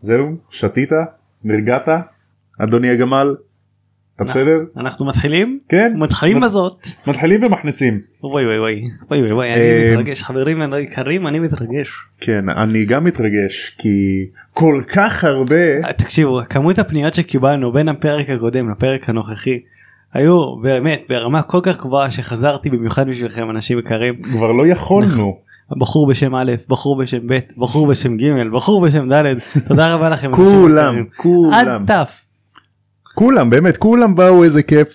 זהו? 0.00 0.36
שתית? 0.50 0.90
נרגעת? 1.44 1.88
אדוני 2.58 2.88
הגמל? 2.88 3.34
אתה 4.16 4.24
בסדר? 4.24 4.58
אנחנו 4.76 5.06
מתחילים? 5.06 5.58
כן. 5.68 5.92
מתחילים 5.96 6.40
בזאת. 6.40 6.86
מתחילים 7.06 7.44
ומכניסים. 7.44 8.00
וואי 8.22 8.44
וואי 8.44 8.58
וואי 8.58 8.82
וואי 9.10 9.20
וואי 9.20 9.32
וואי 9.32 9.52
אני 9.52 9.60
אה, 9.60 9.90
מתרגש 9.92 10.22
חברים 10.22 10.74
יקרים 10.82 11.26
אני 11.26 11.38
מתרגש. 11.38 11.88
כן, 12.20 12.48
אני 12.48 12.84
גם 12.84 13.04
מתרגש 13.04 13.76
כי 13.78 14.24
כל 14.54 14.80
כך 14.92 15.24
הרבה... 15.24 15.84
אה, 15.84 15.92
תקשיבו 15.92 16.40
כמות 16.48 16.78
הפניות 16.78 17.14
שקיבלנו 17.14 17.72
בין 17.72 17.88
הפרק 17.88 18.30
הקודם 18.30 18.70
לפרק 18.70 19.08
הנוכחי 19.08 19.60
היו 20.14 20.56
באמת 20.56 21.02
ברמה 21.08 21.42
כל 21.42 21.60
כך 21.62 21.78
גבוהה 21.78 22.10
שחזרתי 22.10 22.70
במיוחד 22.70 23.08
בשבילכם 23.08 23.50
אנשים 23.50 23.78
יקרים 23.78 24.22
כבר 24.22 24.52
לא 24.52 24.66
יכולנו. 24.66 25.47
בחור 25.76 26.06
בשם 26.06 26.34
א' 26.34 26.52
בחור 26.68 26.98
בשם 26.98 27.26
ב' 27.26 27.38
בחור 27.56 27.86
בשם 27.86 28.16
ג' 28.16 28.24
בחור 28.52 28.86
בשם 28.86 29.12
ד' 29.12 29.24
תודה 29.68 29.94
רבה 29.94 30.08
לכם 30.08 30.32
כולם. 30.34 31.04
כולם. 31.16 31.84
עד 31.88 32.04
ת'. 32.04 32.08
כולם, 33.14 33.50
באמת, 33.50 33.76
כולם 33.76 34.14
באו 34.14 34.44
איזה 34.44 34.62
כיף. 34.62 34.88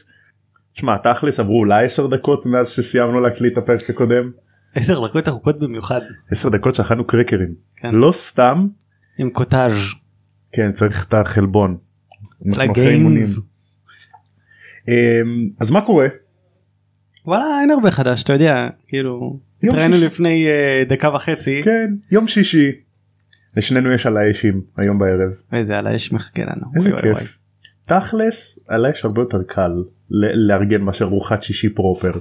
שמע, 0.73 0.97
תכלס 0.97 1.39
עברו 1.39 1.59
אולי 1.59 1.85
10 1.85 2.07
דקות 2.07 2.45
מאז 2.45 2.69
שסיימנו 2.69 3.19
להקליט 3.19 3.53
את 3.53 3.57
הפרק 3.57 3.89
הקודם. 3.89 4.31
עשר 4.75 5.07
דקות 5.07 5.27
ארוכות 5.27 5.59
במיוחד 5.59 5.99
10 6.31 6.49
דקות 6.49 6.75
שאכלנו 6.75 7.07
קרקרים. 7.07 7.53
כן. 7.75 7.95
לא 7.95 8.11
סתם, 8.11 8.67
עם 9.17 9.29
קוטאז' 9.29 9.73
כן, 10.51 10.71
צריך 10.71 11.05
את 11.07 11.13
החלבון. 11.13 11.77
לגיימס. 12.45 13.39
אמ, 14.87 14.93
אז 15.61 15.71
מה 15.71 15.85
קורה? 15.85 16.07
וואלה 17.25 17.61
אין 17.61 17.71
הרבה 17.71 17.91
חדש 17.91 18.23
אתה 18.23 18.33
יודע 18.33 18.53
כאילו 18.87 19.39
התראינו. 19.63 19.95
לפני 20.05 20.47
אה, 20.47 20.83
דקה 20.89 21.09
וחצי 21.15 21.61
כן, 21.65 21.93
יום 22.11 22.27
שישי. 22.27 22.71
לשנינו 23.57 23.91
יש 23.93 24.05
על 24.05 24.17
האשים 24.17 24.61
היום 24.77 24.99
בערב. 24.99 25.31
איזה 25.53 25.77
על 25.77 25.87
האש 25.87 26.11
מחכה 26.11 26.41
לנו 26.41 26.71
איזה 26.75 26.89
וואי, 26.93 27.01
וואי, 27.01 27.15
כיף. 27.15 27.39
תכלס, 27.85 28.59
על 28.67 28.85
האש 28.85 29.05
הרבה 29.05 29.21
יותר 29.21 29.43
קל 29.47 29.71
ל- 30.09 30.47
לארגן 30.51 30.81
מאשר 30.81 31.05
ארוחת 31.05 31.43
שישי 31.43 31.69
פרופר. 31.69 32.11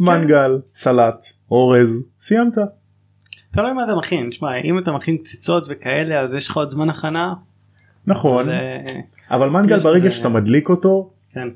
מנגל, 0.00 0.60
סלט, 0.74 1.24
אורז, 1.50 2.04
סיימת. 2.20 2.58
וואי. 2.58 2.66
תלוי 3.52 3.72
מה 3.72 3.84
אתה 3.84 3.94
מכין 3.94 4.32
שמע 4.32 4.56
אם 4.64 4.78
אתה 4.78 4.92
מכין 4.92 5.16
קציצות 5.16 5.66
וכאלה 5.68 6.20
אז 6.20 6.34
יש 6.34 6.48
לך 6.48 6.56
עוד 6.56 6.70
זמן 6.70 6.90
הכנה. 6.90 7.34
נכון, 8.06 8.48
אבל, 8.48 8.54
אה, 8.58 9.00
אבל 9.30 9.48
מנגל 9.48 9.78
ברגע 9.78 10.10
שאתה 10.10 10.28
מדליק 10.28 10.68
אותו, 10.68 11.10
כן 11.32 11.48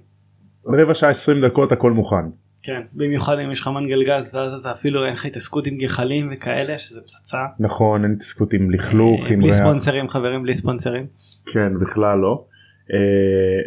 רבע 0.66 0.94
שעה 0.94 1.10
20 1.10 1.44
דקות 1.44 1.72
הכל 1.72 1.92
מוכן. 1.92 2.24
כן 2.62 2.80
במיוחד 2.92 3.38
אם 3.38 3.50
יש 3.50 3.60
לך 3.60 3.68
מנגל 3.68 4.04
גז 4.04 4.34
ואז 4.34 4.54
אתה 4.54 4.72
אפילו 4.72 5.04
אין 5.04 5.12
לך 5.12 5.24
התעסקות 5.24 5.66
עם 5.66 5.76
גחלים 5.76 6.28
וכאלה 6.32 6.78
שזה 6.78 7.00
פצצה. 7.00 7.38
נכון, 7.58 8.04
אין 8.04 8.12
התעסקות 8.12 8.52
עם 8.52 8.70
לכלוך, 8.70 9.30
אה, 9.30 9.36
בלי 9.36 9.46
ריח. 9.46 9.54
ספונסרים 9.56 10.08
חברים 10.08 10.42
בלי 10.42 10.54
ספונסרים. 10.54 11.06
כן, 11.52 11.78
בכלל 11.80 12.18
לא. 12.18 12.44
אה, 12.92 12.98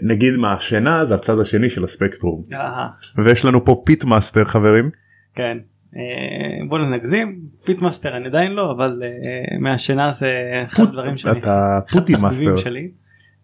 נגיד 0.02 0.38
מעשנה 0.38 1.06
זה 1.06 1.16
הצד 1.16 1.40
השני 1.40 1.70
של 1.70 1.84
הספקטרום. 1.84 2.44
אה, 2.54 2.88
ויש 3.24 3.46
לנו 3.46 3.66
פה 3.66 3.82
pitmaster 3.86 4.46
חברים. 4.46 4.90
כן 5.36 5.58
אה, 5.96 6.68
בוא 6.70 6.80
נגזים 6.80 7.40
pitmaster 7.64 8.18
אני 8.18 8.28
עדיין 8.28 8.52
לא 8.52 8.72
אבל 8.72 9.04
אה, 9.04 9.58
מעשנה 9.60 10.12
זה 10.12 10.34
אחד 10.66 10.84
הדברים 10.84 11.18
שאני 11.18 11.40
אתה 11.40 11.80
פוטין 11.92 12.20
מאסטר. 12.20 12.56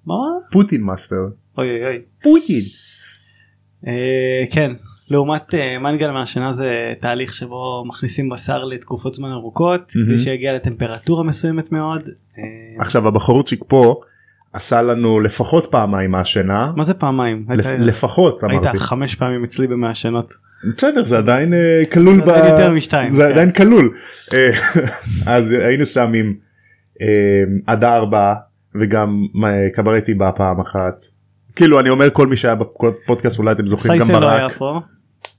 מה? 0.06 0.16
פוטין 0.52 0.82
מאסטר. 0.82 1.16
אוי 1.58 1.70
אוי 1.70 1.86
אוי. 1.86 2.02
פוטין. 2.24 2.64
כן 4.52 4.72
לעומת 5.12 5.54
אה, 5.54 5.80
מנגל 5.80 6.12
מעשנה 6.12 6.52
זה 6.52 6.70
תהליך 7.02 7.34
שבו 7.34 7.84
מכניסים 7.88 8.30
בשר 8.30 8.64
לתקופות 8.64 9.14
זמן 9.14 9.32
ארוכות 9.32 9.92
מהמם. 9.96 10.08
כדי 10.08 10.18
שיגיע 10.18 10.54
לטמפרטורה 10.56 11.24
מסוימת 11.24 11.72
מאוד. 11.72 12.02
אה, 12.38 12.44
עכשיו 12.84 13.08
הבחורצ'יק 13.08 13.64
פה 13.68 13.96
עשה 14.54 14.82
לנו 14.82 15.20
לפחות 15.20 15.66
פעמיים 15.66 16.12
מעשנה. 16.12 16.72
מה 16.76 16.84
זה 16.84 16.94
פעמיים? 16.94 17.46
לפ- 17.50 17.66
היית- 17.66 17.80
לפחות 17.80 18.44
היית 18.44 18.64
אמרתי. 18.66 18.78
חמש 18.80 19.16
פעמים 19.16 19.44
אצלי 19.44 19.68
במעשנות. 19.68 20.34
בסדר 20.78 21.04
זה 21.04 21.18
עדיין 21.18 21.54
אה, 21.54 21.82
כלול 21.94 22.16
זה 22.26 22.36
עדיין 22.36 22.46
יותר 22.54 22.72
משתיים, 22.74 23.10
זה 23.10 23.24
כן. 23.24 23.32
עדיין 23.32 23.52
כלול. 23.52 23.90
אז 25.26 25.52
היינו 25.52 25.86
שם 25.86 26.12
עם 26.14 26.30
עדה 27.68 27.96
ארבעה 27.96 28.34
וגם 28.82 29.26
אה, 29.46 29.70
קברטי 29.76 30.14
בא 30.14 30.32
פעם 30.36 30.60
אחת. 30.60 31.06
כאילו 31.56 31.80
אני 31.80 31.90
אומר 31.90 32.10
כל 32.10 32.28
מי 32.28 32.36
שהיה 32.36 32.56
בפודקאסט 32.56 33.40
אולי 33.40 33.52
אתם 33.52 33.68
זוכרים 33.68 34.00
גם 34.00 34.06
סייסל 34.06 34.20
לא 34.22 34.30
היה 34.30 34.48
ברק. 34.48 34.58
פה. 34.58 34.80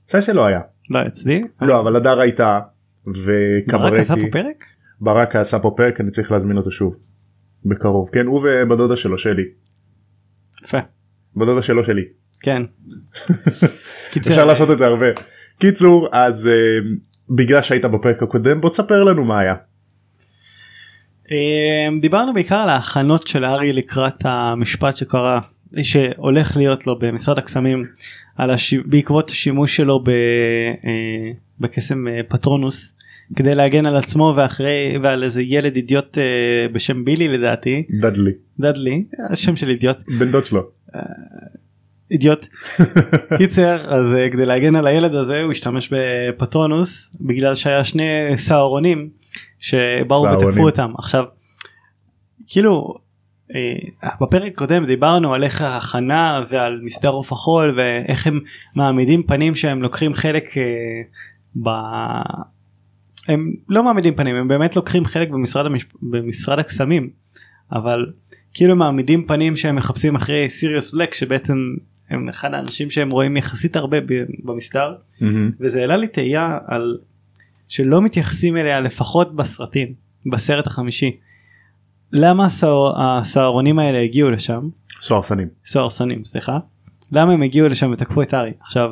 סייסל 0.07 0.33
לא 0.33 0.45
היה. 0.45 0.59
לא 0.89 0.99
אצלי. 1.07 1.43
לא 1.61 1.79
אבל 1.79 1.95
הדר 1.95 2.19
הייתה 2.19 2.59
ברק 3.05 3.93
עשה 3.93 4.15
פה 4.15 4.21
וקברטי. 4.21 4.31
פרק? 4.31 4.65
ברק 5.01 5.35
עשה 5.35 5.59
פה 5.59 5.73
פרק 5.77 6.01
אני 6.01 6.11
צריך 6.11 6.31
להזמין 6.31 6.57
אותו 6.57 6.71
שוב. 6.71 6.95
בקרוב 7.65 8.09
כן 8.09 8.25
הוא 8.25 8.41
ובדודה 8.43 8.95
שלו 8.95 9.17
שלי. 9.17 9.43
יפה. 10.63 10.77
בדודה 11.35 11.61
שלו 11.61 11.85
שלי. 11.85 12.03
כן. 12.39 12.63
אפשר 14.17 14.45
לעשות 14.45 14.71
את 14.71 14.77
זה 14.77 14.85
הרבה. 14.85 15.05
קיצור 15.59 16.07
אז 16.11 16.47
אה, 16.47 16.79
בגלל 17.29 17.61
שהיית 17.61 17.85
בפרק 17.85 18.23
הקודם 18.23 18.61
בוא 18.61 18.69
תספר 18.69 19.03
לנו 19.03 19.23
מה 19.23 19.39
היה. 19.39 19.55
אה, 21.31 21.99
דיברנו 22.01 22.33
בעיקר 22.33 22.55
על 22.55 22.69
ההכנות 22.69 23.27
של 23.27 23.45
ארי 23.45 23.73
לקראת 23.73 24.25
המשפט 24.25 24.95
שקרה 24.95 25.39
שהולך 25.83 26.57
להיות 26.57 26.87
לו 26.87 26.99
במשרד 26.99 27.37
הקסמים 27.37 27.83
על 28.37 28.51
הש... 28.51 28.73
בעקבות 28.73 29.29
השימוש 29.29 29.75
שלו 29.75 29.99
ב... 29.99 30.09
אה, 30.09 31.31
בקסם 31.59 32.07
אה, 32.07 32.21
פטרונוס 32.27 32.97
כדי 33.35 33.55
להגן 33.55 33.85
על 33.85 33.95
עצמו 33.95 34.33
ואחרי 34.35 34.97
ועל 35.03 35.23
איזה 35.23 35.41
ילד 35.41 35.75
אידיוט 35.75 36.17
אה, 36.17 36.23
בשם 36.73 37.05
בילי 37.05 37.27
לדעתי. 37.27 37.83
דדלי. 38.01 38.31
דדלי. 38.59 39.03
השם 39.29 39.55
של 39.55 39.69
אידיוט. 39.69 39.97
בן 40.19 40.31
דוד 40.31 40.45
שלו. 40.45 40.61
אידיוט. 42.11 42.47
קיצר 43.37 43.93
אז 43.95 44.17
כדי 44.31 44.45
להגן 44.45 44.75
על 44.75 44.87
הילד 44.87 45.15
הזה 45.15 45.41
הוא 45.43 45.51
השתמש 45.51 45.93
בפטרונוס 45.93 47.15
בגלל 47.21 47.55
שהיה 47.55 47.83
שני 47.83 48.03
סהרונים 48.35 49.09
שבאו. 49.59 50.23
ותקפו 50.23 50.65
אותם. 50.65 50.91
עכשיו 50.97 51.23
כאילו 52.47 52.95
בפרק 54.21 54.51
הקודם 54.53 54.85
דיברנו 54.85 55.33
על 55.33 55.43
איך 55.43 55.61
ההכנה 55.61 56.43
ועל 56.49 56.79
מסדר 56.83 57.09
עוף 57.09 57.31
החול 57.31 57.79
ואיך 57.79 58.27
הם 58.27 58.39
מעמידים 58.75 59.23
פנים 59.23 59.55
שהם 59.55 59.81
לוקחים 59.81 60.13
חלק 60.13 60.57
אה, 60.57 60.63
ב... 61.63 61.69
הם 63.27 63.53
לא 63.69 63.83
מעמידים 63.83 64.15
פנים 64.15 64.35
הם 64.35 64.47
באמת 64.47 64.75
לוקחים 64.75 65.05
חלק 65.05 65.29
במשרד, 65.29 65.65
המש... 65.65 65.85
במשרד 66.01 66.59
הקסמים 66.59 67.09
אבל 67.71 68.05
כאילו 68.53 68.75
מעמידים 68.75 69.27
פנים 69.27 69.55
שהם 69.55 69.75
מחפשים 69.75 70.15
אחרי 70.15 70.49
סיריוס 70.49 70.93
בלק 70.93 71.13
שבעצם 71.13 71.57
הם 72.09 72.29
אחד 72.29 72.53
האנשים 72.53 72.89
שהם 72.89 73.11
רואים 73.11 73.37
יחסית 73.37 73.75
הרבה 73.75 73.97
במסדר 74.43 74.95
מהמם. 75.21 75.51
וזה 75.59 75.79
העלה 75.79 75.97
לי 75.97 76.07
תהייה 76.07 76.57
על 76.67 76.97
שלא 77.67 78.01
מתייחסים 78.01 78.57
אליה 78.57 78.79
לפחות 78.79 79.35
בסרטים 79.35 79.93
בסרט 80.31 80.67
החמישי. 80.67 81.17
למה 82.15 82.45
הסוהר- 82.45 82.93
הסוהרונים 83.01 83.79
האלה 83.79 83.99
הגיעו 83.99 84.31
לשם? 84.31 84.69
סוהרסנים. 85.01 85.47
סוהרסנים 85.65 86.25
סליחה. 86.25 86.57
למה 87.11 87.33
הם 87.33 87.41
הגיעו 87.41 87.67
לשם 87.69 87.91
ותקפו 87.91 88.21
את 88.21 88.33
הארי 88.33 88.51
עכשיו 88.61 88.91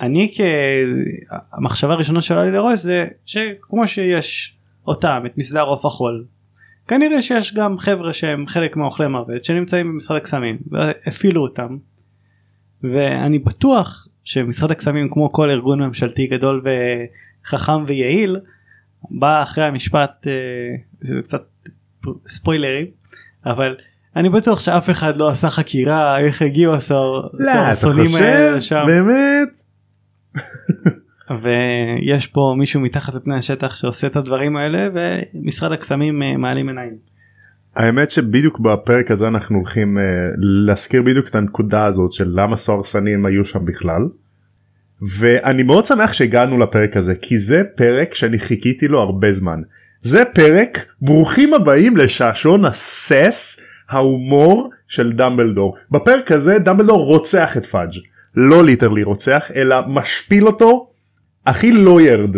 אני 0.00 0.34
כמחשבה 1.54 1.92
הראשונה 1.92 2.20
שעולה 2.20 2.44
לי 2.44 2.50
לראש 2.50 2.80
זה 2.80 3.06
שכמו 3.26 3.86
שיש 3.86 4.56
אותם 4.86 5.22
את 5.26 5.38
מסדר 5.38 5.62
עוף 5.62 5.84
החול 5.86 6.24
כנראה 6.88 7.22
שיש 7.22 7.54
גם 7.54 7.78
חבר'ה 7.78 8.12
שהם 8.12 8.46
חלק 8.46 8.76
מאוכלי 8.76 9.06
מוות 9.08 9.44
שנמצאים 9.44 9.86
במשרד 9.88 10.16
הקסמים 10.16 10.58
והפעילו 10.70 11.42
אותם. 11.42 11.76
ואני 12.82 13.38
בטוח 13.38 14.08
שמשרד 14.24 14.70
הקסמים 14.70 15.08
כמו 15.10 15.32
כל 15.32 15.50
ארגון 15.50 15.82
ממשלתי 15.82 16.26
גדול 16.26 16.62
וחכם 17.44 17.84
ויעיל 17.86 18.36
בא 19.10 19.42
אחרי 19.42 19.64
המשפט 19.64 20.26
אה, 20.26 20.32
זה 21.00 21.14
קצת 21.22 21.42
ספוילרים 22.26 22.86
אבל 23.46 23.76
אני 24.16 24.28
בטוח 24.28 24.60
שאף 24.60 24.90
אחד 24.90 25.16
לא 25.16 25.28
עשה 25.28 25.50
חקירה 25.50 26.18
איך 26.20 26.42
הגיעו 26.42 26.74
הסוהר- 26.74 27.28
לא, 27.32 27.50
האלה? 28.16 28.56
לשם 28.56 28.82
באמת? 28.86 29.48
ויש 31.42 32.26
פה 32.26 32.54
מישהו 32.58 32.80
מתחת 32.80 33.14
לפני 33.14 33.36
השטח 33.36 33.76
שעושה 33.76 34.06
את 34.06 34.16
הדברים 34.16 34.56
האלה 34.56 34.88
ומשרד 35.34 35.72
הקסמים 35.72 36.22
אה, 36.22 36.36
מעלים 36.36 36.68
עיניים. 36.68 36.96
האמת 37.76 38.10
שבדיוק 38.10 38.58
בפרק 38.60 39.10
הזה 39.10 39.28
אנחנו 39.28 39.56
הולכים 39.56 39.98
אה, 39.98 40.02
להזכיר 40.66 41.02
בדיוק 41.02 41.28
את 41.28 41.34
הנקודה 41.34 41.84
הזאת 41.84 42.12
של 42.12 42.28
למה 42.34 42.56
סוהרסנים 42.56 43.26
היו 43.26 43.44
שם 43.44 43.64
בכלל. 43.64 44.02
ואני 45.02 45.62
מאוד 45.62 45.84
שמח 45.84 46.12
שהגענו 46.12 46.58
לפרק 46.58 46.96
הזה 46.96 47.14
כי 47.14 47.38
זה 47.38 47.62
פרק 47.76 48.14
שאני 48.14 48.38
חיכיתי 48.38 48.88
לו 48.88 49.00
הרבה 49.00 49.32
זמן. 49.32 49.60
זה 50.00 50.24
פרק 50.24 50.90
ברוכים 51.00 51.54
הבאים 51.54 51.96
לשעשון 51.96 52.64
הסס 52.64 53.60
ההומור 53.90 54.70
של 54.88 55.12
דמבלדור. 55.12 55.76
בפרק 55.90 56.32
הזה 56.32 56.58
דמבלדור 56.58 57.04
רוצח 57.06 57.56
את 57.56 57.66
פאג' 57.66 57.90
לא 58.34 58.64
literally 58.64 59.02
רוצח 59.02 59.50
אלא 59.54 59.76
משפיל 59.88 60.46
אותו 60.46 60.90
הכי 61.46 61.72
lawyered 61.72 62.36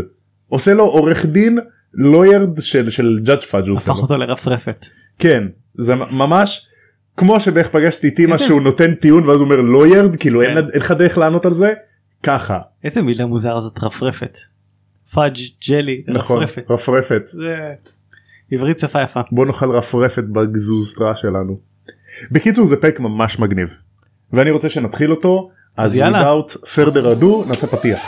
עושה 0.49 0.75
לו 0.75 0.85
עורך 0.85 1.27
דין 1.27 1.59
lawyered 1.95 2.61
של 2.61 2.91
של 2.91 3.19
judge 3.23 3.41
Fudge 3.41 3.69
הוא 3.69 3.77
הפך. 3.77 3.99
אותו 4.03 4.17
לרפרפת. 4.17 4.87
כן 5.19 5.45
זה 5.79 5.95
ממש 5.95 6.67
כמו 7.17 7.41
שבאיך 7.41 7.69
פגשתי 7.69 8.09
את 8.09 8.19
אימא 8.19 8.39
שהוא 8.39 8.63
נותן 8.63 8.95
טיעון 8.95 9.29
ואז 9.29 9.37
הוא 9.37 9.45
אומר 9.45 9.61
lawyered 9.61 10.17
כאילו 10.17 10.41
כן. 10.41 10.47
אין 10.47 10.65
לך 10.75 10.91
דרך 10.91 11.19
לענות 11.19 11.47
על 11.47 11.53
זה 11.53 11.73
ככה 12.25 12.59
איזה 12.85 13.03
מילה 13.03 13.27
מוזר 13.27 13.59
זאת 13.59 13.79
רפרפת. 13.83 14.39
fudge 15.15 15.37
jelly 15.69 16.03
נכון 16.09 16.43
רפרפת. 16.43 16.71
רפרפת 16.71 17.23
זה 17.33 17.73
עברית 18.53 18.79
שפה 18.79 19.03
יפה. 19.03 19.21
בוא 19.33 19.47
נאכל 19.47 19.71
רפרפת 19.71 20.25
בגזוזתרה 20.25 21.17
שלנו. 21.17 21.59
בקיצור 22.31 22.67
זה 22.67 22.77
פרק 22.77 23.01
ממש 23.01 23.39
מגניב 23.39 23.77
ואני 24.33 24.51
רוצה 24.51 24.69
שנתחיל 24.69 25.11
אותו 25.11 25.51
אז 25.77 25.91
אז 25.91 25.97
יאללה. 25.97 26.23
without 26.23 26.53
further 26.53 27.21
ado 27.21 27.49
נעשה 27.49 27.67
פתיח. 27.67 28.01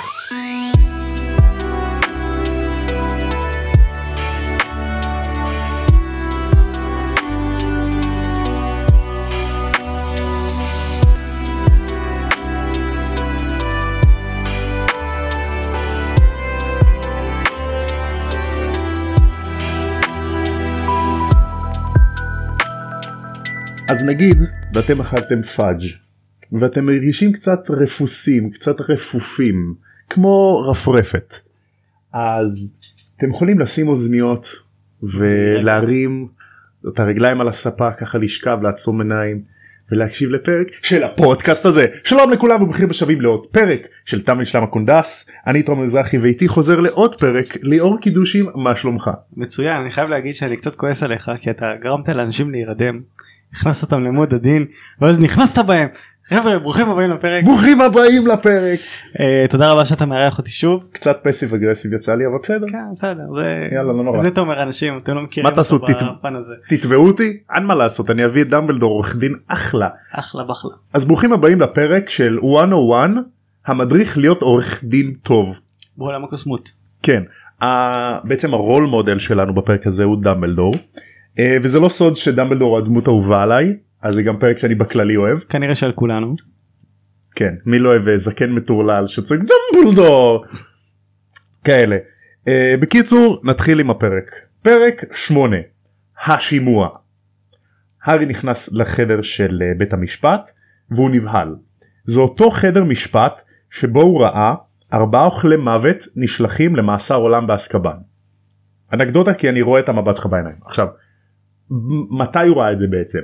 אז 23.89 24.05
נגיד 24.05 24.37
ואתם 24.75 25.01
אכלתם 25.01 25.43
fudge 25.43 25.83
ואתם 26.53 26.87
מרגישים 26.87 27.33
קצת 27.33 27.71
רפוסים 27.71 28.51
קצת 28.51 28.81
רפופים 28.81 29.75
כמו 30.11 30.63
רפרפת. 30.71 31.35
אז 32.13 32.77
אתם 33.17 33.31
יכולים 33.31 33.59
לשים 33.59 33.89
אוזניות 33.89 34.49
ולהרים 35.03 36.29
את 36.89 37.01
הרגליים 37.01 37.41
על 37.41 37.49
הספה 37.49 37.93
ככה 37.93 38.19
לשכב 38.19 38.59
לעצום 38.63 39.01
עיניים 39.01 39.43
ולהקשיב 39.93 40.31
לפרק 40.31 40.67
של 40.83 41.05
הפודקאסט 41.05 41.67
הזה. 41.67 41.87
שלום 42.05 42.31
לכולם 42.31 42.63
וברוכים 42.63 42.91
השבים 42.91 43.21
לעוד 43.21 43.47
פרק 43.47 43.81
של 44.05 44.23
תם 44.23 44.45
ונשלם 44.45 44.65
הקונדס. 44.65 45.31
אני 45.47 45.63
תום 45.63 45.83
מזרחי 45.83 46.19
ואיתי 46.19 46.49
חוזר 46.49 46.81
לעוד 46.81 47.15
פרק 47.15 47.57
ליאור 47.63 48.01
קידושים 48.01 48.47
מה 48.55 48.77
שלומך? 48.77 49.11
מצוין 49.37 49.81
אני 49.81 49.91
חייב 49.91 50.11
להגיד 50.11 50.35
שאני 50.35 50.57
קצת 50.57 50.75
כועס 50.75 51.03
עליך 51.03 51.31
כי 51.41 51.51
אתה 51.51 51.67
גרמת 51.81 52.09
לאנשים 52.09 52.51
להירדם. 52.51 53.01
הכנסת 53.53 53.83
אותם 53.83 54.05
למוד 54.05 54.35
הדין 54.35 54.65
ואז 55.01 55.21
נכנסת 55.21 55.59
בהם. 55.59 55.89
חבר'ה 56.29 56.59
ברוכים 56.59 56.91
הבאים 56.91 57.11
לפרק. 57.11 57.45
ברוכים 57.45 57.81
הבאים 57.81 58.27
לפרק 58.27 58.79
אה, 59.21 59.47
תודה 59.51 59.73
רבה 59.73 59.85
שאתה 59.85 60.07
מארח 60.07 60.39
אותי 60.39 60.51
שוב. 60.51 60.85
קצת 60.93 61.19
פסיב 61.25 61.55
אגרסיב 61.55 61.93
יצא 61.93 62.15
לי 62.15 62.27
אבל 62.27 62.35
בסדר 62.43 62.67
כן 62.69 62.79
בסדר 62.93 63.23
זה 63.37 63.69
יאללה, 63.73 63.93
לא 63.93 64.05
נורא. 64.05 64.23
זה 64.23 64.29
אתה 64.29 64.41
אומר 64.41 64.63
אנשים 64.63 64.99
אתם 64.99 65.15
לא 65.15 65.23
מכירים 65.23 65.51
מה 65.51 65.57
תעשו. 65.57 65.79
תתבעו 66.69 67.07
אותי 67.07 67.39
אין 67.55 67.65
מה 67.65 67.75
לעשות 67.75 68.11
אני 68.11 68.25
אביא 68.25 68.43
את 68.43 68.49
דמבלדור 68.49 68.93
עורך 68.93 69.17
דין 69.17 69.35
אחלה 69.49 69.89
אחלה 70.13 70.45
בחלה. 70.45 70.71
אז 70.95 71.05
ברוכים 71.05 71.33
הבאים 71.33 71.61
לפרק 71.61 72.11
של 72.11 72.39
101 72.43 73.11
המדריך 73.67 74.19
להיות 74.19 74.43
עורך 74.43 74.85
דין 74.85 75.13
טוב 75.23 75.61
בעולם 75.99 76.25
הקוסמות. 76.25 76.71
כן 77.03 77.23
ה- 77.63 78.19
בעצם 78.29 78.55
הרול 78.55 78.85
מודל 78.87 79.19
שלנו 79.19 79.55
בפרק 79.55 79.87
הזה 79.87 80.05
הוא 80.05 80.23
דמבלדור 80.23 80.75
וזה 81.63 81.81
לא 81.81 81.89
סוד 81.89 82.17
שדמבלדור 82.17 82.79
הדמות 82.79 83.07
האהובה 83.07 83.43
עליי 83.43 83.77
אז 84.03 84.15
זה 84.15 84.23
גם 84.23 84.37
פרק 84.37 84.59
שאני 84.59 84.75
בכללי 84.75 85.17
אוהב 85.17 85.39
כנראה 85.39 85.75
שעל 85.75 85.93
כולנו. 85.93 86.35
כן 87.35 87.55
מי 87.67 87.79
לא 87.79 87.89
אוהב 87.89 88.09
אה, 88.09 88.19
זקן 88.19 88.53
מטורלל 88.53 89.07
שצועק 89.07 89.41
דמבלדור 89.41 90.45
כאלה 91.65 91.97
אה, 92.49 92.75
בקיצור 92.81 93.41
נתחיל 93.45 93.81
עם 93.81 93.91
הפרק 93.91 94.31
פרק 94.63 95.05
8 95.15 95.57
השימוע. 96.27 96.89
הארי 98.05 98.27
נכנס 98.27 98.73
לחדר 98.73 99.23
של 99.23 99.63
אה, 99.63 99.73
בית 99.79 99.93
המשפט 99.93 100.51
והוא 100.91 101.11
נבהל. 101.11 101.57
זה 102.05 102.21
אותו 102.21 102.51
חדר 102.51 102.85
משפט 102.85 103.43
שבו 103.71 104.03
הוא 104.03 104.23
ראה 104.23 104.55
ארבעה 104.93 105.25
אוכלי 105.25 105.57
מוות 105.57 105.97
נשלחים 106.17 106.77
למאסר 106.77 107.17
עולם 107.17 107.47
באסקבן. 107.47 107.97
אנקדוטה 108.93 109.35
כי 109.35 109.49
אני 109.49 109.63
רואה 109.63 109.81
את 109.81 109.89
המבט 109.89 110.17
שלך 110.17 110.27
בעיניים. 110.27 110.57
עכשיו 110.65 110.89
מתי 112.11 112.49
הוא 112.49 112.57
ראה 112.57 112.73
את 112.73 112.79
זה 112.79 112.87
בעצם? 112.87 113.21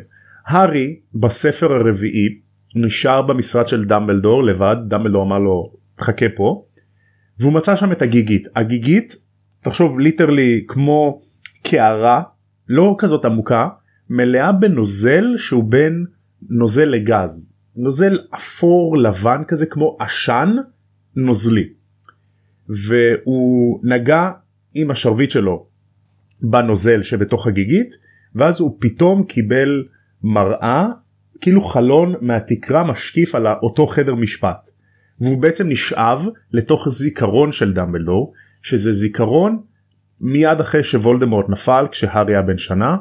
הארי 0.47 0.97
בספר 1.15 1.73
הרביעי 1.73 2.41
נשאר 2.75 3.23
במשרד 3.23 3.69
של 3.69 3.85
דמבלדור 3.85 4.45
לבד 4.45 4.77
דמבלדור 4.89 5.23
אמר 5.23 5.39
לו 5.39 5.73
חכה 6.01 6.27
פה 6.37 6.65
והוא 7.41 7.53
מצא 7.53 7.77
שם 7.77 7.93
את 7.93 8.03
הגיגית. 8.03 8.47
הגיגית 8.57 9.17
תחשוב 9.61 10.01
ליטרלי 10.01 10.65
כמו 10.69 11.23
קערה 11.63 12.23
לא 12.69 12.97
כזאת 12.99 13.25
עמוקה 13.25 13.69
מלאה 14.11 14.53
בנוזל 14.53 15.25
שהוא 15.37 15.65
בין 15.65 16.05
נוזל 16.51 16.85
לגז. 16.85 17.55
נוזל 17.77 18.19
אפור 18.35 18.97
לבן 18.97 19.43
כזה 19.49 19.67
כמו 19.67 19.97
עשן 20.01 20.57
נוזלי. 21.17 21.69
והוא 22.69 23.81
נגע 23.85 24.31
עם 24.75 24.91
השרביט 24.91 25.31
שלו 25.31 25.67
בנוזל 26.43 27.03
שבתוך 27.03 27.47
הגיגית 27.47 27.95
ואז 28.35 28.61
הוא 28.61 28.77
פתאום 28.81 29.25
קיבל 29.25 29.85
מראה 30.23 30.87
כאילו 31.41 31.61
חלון 31.61 32.15
מהתקרה 32.21 32.85
משקיף 32.85 33.35
על 33.35 33.47
אותו 33.47 33.87
חדר 33.87 34.15
משפט 34.15 34.69
והוא 35.21 35.43
בעצם 35.43 35.69
נשאב 35.69 36.27
לתוך 36.53 36.89
זיכרון 36.89 37.53
של 37.53 37.73
דמבלדור 37.73 38.33
שזה 38.63 38.93
זיכרון 38.93 39.59
מיד 40.21 40.61
אחרי 40.61 40.83
שוולדמורט 40.83 41.49
נפל 41.49 41.87
כשהארי 41.91 42.35
היה 42.35 42.43
בן 42.43 42.59
שנה 42.59 42.97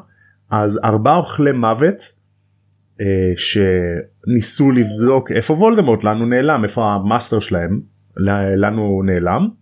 אז 0.52 0.80
ארבעה 0.84 1.18
אוכלי 1.18 1.52
מוות 1.52 2.14
אה, 3.02 3.34
שניסו 3.36 4.72
לבדוק 4.72 5.32
איפה 5.32 5.54
וולדמורט 5.54 6.04
הוא 6.04 6.28
נעלם 6.28 6.64
איפה 6.64 6.86
ה 6.86 6.94
master 6.94 7.40
שלהם 7.40 7.82
ל- 8.18 8.56
לאן 8.56 8.74
הוא 8.74 9.06
נעלם. 9.06 9.61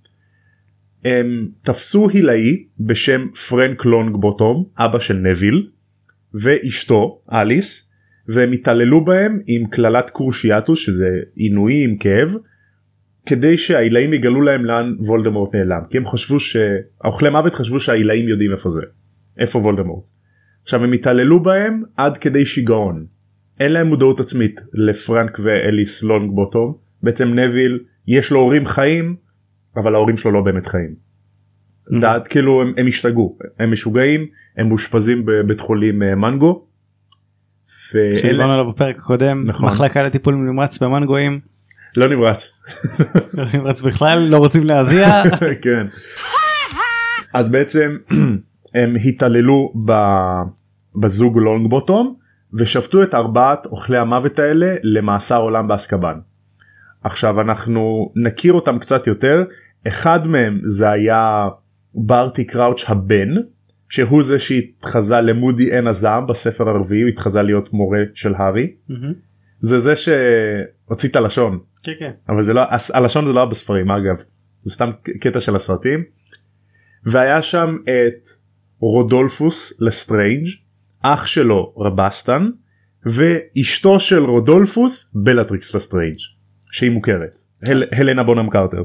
הם 1.05 1.47
תפסו 1.61 2.09
הילאי 2.09 2.63
בשם 2.79 3.27
פרנק 3.49 3.85
לונג 3.85 4.15
בוטום 4.15 4.65
אבא 4.77 4.99
של 4.99 5.17
נוויל 5.17 5.67
ואשתו 6.33 7.21
אליס 7.31 7.91
והם 8.27 8.51
התעללו 8.51 9.05
בהם 9.05 9.39
עם 9.47 9.65
קללת 9.67 10.09
קרושיאטוס 10.09 10.79
שזה 10.79 11.09
עינוי 11.35 11.83
עם 11.83 11.97
כאב 11.97 12.35
כדי 13.25 13.57
שהעילאים 13.57 14.13
יגלו 14.13 14.41
להם 14.41 14.65
לאן 14.65 14.95
וולדמורט 14.99 15.55
נעלם 15.55 15.81
כי 15.89 15.97
הם 15.97 16.05
חשבו 16.05 16.39
שהאוכלי 16.39 17.29
מוות 17.29 17.53
חשבו 17.53 17.79
שהעילאים 17.79 18.27
יודעים 18.27 18.51
איפה 18.51 18.69
זה 18.69 18.81
איפה 19.39 19.59
וולדמורט. 19.59 20.03
עכשיו 20.63 20.83
הם 20.83 20.93
התעללו 20.93 21.43
בהם 21.43 21.83
עד 21.97 22.17
כדי 22.17 22.45
שיגעון. 22.45 23.05
אין 23.59 23.73
להם 23.73 23.87
מודעות 23.87 24.19
עצמית 24.19 24.61
לפרנק 24.73 25.39
ואליס 25.43 26.03
לונג 26.03 26.31
בוטום 26.35 26.77
בעצם 27.03 27.39
נביל 27.39 27.79
יש 28.07 28.31
לו 28.31 28.39
הורים 28.39 28.65
חיים 28.65 29.15
אבל 29.79 29.95
ההורים 29.95 30.17
שלו 30.17 30.31
לא 30.31 30.41
באמת 30.41 30.65
חיים. 30.65 30.95
דעת 32.01 32.27
כאילו 32.27 32.61
הם, 32.61 32.73
הם 32.77 32.87
השתגעו 32.87 33.37
הם 33.59 33.71
משוגעים 33.71 34.25
הם 34.57 34.67
מאושפזים 34.67 35.23
בבית 35.25 35.59
חולים 35.59 36.03
אה, 36.03 36.15
מנגו. 36.15 36.65
ואלה- 37.93 38.15
שדיברנו 38.15 38.53
עליו 38.53 38.71
בפרק 38.71 38.97
הקודם 38.97 39.43
נכון. 39.47 39.65
מחלקה 39.67 40.03
לטיפול 40.03 40.35
נמרץ 40.35 40.77
במנגויים 40.77 41.39
לא 41.97 42.09
נמרץ. 42.09 42.51
לא 43.33 43.43
נמרץ 43.53 43.81
בכלל 43.81 44.27
לא 44.29 44.37
רוצים 44.37 44.63
להזיע 44.63 45.07
כן. 45.63 45.87
אז 47.33 47.49
בעצם 47.51 47.97
הם 48.75 48.95
התעללו 49.05 49.73
ב- 49.85 50.41
בזוג 50.95 51.37
לונג 51.37 51.69
בוטום 51.69 52.15
ושפטו 52.53 53.03
את 53.03 53.13
ארבעת 53.13 53.65
אוכלי 53.65 53.97
המוות 53.97 54.39
האלה 54.39 54.75
למאסר 54.83 55.41
עולם 55.41 55.67
באסקבן. 55.67 56.19
עכשיו 57.03 57.41
אנחנו 57.41 58.11
נכיר 58.15 58.53
אותם 58.53 58.79
קצת 58.79 59.07
יותר 59.07 59.43
אחד 59.87 60.27
מהם 60.27 60.61
זה 60.65 60.89
היה 60.89 61.47
ברטי 61.93 62.45
קראוץ' 62.45 62.83
הבן 62.87 63.29
שהוא 63.89 64.23
זה 64.23 64.39
שהתחזה 64.39 65.15
למודי 65.15 65.75
עין 65.75 65.87
הזעם 65.87 66.27
בספר 66.27 66.69
הרביעי 66.69 67.01
הוא 67.01 67.09
התחזה 67.09 67.41
להיות 67.41 67.73
מורה 67.73 67.99
של 68.13 68.35
הארי 68.35 68.73
מהמם. 68.89 69.13
זה 69.59 69.79
זה 69.79 69.93
שהוציא 69.95 71.09
את 71.09 71.15
הלשון 71.15 71.59
כן 71.83 71.91
כן 71.99 72.11
אבל 72.29 72.43
זה 72.43 72.53
לא 72.53 72.61
הלשון 72.93 73.25
זה 73.25 73.31
לא 73.31 73.45
בספרים 73.45 73.91
אגב 73.91 74.23
זה 74.61 74.73
סתם 74.73 74.89
קטע 75.21 75.39
של 75.39 75.55
הסרטים. 75.55 76.03
והיה 77.05 77.41
שם 77.41 77.77
את 77.83 78.27
רודולפוס 78.79 79.81
לסטרנג' 79.81 80.45
אח 81.01 81.25
שלו 81.25 81.73
רבסטן 81.77 82.49
ואשתו 83.05 83.99
של 83.99 84.23
רודולפוס 84.23 85.13
בלטריקס 85.15 85.75
לסטרנג' 85.75 86.17
שהיא 86.71 86.91
מוכרת 86.91 87.41
הל, 87.63 87.83
הלנה 87.91 88.23
בונם 88.23 88.49
קרטר. 88.49 88.83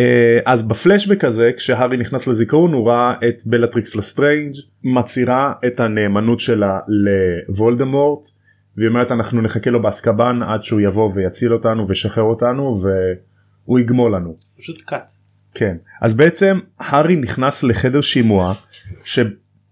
אה, 0.00 0.38
אז 0.44 0.68
בפלשבק 0.68 1.24
הזה 1.24 1.50
כשהארי 1.56 1.96
נכנס 1.96 2.28
לזיכרון 2.28 2.72
הוא 2.72 2.90
ראה 2.90 3.12
את 3.28 3.42
בלטריקס 3.44 3.96
לסטרנג' 3.96 4.54
מצהירה 4.84 5.52
את 5.66 5.80
הנאמנות 5.80 6.40
שלה 6.40 6.78
לוולדמורט 6.88 8.28
והיא 8.76 8.88
אומרת 8.88 9.12
אנחנו 9.12 9.42
נחכה 9.42 9.70
לו 9.70 9.82
באזקבן 9.82 10.42
עד 10.42 10.64
שהוא 10.64 10.80
יבוא 10.80 11.10
ויציל 11.14 11.52
אותנו 11.52 11.88
וישחרר 11.88 12.24
אותנו 12.24 12.80
והוא 12.80 13.78
יגמול 13.78 14.14
לנו. 14.14 14.36
פשוט 14.58 14.82
cult. 14.86 15.10
כן 15.54 15.76
אז 16.02 16.14
בעצם 16.14 16.58
הארי 16.80 17.16
נכנס 17.16 17.62
לחדר 17.62 18.00
שימוע 18.00 18.52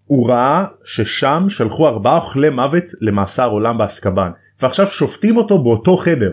הוא 0.05 0.31
ראה 0.31 0.65
ששם 0.85 1.47
שלחו 1.49 1.89
ארבעה 1.89 2.17
אוכלי 2.17 2.51
מוות 2.51 2.85
למאסר 3.01 3.51
עולם 3.51 3.79
באזקבן 3.79 4.31
ועכשיו 4.63 4.87
שופטים 4.87 5.37
אותו 5.37 5.63
באותו 5.63 5.97
חדר. 5.97 6.33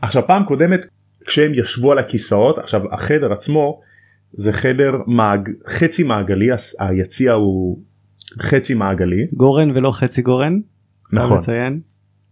עכשיו 0.00 0.26
פעם 0.26 0.44
קודמת 0.44 0.86
כשהם 1.26 1.52
ישבו 1.54 1.92
על 1.92 1.98
הכיסאות 1.98 2.58
עכשיו 2.58 2.94
החדר 2.94 3.32
עצמו 3.32 3.80
זה 4.32 4.52
חדר 4.52 4.92
מעג... 5.06 5.50
חצי 5.68 6.02
מעגלי 6.02 6.48
היציע 6.78 7.32
הוא 7.32 7.82
חצי 8.42 8.74
מעגלי 8.74 9.26
גורן 9.32 9.70
ולא 9.70 9.90
חצי 9.92 10.22
גורן. 10.22 10.60
נכון 11.12 11.38
לציין. 11.38 11.80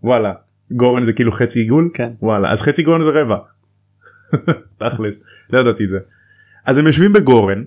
וואלה 0.02 0.32
גורן 0.70 1.04
זה 1.04 1.12
כאילו 1.12 1.32
חצי 1.32 1.60
עיגול 1.60 1.90
כן. 1.94 2.12
וואלה 2.22 2.52
אז 2.52 2.62
חצי 2.62 2.82
גורן 2.82 3.02
זה 3.02 3.10
רבע. 3.10 3.36
תכלס 4.78 5.24
לא 5.50 5.60
ידעתי 5.60 5.84
את 5.84 5.88
זה. 5.88 5.98
אז 6.66 6.78
הם 6.78 6.86
יושבים 6.86 7.12
בגורן 7.12 7.64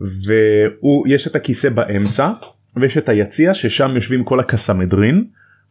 ויש 0.00 1.26
את 1.26 1.36
הכיסא 1.36 1.68
באמצע 1.68 2.30
ויש 2.76 2.98
את 2.98 3.08
היציע 3.08 3.54
ששם 3.54 3.90
יושבים 3.94 4.24
כל 4.24 4.40
הקסמדרין 4.40 5.24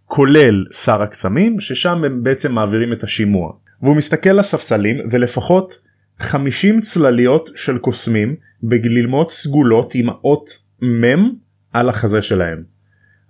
כולל 0.06 0.66
שר 0.72 1.02
הקסמים 1.02 1.60
ששם 1.60 2.04
הם 2.04 2.24
בעצם 2.24 2.52
מעבירים 2.52 2.94
את 2.94 3.04
השימוע 3.04 3.54
והוא 3.82 3.98
מסתכל 3.98 4.30
לספסלים 4.30 4.98
ולפחות 5.12 5.80
50 6.20 6.80
צלליות 6.80 7.50
של 7.56 7.78
קוסמים 7.78 8.36
בגלימות 8.64 9.32
סגולות 9.32 9.96
עם 9.96 10.10
האות 10.10 10.50
מ' 10.84 11.30
על 11.74 11.90
החזה 11.90 12.22
שלהם. 12.22 12.64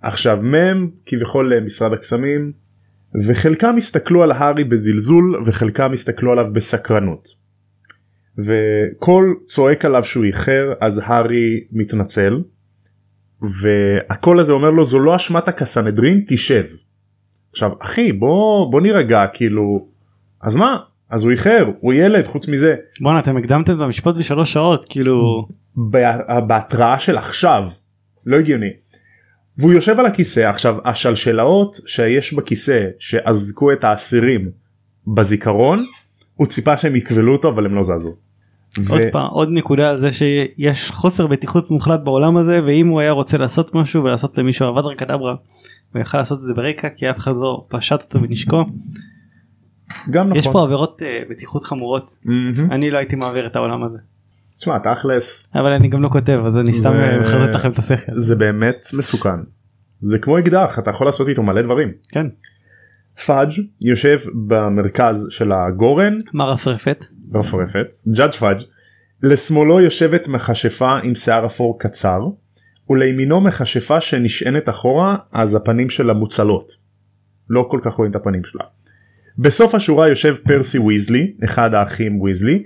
עכשיו 0.02 0.42
מ' 0.42 0.90
כביכול 1.06 1.60
משרד 1.60 1.92
הקסמים 1.92 2.52
וחלקם 3.28 3.74
הסתכלו 3.76 4.22
על 4.22 4.32
הארי 4.32 4.64
בזלזול 4.64 5.40
וחלקם 5.46 5.92
הסתכלו 5.92 6.32
עליו 6.32 6.44
בסקרנות. 6.52 7.28
וקול 8.38 9.36
צועק 9.46 9.84
עליו 9.84 10.04
שהוא 10.04 10.24
איחר 10.24 10.72
אז 10.80 11.00
הארי 11.04 11.64
מתנצל 11.72 12.42
והקול 13.62 14.40
הזה 14.40 14.52
אומר 14.52 14.70
לו 14.70 14.84
זו 14.84 14.98
לא 14.98 15.16
אשמת 15.16 15.48
הקסנדרין 15.48 16.24
תשב. 16.28 16.64
עכשיו 17.52 17.70
אחי 17.80 18.12
בוא 18.12 18.72
בוא 18.72 18.80
נירגע 18.80 19.18
כאילו 19.34 19.91
אז 20.42 20.54
מה? 20.54 20.76
אז 21.10 21.24
הוא 21.24 21.32
איחר 21.32 21.70
הוא 21.80 21.92
ילד 21.92 22.26
חוץ 22.26 22.48
מזה. 22.48 22.74
בואנה 23.00 23.18
אתם 23.20 23.36
הקדמתם 23.36 23.76
את 23.76 23.82
המשפט 23.82 24.14
בשלוש 24.14 24.52
שעות 24.52 24.84
כאילו. 24.90 25.46
בה- 25.76 26.40
בהתראה 26.46 26.98
של 26.98 27.18
עכשיו. 27.18 27.62
לא 28.26 28.36
הגיוני. 28.36 28.70
והוא 29.58 29.72
יושב 29.72 29.98
על 30.00 30.06
הכיסא 30.06 30.40
עכשיו 30.40 30.76
השלשלאות 30.84 31.80
שיש 31.86 32.34
בכיסא 32.34 32.80
שאזקו 32.98 33.72
את 33.72 33.84
האסירים 33.84 34.50
בזיכרון 35.06 35.78
הוא 36.34 36.46
ציפה 36.46 36.76
שהם 36.76 36.96
יקבלו 36.96 37.32
אותו 37.32 37.48
אבל 37.48 37.66
הם 37.66 37.74
לא 37.74 37.82
זזו. 37.82 38.14
ו- 38.80 38.92
עוד 38.92 39.00
פעם 39.12 39.26
עוד 39.30 39.48
נקודה 39.52 39.90
על 39.90 39.98
זה 39.98 40.08
שיש 40.12 40.90
חוסר 40.90 41.26
בטיחות 41.26 41.70
מוחלט 41.70 42.00
בעולם 42.04 42.36
הזה 42.36 42.60
ואם 42.66 42.88
הוא 42.88 43.00
היה 43.00 43.10
רוצה 43.10 43.38
לעשות 43.38 43.74
משהו 43.74 44.04
ולעשות 44.04 44.38
למישהו 44.38 44.68
אבדרה 44.68 44.94
קדברה 44.94 45.34
הוא 45.94 46.00
יכל 46.00 46.18
לעשות 46.18 46.38
את 46.38 46.42
זה 46.44 46.54
ברקע 46.54 46.88
כי 46.96 47.10
אף 47.10 47.18
אחד 47.18 47.32
לא 47.40 47.64
פשט 47.68 48.02
אותו 48.02 48.20
בנשקו 48.20 48.64
גם 50.10 50.26
נכון. 50.26 50.38
יש 50.38 50.48
פה 50.48 50.62
עבירות 50.62 51.02
אה, 51.02 51.22
בטיחות 51.30 51.64
חמורות 51.64 52.18
מהמם. 52.24 52.72
אני 52.72 52.90
לא 52.90 52.98
הייתי 52.98 53.16
מעביר 53.16 53.46
את 53.46 53.56
העולם 53.56 53.84
הזה 53.84 53.98
תשמע 54.58 54.78
תכלס 54.78 55.52
אבל 55.54 55.72
אני 55.72 55.88
גם 55.88 56.02
לא 56.02 56.08
כותב 56.08 56.42
אז 56.46 56.58
אני 56.58 56.72
סתם 56.72 56.90
ו- 56.90 57.02
אה, 57.02 57.20
מחרטט 57.20 57.54
לכם 57.54 57.70
את 57.70 57.78
השכל 57.78 58.12
זה 58.14 58.36
באמת 58.36 58.86
מסוכן. 58.98 59.40
זה 60.00 60.18
כמו 60.18 60.38
אקדח 60.38 60.78
אתה 60.78 60.90
יכול 60.90 61.06
לעשות 61.06 61.28
איתו 61.28 61.42
מלא 61.42 61.62
דברים. 61.62 61.88
כן 62.08 62.26
פאג' 63.26 63.50
יושב 63.80 64.16
במרכז 64.46 65.26
של 65.30 65.52
הגורן 65.52 66.18
מה 66.32 66.44
רפרפת 66.44 67.04
רפרפת 67.34 67.86
ג'אדג' 68.16 68.32
פאג' 68.32 68.58
לשמאלו 69.22 69.80
יושבת 69.80 70.28
מכשפה 70.28 70.98
עם 71.02 71.14
שיער 71.14 71.46
אפור 71.46 71.78
קצר 71.78 72.20
ולימינו 72.90 73.40
מכשפה 73.40 74.00
שנשענת 74.00 74.68
אחורה 74.68 75.16
אז 75.32 75.54
הפנים 75.54 75.90
שלה 75.90 76.12
מוצלות. 76.12 76.72
לא 77.50 77.66
כל 77.70 77.80
כך 77.84 77.92
רואים 77.94 78.10
את 78.10 78.16
הפנים 78.16 78.44
שלה. 78.44 78.64
בסוף 79.38 79.74
השורה 79.74 80.08
יושב 80.08 80.34
פרסי 80.44 80.78
ויזלי 80.78 81.32
אחד 81.44 81.74
האחים 81.74 82.20
ויזלי 82.20 82.62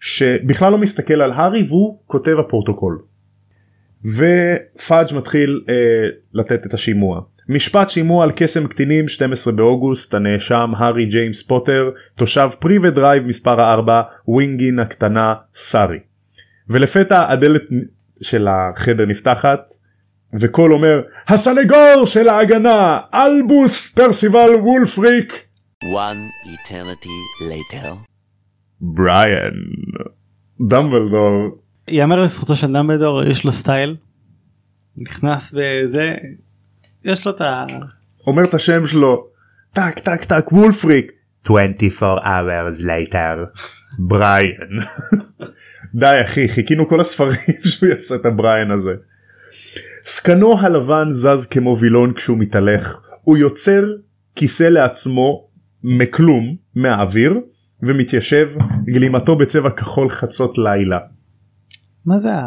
שבכלל 0.00 0.72
לא 0.72 0.78
מסתכל 0.78 1.22
על 1.22 1.32
הארי 1.32 1.64
והוא 1.68 1.98
כותב 2.06 2.36
הפרוטוקול. 2.38 2.98
ופאג' 4.04 5.06
מתחיל 5.16 5.60
אה, 5.68 5.74
לתת 6.34 6.66
את 6.66 6.74
השימוע. 6.74 7.20
משפט 7.48 7.90
שימוע 7.90 8.24
על 8.24 8.30
קסם 8.36 8.66
קטינים 8.66 9.08
12 9.08 9.52
באוגוסט 9.52 10.14
הנאשם 10.14 10.72
הארי 10.76 11.06
ג'יימס 11.06 11.42
פוטר 11.42 11.90
תושב 12.14 12.48
פריווה 12.58 12.90
דרייב 12.90 13.26
מספר 13.26 13.72
4 13.72 14.02
ווינגין 14.28 14.78
הקטנה 14.78 15.34
סארי. 15.54 15.98
ולפתע 16.68 17.32
הדלת 17.32 17.62
של 18.20 18.48
החדר 18.50 19.06
נפתחת 19.06 19.60
וקול 20.40 20.72
אומר 20.72 21.02
הסנגור 21.28 22.04
של 22.04 22.28
ההגנה 22.28 22.98
אלבוס 23.14 23.92
פרסיבל 23.92 24.50
וולפריק 24.54 25.44
One 25.92 26.30
eternity 26.46 27.18
later. 27.40 27.86
בריאן 28.80 29.54
דמבלדור 30.68 31.58
יאמר 31.88 32.22
לזכותו 32.22 32.56
של 32.56 32.66
דמבלדור 32.66 33.24
יש 33.24 33.44
לו 33.44 33.52
סטייל. 33.52 33.96
נכנס 34.96 35.52
בזה 35.52 36.14
יש 37.04 37.26
לו 37.26 37.32
את 37.32 37.40
ה... 37.40 37.66
אומר 38.26 38.44
את 38.44 38.54
השם 38.54 38.86
שלו. 38.86 39.26
טק 39.72 39.98
טק 39.98 40.24
טק 40.24 40.52
וולפריק. 40.52 41.12
24 41.44 42.20
hours 42.22 42.84
later. 42.84 43.60
בריאן 43.98 44.70
די 46.00 46.20
אחי 46.24 46.48
חיכינו 46.48 46.88
כל 46.88 47.00
הספרים 47.00 47.60
שהוא 47.70 47.88
יעשה 47.88 48.14
את 48.14 48.26
הבריאן 48.26 48.70
הזה. 48.70 48.94
זקנו 50.04 50.58
הלבן 50.58 51.10
זז 51.10 51.46
כמו 51.46 51.78
וילון 51.78 52.12
כשהוא 52.12 52.38
מתהלך. 52.38 53.00
הוא 53.22 53.36
יוצר 53.36 53.84
כיסא 54.36 54.64
לעצמו 54.64 55.53
מכלום 55.84 56.56
מהאוויר 56.74 57.40
ומתיישב 57.82 58.50
גלימתו 58.84 59.36
בצבע 59.36 59.70
כחול 59.70 60.10
חצות 60.10 60.58
לילה. 60.58 60.98
מה 62.06 62.18
זה 62.18 62.34
ה... 62.34 62.44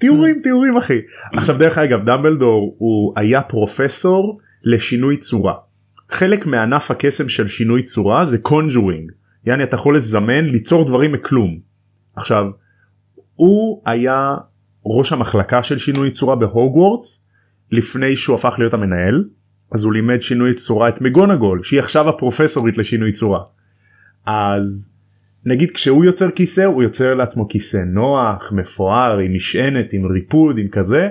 תיאורים 0.00 0.40
תיאורים 0.42 0.76
אחי. 0.76 0.98
עכשיו 1.32 1.58
דרך 1.58 1.78
אגב 1.78 2.04
דמבלדור 2.04 2.76
הוא 2.78 3.12
היה 3.16 3.42
פרופסור 3.42 4.40
לשינוי 4.64 5.16
צורה. 5.16 5.54
חלק 6.10 6.46
מענף 6.46 6.90
הקסם 6.90 7.28
של 7.28 7.48
שינוי 7.48 7.82
צורה 7.82 8.24
זה 8.24 8.38
conjuring. 8.38 9.12
יעני 9.46 9.64
אתה 9.64 9.76
יכול 9.76 9.96
לזמן 9.96 10.44
ליצור 10.44 10.86
דברים 10.86 11.12
מכלום. 11.12 11.58
עכשיו 12.16 12.44
הוא 13.34 13.82
היה 13.86 14.34
ראש 14.86 15.12
המחלקה 15.12 15.62
של 15.62 15.78
שינוי 15.78 16.10
צורה 16.10 16.36
בהוגוורטס 16.36 17.26
לפני 17.72 18.16
שהוא 18.16 18.34
הפך 18.34 18.54
להיות 18.58 18.74
המנהל 18.74 19.24
אז 19.72 19.84
הוא 19.84 19.92
לימד 19.92 20.22
שינוי 20.22 20.54
צורה 20.54 20.88
את 20.88 21.00
מגונגול 21.00 21.62
שהיא 21.62 21.80
עכשיו 21.80 22.08
הפרופסורית 22.08 22.78
לשינוי 22.78 23.12
צורה. 23.12 23.40
אז 24.26 24.92
נגיד 25.44 25.70
כשהוא 25.70 26.04
יוצר 26.04 26.30
כיסא 26.30 26.60
הוא 26.60 26.82
יוצר 26.82 27.14
לעצמו 27.14 27.48
כיסא 27.48 27.76
נוח 27.86 28.52
מפואר 28.52 29.18
עם 29.18 29.34
משענת 29.34 29.92
עם 29.92 30.06
ריפוד 30.06 30.58
עם 30.58 30.68
כזה 30.72 31.08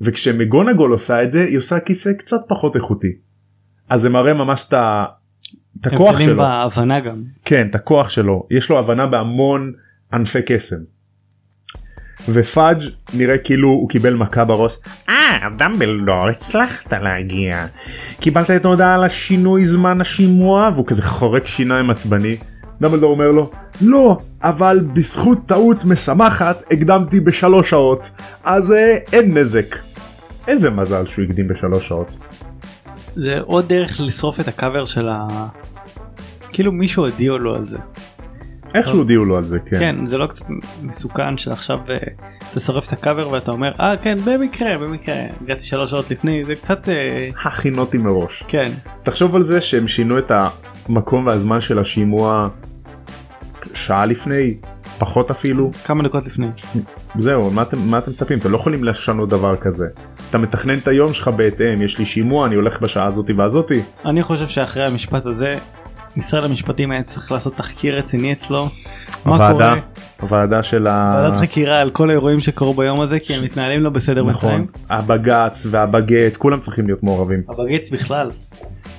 וכשמגונגול 0.00 0.92
עושה 0.92 1.22
את 1.22 1.30
זה 1.30 1.44
היא 1.44 1.58
עושה 1.58 1.80
כיסא 1.80 2.12
קצת 2.12 2.40
פחות 2.48 2.76
איכותי. 2.76 3.12
אז 3.90 4.00
זה 4.00 4.08
מראה 4.08 4.34
ממש 4.34 4.68
את 4.68 4.72
ה- 4.72 5.04
את 5.80 5.86
הכוח 5.86 6.08
הבדלים 6.10 6.28
שלו. 6.28 6.38
בהבנה 6.38 7.00
גם. 7.00 7.16
כן 7.44 7.66
את 7.70 7.74
הכוח 7.74 8.10
שלו 8.10 8.46
יש 8.50 8.70
לו 8.70 8.78
הבנה 8.78 9.06
בהמון 9.06 9.72
ענפי 10.12 10.42
קסם. 10.46 10.76
ופאג' 12.28 12.78
נראה 13.14 13.38
כאילו 13.38 13.68
הוא 13.68 13.88
קיבל 13.88 14.14
מכה 14.14 14.44
בראש. 14.44 14.78
אה 15.08 15.48
דמבלדור 15.58 16.28
הצלחת 16.28 16.92
להגיע. 16.92 17.66
קיבלת 18.20 18.50
את 18.50 18.64
ההודעה 18.64 18.94
על 18.94 19.04
השינוי 19.04 19.66
זמן 19.66 20.00
השימוע 20.00 20.70
והוא 20.74 20.86
כזה 20.86 21.02
חורק 21.02 21.46
שיניים 21.46 21.90
עצבני. 21.90 22.36
דמבלדור 22.80 23.10
אומר 23.10 23.28
לו 23.30 23.50
לא 23.80 24.18
אבל 24.42 24.80
בזכות 24.92 25.38
טעות 25.46 25.84
משמחת 25.84 26.62
הקדמתי 26.70 27.20
בשלוש 27.20 27.70
שעות 27.70 28.10
אז 28.44 28.72
אה, 28.72 28.98
אין 29.12 29.38
נזק. 29.38 29.76
איזה 30.48 30.70
מזל 30.70 31.06
שהוא 31.06 31.24
הקדים 31.24 31.48
בשלוש 31.48 31.88
שעות. 31.88 32.12
זה 33.14 33.38
עוד 33.40 33.68
דרך 33.68 34.00
לשרוף 34.00 34.40
את 34.40 34.48
הקאבר 34.48 34.84
של 34.84 35.08
ה... 35.08 35.26
כאילו 36.52 36.72
מישהו 36.72 37.06
הודיע 37.06 37.32
לו 37.32 37.54
על 37.54 37.68
זה. 37.68 37.78
איכשהו 38.74 38.98
הודיעו 38.98 39.24
לו 39.24 39.36
על 39.36 39.44
זה 39.44 39.58
כן. 39.58 39.78
כן 39.78 40.06
זה 40.06 40.18
לא 40.18 40.26
קצת 40.26 40.44
מסוכן 40.82 41.38
שעכשיו 41.38 41.78
אתה 42.52 42.60
שורף 42.60 42.88
את 42.88 42.92
הקאבר 42.92 43.30
ואתה 43.30 43.50
אומר 43.50 43.72
אה 43.80 43.96
כן 43.96 44.18
במקרה 44.24 44.78
במקרה 44.78 45.14
הגעתי 45.40 45.62
שלוש 45.62 45.90
שעות 45.90 46.10
לפני 46.10 46.44
זה 46.44 46.54
קצת 46.54 46.88
אה, 46.88 47.28
הכינותי 47.44 47.98
מראש. 47.98 48.44
כן 48.48 48.70
תחשוב 49.02 49.36
על 49.36 49.42
זה 49.42 49.60
שהם 49.60 49.88
שינו 49.88 50.18
את 50.18 50.32
המקום 50.88 51.26
והזמן 51.26 51.60
של 51.60 51.78
השימוע 51.78 52.48
שעה 53.74 54.06
לפני 54.06 54.54
פחות 54.98 55.30
אפילו 55.30 55.70
כמה 55.84 56.02
דקות 56.02 56.26
לפני. 56.26 56.46
זהו 57.18 57.50
מה 57.50 57.62
אתם 57.62 57.78
מה 57.78 57.98
אתם 57.98 58.10
מצפים 58.10 58.38
אתם 58.38 58.50
לא 58.50 58.56
יכולים 58.56 58.84
לשנות 58.84 59.28
דבר 59.28 59.56
כזה 59.56 59.86
אתה 60.30 60.38
מתכנן 60.38 60.78
את 60.78 60.88
היום 60.88 61.12
שלך 61.12 61.28
בהתאם 61.28 61.82
יש 61.82 61.98
לי 61.98 62.06
שימוע 62.06 62.46
אני 62.46 62.54
הולך 62.54 62.80
בשעה 62.80 63.06
הזאתי 63.06 63.32
והזאתי 63.32 63.80
אני 64.04 64.22
חושב 64.22 64.48
שאחרי 64.48 64.86
המשפט 64.86 65.26
הזה 65.26 65.58
משרד 66.16 66.44
המשפטים 66.44 66.90
היה 66.90 67.02
צריך 67.02 67.32
לעשות 67.32 67.56
תחקיר 67.56 67.98
רציני 67.98 68.32
אצלו. 68.32 68.68
הוועדה? 69.24 69.74
הוועדה 70.20 70.62
של 70.62 70.86
ה... 70.86 71.14
ועדת 71.16 71.40
חקירה 71.40 71.80
על 71.80 71.90
כל 71.90 72.10
האירועים 72.10 72.40
שקרו 72.40 72.74
ביום 72.74 73.00
הזה 73.00 73.18
כי 73.18 73.34
הם 73.34 73.44
מתנהלים 73.44 73.82
לא 73.82 73.90
בסדר 73.90 74.24
נכון. 74.24 74.66
הבג"ץ 74.90 75.66
והבגט 75.70 76.36
כולם 76.36 76.60
צריכים 76.60 76.86
להיות 76.86 77.02
מעורבים 77.02 77.42
הבג"ץ 77.48 77.90
בכלל. 77.90 78.30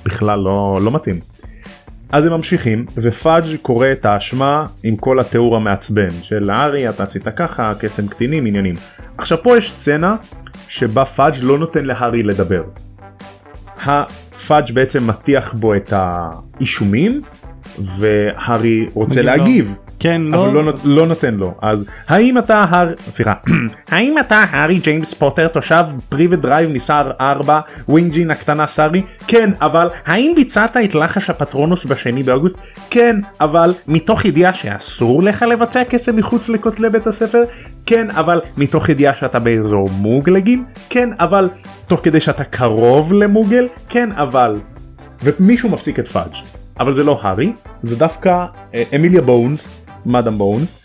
בכלל 0.04 0.38
לא 0.38 0.78
לא 0.82 0.90
מתאים. 0.90 1.20
אז 2.12 2.26
הם 2.26 2.32
ממשיכים 2.32 2.86
ופאג' 2.96 3.44
קורא 3.62 3.92
את 3.92 4.06
האשמה 4.06 4.66
עם 4.82 4.96
כל 4.96 5.20
התיאור 5.20 5.56
המעצבן 5.56 6.10
של 6.22 6.50
הארי 6.50 6.88
אתה 6.88 7.02
עשית 7.02 7.28
ככה 7.36 7.72
קסם 7.78 8.06
קטינים 8.06 8.46
עניינים. 8.46 8.74
עכשיו 9.18 9.38
פה 9.42 9.58
יש 9.58 9.72
סצנה 9.72 10.16
שבה 10.68 11.04
פאג' 11.04 11.34
לא 11.42 11.58
נותן 11.58 11.84
להארי 11.84 12.22
לדבר. 12.22 12.62
הפאג' 14.34 14.72
בעצם 14.72 15.06
מטיח 15.06 15.52
בו 15.52 15.74
את 15.74 15.92
האישומים 15.96 17.20
והארי 17.78 18.86
רוצה. 18.94 19.22
להגיב 19.22 19.78
כן 20.04 20.34
אבל 20.34 20.52
לא. 20.52 20.64
לא, 20.64 20.72
לא 20.84 21.06
נותן 21.06 21.34
לו. 21.34 21.54
אז 21.62 21.84
האם 22.08 22.38
אתה 22.38 22.64
הר... 22.68 22.92
סליחה. 23.10 23.32
האם 23.92 24.18
אתה 24.18 24.44
הארי 24.50 24.78
ג'יימס 24.78 25.14
פוטר 25.14 25.48
תושב 25.48 25.84
פריבט 26.08 26.38
דרייב 26.38 26.70
מספר 26.70 27.10
4 27.20 27.60
ווינג'ין 27.88 28.30
הקטנה 28.30 28.66
סארי? 28.66 29.02
כן 29.26 29.50
אבל 29.60 29.88
האם 30.06 30.32
ביצעת 30.36 30.76
את 30.76 30.94
לחש 30.94 31.30
הפטרונוס 31.30 31.84
בשני 31.84 32.22
באוגוסט? 32.22 32.56
כן 32.90 33.16
אבל 33.40 33.74
מתוך 33.88 34.24
ידיעה 34.24 34.52
שאסור 34.52 35.22
לך 35.22 35.42
לבצע 35.42 35.84
קסם 35.84 36.16
מחוץ 36.16 36.48
לכותלי 36.48 36.90
בית 36.90 37.06
הספר? 37.06 37.42
כן 37.86 38.10
אבל 38.10 38.40
מתוך 38.56 38.88
ידיעה 38.88 39.14
שאתה 39.14 39.38
באזור 39.38 39.90
מוגלגים? 39.90 40.64
כן 40.90 41.08
אבל 41.20 41.48
תוך 41.86 42.00
כדי 42.02 42.20
שאתה 42.20 42.44
קרוב 42.44 43.12
למוגל? 43.12 43.68
כן 43.88 44.08
אבל 44.12 44.58
ומישהו 45.22 45.68
מפסיק 45.70 45.98
את 45.98 46.08
פאג' 46.08 46.32
אבל 46.80 46.92
זה 46.92 47.04
לא 47.04 47.18
הארי 47.22 47.52
זה 47.82 47.96
דווקא 47.96 48.46
אה, 48.74 48.82
אמיליה 48.94 49.22
בונס 49.22 49.83
מאדם 50.06 50.38
בונס 50.38 50.82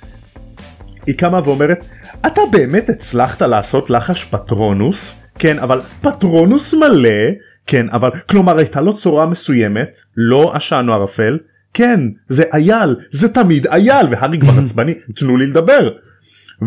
היא 1.06 1.18
קמה 1.18 1.40
ואומרת 1.44 1.86
אתה 2.28 2.42
באמת 2.52 2.90
הצלחת 2.90 3.42
לעשות 3.42 3.90
לחש 3.90 4.24
פטרונוס? 4.24 5.22
כן 5.40 5.60
אבל 5.60 5.82
פטרונוס 6.02 6.74
מלא. 6.74 7.20
כן 7.68 7.90
אבל 7.90 8.10
כלומר 8.30 8.58
הייתה 8.58 8.82
לו 8.82 8.94
צורה 8.94 9.26
מסוימת? 9.26 9.98
לא 10.18 10.56
עשן 10.56 10.86
או 10.90 10.94
ערפל. 10.94 11.38
כן 11.74 12.00
זה 12.28 12.44
אייל 12.54 12.96
זה 13.12 13.34
תמיד 13.34 13.68
אייל 13.68 14.08
והארי 14.12 14.40
כבר 14.40 14.60
עצבני 14.64 14.94
תנו 15.16 15.38
לי 15.38 15.48
לדבר. 15.48 15.90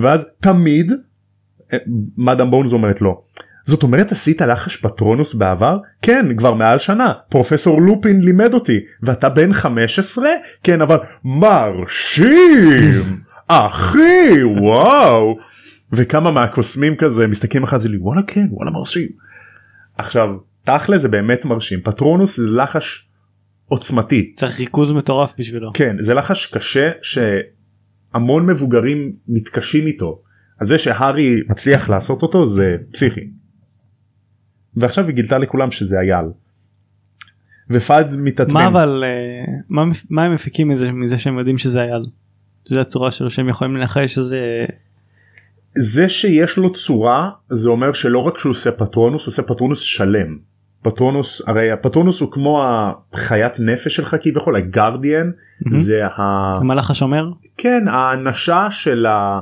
ואז 0.03 0.27
תמיד 0.41 0.93
אה, 1.73 1.79
מאדם 2.17 2.51
בונס 2.51 2.73
אומרת 2.73 3.01
לו 3.01 3.23
זאת 3.65 3.83
אומרת 3.83 4.13
עשית 4.13 4.41
לחש 4.41 4.77
פטרונוס 4.77 5.35
בעבר? 5.35 5.79
כן 6.03 6.37
כבר 6.37 6.55
מעל 6.55 6.79
שנה 6.79 7.13
פרופסור 7.29 7.83
לופין 7.83 8.21
לימד 8.21 8.55
אותי 8.55 8.81
ואתה 9.03 9.29
בן 9.29 9.53
15? 9.53 10.29
כן 10.63 10.81
אבל 10.81 10.97
מרשים 11.25 13.03
אחי 13.49 14.45
וואו 14.61 15.39
וכמה 15.93 16.31
מהקוסמים 16.31 16.97
כזה 16.97 17.27
מסתכלים 17.27 17.65
אחד 17.65 17.87
על 17.87 17.97
וואלה 17.99 18.23
כן 18.27 18.47
וואלה 18.51 18.71
מרשים. 18.71 19.09
עכשיו 19.99 20.29
תכל'ה 20.65 20.99
זה 20.99 21.09
באמת 21.09 21.45
מרשים 21.45 21.81
פטרונוס 21.81 22.37
זה 22.37 22.51
לחש 22.51 23.09
עוצמתי 23.69 24.33
צריך 24.37 24.59
ריכוז 24.59 24.93
מטורף 24.93 25.35
בשבילו. 25.39 25.71
כן 25.75 25.97
זה 26.01 26.15
לחש 26.15 26.47
קשה 26.47 26.91
שהמון 27.03 28.47
מבוגרים 28.47 29.13
מתקשים 29.29 29.87
איתו 29.87 30.23
אז 30.61 30.69
זה 30.69 30.79
שהארי 30.79 31.41
מצליח 31.49 31.91
לעשות 31.91 32.23
אותו 32.23 32.47
זה 32.47 32.77
פסיכי. 32.93 33.42
ועכשיו 34.77 35.07
היא 35.07 35.15
גילתה 35.15 35.39
לכולם 35.39 35.71
שזה 35.71 36.01
אייל. 36.01 36.27
ופאד 37.71 38.17
מתעצבן. 38.17 38.55
מה 38.55 38.67
אבל 38.67 39.05
אה, 39.07 39.53
מה 39.69 39.83
מה 40.11 40.25
הם 40.25 40.35
מפיקים 40.35 40.69
מזה 40.69 40.93
מזה 40.93 41.19
שהם 41.19 41.39
יודעים 41.39 41.59
שזה 41.59 41.81
אייל. 41.83 42.03
זה 42.65 42.81
הצורה 42.81 43.11
שלו 43.11 43.31
שהם 43.31 43.49
יכולים 43.49 43.77
לנחש 43.77 44.15
שזה 44.15 44.65
זה 45.79 46.09
שיש 46.09 46.57
לו 46.57 46.73
צורה 46.73 47.31
זה 47.49 47.69
אומר 47.69 47.93
שלא 47.93 48.19
רק 48.19 48.39
שהוא 48.39 48.51
עושה 48.51 48.73
פטרונוס 48.73 49.23
הוא 49.23 49.33
עושה 49.33 49.43
פטרונוס 49.43 49.81
שלם. 49.81 50.39
פטרונוס 50.83 51.43
הרי 51.47 51.73
הפטרונוס 51.73 52.21
הוא 52.21 52.33
כמו 52.33 52.65
החיית 53.13 53.61
נפש 53.61 53.97
שלך 53.97 54.17
כביכול 54.21 54.57
הגרדיאן 54.57 55.31
מהמם. 55.61 55.83
זה 55.83 56.07
ה... 56.07 56.23
המלאך 56.57 56.91
השומר. 56.91 57.31
כן 57.57 57.89
האנשה 57.89 58.67
של 58.71 59.07
ה... 59.07 59.41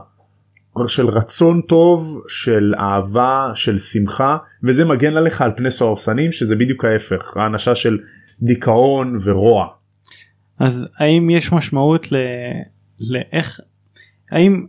של 0.86 1.08
רצון 1.08 1.60
טוב 1.60 2.22
של 2.28 2.74
אהבה 2.78 3.50
של 3.54 3.78
שמחה 3.78 4.36
וזה 4.64 4.84
מגן 4.84 5.16
עליך 5.16 5.42
על 5.42 5.50
פני 5.56 5.70
סוהרסנים 5.70 6.32
שזה 6.32 6.56
בדיוק 6.56 6.84
ההפך 6.84 7.36
האנשה 7.36 7.74
של 7.74 7.98
דיכאון 8.42 9.18
ורוע. 9.24 9.66
אז 10.58 10.92
האם 10.98 11.30
יש 11.30 11.52
משמעות 11.52 12.12
ל... 12.12 12.16
לאיך 13.00 13.60
האם 14.30 14.66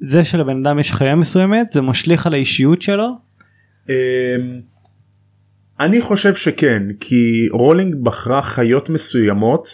זה 0.00 0.24
שלבן 0.24 0.66
אדם 0.66 0.78
יש 0.78 0.92
חיה 0.92 1.14
מסוימת 1.14 1.72
זה 1.72 1.82
משליך 1.82 2.26
על 2.26 2.34
האישיות 2.34 2.82
שלו 2.82 3.08
אמ, 3.88 3.94
אני 5.80 6.00
חושב 6.00 6.34
שכן 6.34 6.82
כי 7.00 7.48
רולינג 7.52 7.94
בחרה 8.02 8.42
חיות 8.42 8.90
מסוימות 8.90 9.68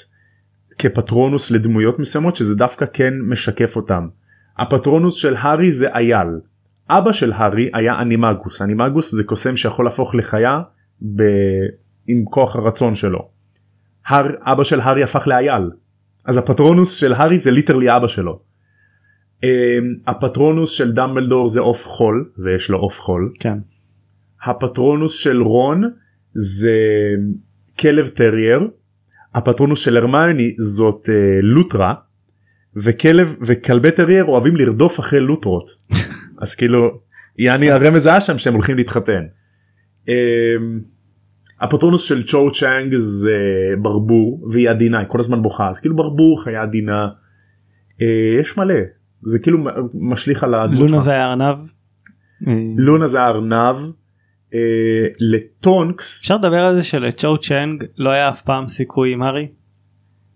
כפטרונוס 0.78 1.50
לדמויות 1.50 1.98
מסוימות 1.98 2.36
שזה 2.36 2.56
דווקא 2.56 2.86
כן 2.92 3.14
משקף 3.20 3.76
אותם. 3.76 4.08
הפטרונוס 4.58 5.14
של 5.14 5.36
הארי 5.36 5.72
זה 5.72 5.88
אייל. 5.88 6.28
אבא 6.88 7.12
של 7.12 7.32
הארי 7.32 7.70
היה 7.74 8.00
אנימגוס 8.00 8.62
אנימגוס 8.62 9.14
זה 9.14 9.24
קוסם 9.24 9.56
שיכול 9.56 9.84
להפוך 9.84 10.14
לחיה 10.14 10.60
ב... 11.16 11.22
עם 12.06 12.24
כוח 12.24 12.56
הרצון 12.56 12.94
שלו. 12.94 13.28
הר... 14.06 14.26
אבא 14.40 14.64
של 14.64 14.80
הארי 14.80 15.02
הפך 15.02 15.26
לאייל. 15.26 15.70
אז 16.24 16.36
הפטרונוס 16.36 16.96
של 16.96 17.12
הארי 17.12 17.38
זה 17.38 17.50
literally 17.50 17.96
אבא 17.96 18.06
שלו. 18.06 18.40
אמ, 19.42 19.48
הפטרונוס 20.06 20.70
של 20.70 20.92
דמבלדור 20.92 21.48
זה 21.48 21.60
עוף 21.60 21.86
חול 21.86 22.30
ויש 22.38 22.70
לו 22.70 22.78
עוף 22.78 23.00
חול. 23.00 23.32
כן 23.40 23.58
הפטרונוס 24.44 25.12
של 25.12 25.42
רון 25.42 25.82
זה 26.34 26.76
כלב 27.78 28.08
טרייר. 28.08 28.68
הפטרונוס 29.34 29.78
של 29.78 29.96
הרמיוני 29.96 30.54
זאת 30.58 31.08
אה, 31.08 31.40
לוטרה. 31.42 31.94
וכלב 32.76 33.36
וכלבי 33.40 33.90
טרייר 33.90 34.24
אוהבים 34.24 34.56
לרדוף 34.56 35.00
אחרי 35.00 35.20
לוטרות. 35.20 35.70
אז 36.42 36.54
כאילו 36.54 37.00
יעני 37.38 37.70
הרמז 37.70 38.06
היה 38.06 38.20
שם 38.20 38.38
שהם 38.38 38.54
הולכים 38.54 38.76
להתחתן. 38.76 39.24
אה, 40.08 40.14
הפטרונוס 41.60 42.04
של 42.04 42.22
צ'ו 42.22 42.50
צ'אנג 42.50 42.94
זה 42.96 43.36
ברבור 43.82 44.48
והיא 44.52 44.70
עדינה 44.70 44.98
היא 44.98 45.08
כל 45.08 45.20
הזמן 45.20 45.42
בוכה 45.42 45.70
אז 45.70 45.78
כאילו 45.78 45.96
ברבור 45.96 46.44
חיה 46.44 46.62
עדינה. 46.62 47.08
אה, 48.02 48.40
יש 48.40 48.58
מלא 48.58 48.74
זה 49.22 49.38
כאילו 49.38 49.58
משליך 49.94 50.44
על 50.44 50.54
הדמות 50.54 50.90
לונה. 50.90 51.00
זה 51.00 51.10
היה 51.10 51.24
ארנב. 51.24 51.56
אה, 52.48 52.52
לונה 52.76 53.06
זה 53.06 53.20
הארנב. 53.20 53.76
לטונקס 55.20 56.20
אפשר 56.20 56.36
לדבר 56.36 56.56
על 56.56 56.74
זה 56.74 56.82
שלצ'ו 56.82 57.38
צ'אנג 57.38 57.84
לא 57.96 58.10
היה 58.10 58.28
אף 58.28 58.42
פעם 58.42 58.68
סיכוי 58.68 59.12
עם 59.12 59.22
הארי? 59.22 59.48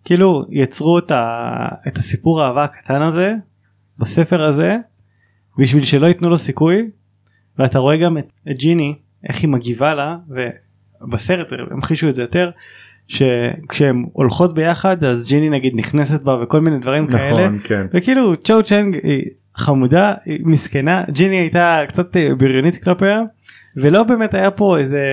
כאילו 0.08 0.44
יצרו 0.50 0.98
את, 0.98 1.10
ה... 1.10 1.68
את 1.88 1.96
הסיפור 1.96 2.42
האהבה 2.42 2.64
הקטן 2.64 3.02
הזה 3.02 3.34
בספר 3.98 4.42
הזה 4.42 4.76
בשביל 5.58 5.84
שלא 5.84 6.06
ייתנו 6.06 6.30
לו 6.30 6.38
סיכוי 6.38 6.90
ואתה 7.58 7.78
רואה 7.78 7.96
גם 7.96 8.18
את, 8.18 8.26
את 8.50 8.56
ג'יני 8.56 8.94
איך 9.28 9.42
היא 9.42 9.48
מגיבה 9.48 9.94
לה 9.94 10.16
ובסרט 11.00 11.46
המחישו 11.70 12.08
את 12.08 12.14
זה 12.14 12.22
יותר 12.22 12.50
שכשהם 13.08 14.04
הולכות 14.12 14.54
ביחד 14.54 15.04
אז 15.04 15.28
ג'יני 15.28 15.50
נגיד 15.50 15.72
נכנסת 15.76 16.22
בה 16.22 16.42
וכל 16.42 16.60
מיני 16.60 16.78
דברים 16.78 17.06
כאלה. 17.06 17.46
נכון 17.46 17.58
כן. 17.64 17.86
וכאילו 17.94 18.36
צ'ו 18.36 18.62
צ'אנג 18.62 18.98
היא 19.02 19.24
חמודה 19.56 20.14
היא 20.24 20.40
מסכנה 20.44 21.04
ג'יני 21.10 21.36
הייתה 21.36 21.82
קצת 21.88 22.16
בריונית 22.38 22.84
כלפיה 22.84 23.20
ולא 23.76 24.02
באמת 24.02 24.34
היה 24.34 24.50
פה 24.50 24.78
איזה 24.78 25.04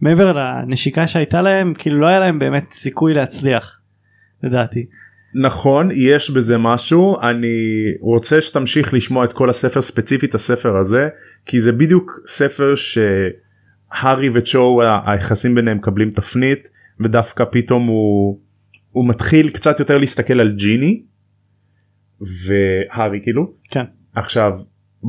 מעבר 0.00 0.32
לנשיקה 0.32 1.06
שהייתה 1.06 1.42
להם 1.42 1.74
כאילו 1.78 2.00
לא 2.00 2.06
היה 2.06 2.18
להם 2.18 2.38
באמת 2.38 2.70
סיכוי 2.70 3.14
להצליח 3.14 3.80
לדעתי. 4.44 4.86
נכון 5.34 5.88
יש 5.92 6.30
בזה 6.30 6.58
משהו 6.58 7.20
אני 7.20 7.84
רוצה 8.00 8.40
שתמשיך 8.40 8.94
לשמוע 8.94 9.24
את 9.24 9.32
כל 9.32 9.50
הספר 9.50 9.82
ספציפית 9.82 10.34
הספר 10.34 10.76
הזה 10.76 11.08
כי 11.46 11.60
זה 11.60 11.72
בדיוק 11.72 12.20
ספר 12.26 12.74
שהארי 12.74 14.28
וצ'ו 14.34 14.80
היחסים 15.06 15.54
ביניהם 15.54 15.76
מקבלים 15.76 16.10
תפנית 16.10 16.68
ודווקא 17.00 17.44
פתאום 17.50 17.86
הוא 17.86 18.38
הוא 18.90 19.08
מתחיל 19.08 19.50
קצת 19.50 19.80
יותר 19.80 19.98
להסתכל 19.98 20.40
על 20.40 20.52
ג'יני 20.56 21.02
והארי 22.20 23.20
כאילו 23.22 23.52
כן. 23.70 23.84
עכשיו 24.14 24.52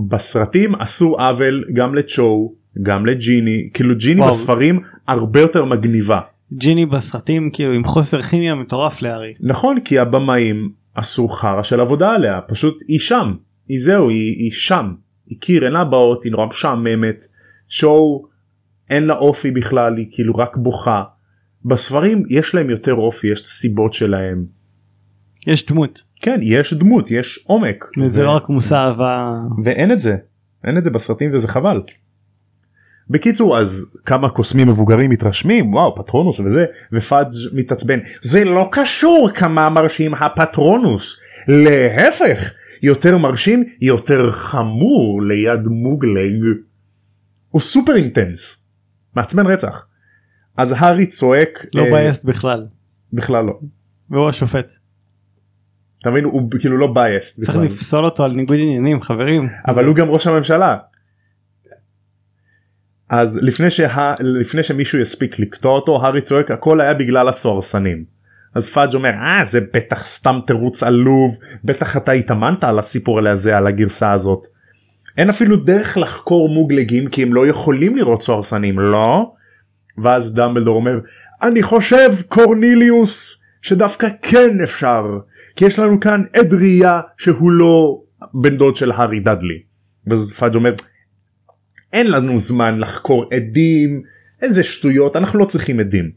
בסרטים 0.10 0.76
עשו 0.76 1.16
עוול 1.20 1.66
גם 1.74 1.96
לצ'ו 1.96 2.56
גם 2.84 3.06
לג'יני 3.06 3.70
כאילו 3.74 3.96
ג'יני 3.96 4.22
וואו. 4.22 4.32
בספרים 4.32 4.80
הרבה 5.08 5.40
יותר 5.40 5.66
מגניבה. 5.66 6.20
ג'יני 6.58 6.86
בסרטים 6.86 7.50
כאילו 7.54 7.74
עם 7.74 7.84
חוסר 7.84 8.22
כימיה 8.22 8.56
מטורף 8.56 9.02
לארי. 9.02 9.34
נכון 9.40 9.80
כי 9.80 10.00
הבמאים 10.00 10.72
עשו 10.96 11.28
חרא 11.28 11.64
של 11.64 11.82
עבודה 11.82 12.10
עליה 12.10 12.42
פשוט 12.48 12.78
היא 12.88 13.00
שם 13.00 13.34
היא 13.68 13.80
זהו 13.80 14.10
היא, 14.10 14.36
היא 14.38 14.52
שם. 14.52 14.94
היא 15.28 15.40
קיר 15.40 15.66
אין 15.66 15.74
לה 15.74 15.80
הבעות 15.80 16.24
היא 16.24 16.32
נורא 16.32 16.46
משעממת. 16.46 17.24
שואו 17.68 18.26
אין 18.90 19.04
לה 19.04 19.14
אופי 19.14 19.52
בכלל 19.52 19.98
היא 19.98 20.06
כאילו 20.12 20.36
רק 20.36 20.58
בוכה. 20.58 21.04
בספרים 21.66 22.24
יש 22.30 22.56
להם 22.56 22.70
יותר 22.70 22.94
אופי 22.94 23.28
יש 23.28 23.42
את 23.42 23.46
הסיבות 23.46 23.94
שלהם. 23.94 24.46
יש 25.48 25.66
דמות. 25.66 26.04
כן 26.22 26.40
יש 26.44 26.74
דמות 26.74 27.12
יש 27.12 27.46
עומק. 27.48 27.86
זה 28.06 28.22
ו- 28.22 28.26
לא 28.26 28.32
רק 28.32 28.50
מושא 28.50 28.76
אהבה. 28.76 29.34
ואין 29.64 29.92
את 29.92 30.00
זה. 30.00 30.16
אין 30.64 30.78
את 30.78 30.84
זה 30.84 30.90
בסרטים 30.90 31.32
וזה 31.34 31.48
חבל. 31.48 31.82
בקיצור 33.10 33.60
אז 33.60 33.86
כמה 34.06 34.30
קוסמים 34.30 34.68
מבוגרים 34.68 35.10
מתרשמים 35.10 35.74
וואו 35.74 35.96
פטרונוס 35.96 36.40
וזה 36.40 36.66
ופאג' 36.92 37.28
מתעצבן 37.54 38.00
זה 38.22 38.44
לא 38.44 38.70
קשור 38.72 39.30
כמה 39.34 39.70
מרשים 39.70 40.14
הפטרונוס 40.14 41.20
להפך 41.48 42.52
יותר 42.82 43.18
מרשים 43.18 43.64
יותר 43.82 44.32
חמור 44.32 45.22
ליד 45.22 45.62
מוגלג. 45.66 46.44
הוא 47.50 47.62
סופר 47.62 47.96
intense 47.96 48.64
מעצבן 49.16 49.48
רצח. 49.48 49.86
אז 50.58 50.74
הארי 50.78 51.06
צועק 51.06 51.66
לא 51.74 51.82
אה, 51.82 51.92
biased 51.92 52.26
בכלל 52.26 52.66
בכלל 53.14 53.46
לא. 53.46 53.60
והוא 54.10 54.30
השופט 54.30 54.72
אתה 56.02 56.12
מבין 56.12 56.24
הוא 56.24 56.50
כאילו 56.60 56.78
לא 56.78 56.94
biased 56.94 57.42
צריך 57.42 57.58
לפסול 57.58 58.06
אותו 58.06 58.24
על 58.24 58.32
ניגוד 58.32 58.58
עניינים 58.62 59.02
חברים 59.02 59.50
אבל 59.68 59.86
הוא 59.86 59.96
גם 59.96 60.08
ראש 60.08 60.28
הממשלה. 60.28 60.78
אז 63.10 63.40
לפני, 63.42 63.70
שה... 63.70 64.14
לפני 64.20 64.64
שמישהו 64.64 65.00
יספיק 65.00 65.40
לקטוע 65.40 65.72
אותו 65.72 66.04
הארי 66.06 66.22
צועק 66.22 66.52
הכל 66.52 66.82
היה 66.82 66.94
בגלל 66.94 67.30
הסוהרסנים. 67.30 68.16
אז 68.56 68.70
פאג' 68.70 68.96
אומר 68.96 69.10
אה 69.10 69.46
זה 69.46 69.62
בטח 69.62 70.06
סתם 70.06 70.40
תירוץ 70.48 70.84
עלוב 70.84 71.36
בטח 71.64 71.98
אתה 71.98 72.12
התאמנת 72.12 72.64
על 72.64 72.80
הסיפור 72.80 73.28
הזה 73.30 73.58
על 73.58 73.68
הגרסה 73.68 74.14
הזאת. 74.14 74.48
אין 75.18 75.30
אפילו 75.30 75.58
דרך 75.58 75.98
לחקור 75.98 76.50
מוגלגים 76.50 77.08
כי 77.08 77.24
הם 77.24 77.34
לא 77.34 77.48
יכולים 77.48 77.96
לראות 77.96 78.22
סוהרסנים 78.22 78.80
לא? 78.80 79.32
ואז 79.98 80.34
דמבלדור 80.34 80.76
אומר 80.76 81.00
אני 81.42 81.64
חושב 81.64 82.12
קורניליוס 82.30 83.42
שדווקא 83.62 84.08
כן 84.22 84.62
אפשר 84.64 85.04
כי 85.56 85.66
יש 85.66 85.80
לנו 85.80 86.00
כאן 86.00 86.24
עד 86.34 86.54
ראייה 86.54 87.02
שהוא 87.18 87.52
לא 87.52 88.02
בן 88.34 88.58
דוד 88.58 88.76
של 88.76 88.92
הארי 88.92 89.20
דאדלי. 89.20 89.62
ואז 90.08 90.34
פאג' 90.34 90.56
אומר 90.56 90.74
אין 91.96 92.12
לנו 92.12 92.38
זמן 92.38 92.80
לחקור 92.80 93.26
עדים 93.34 94.02
איזה 94.42 94.64
שטויות 94.64 95.16
אנחנו 95.16 95.40
לא 95.40 95.46
צריכים 95.46 95.80
עדים. 95.80 96.12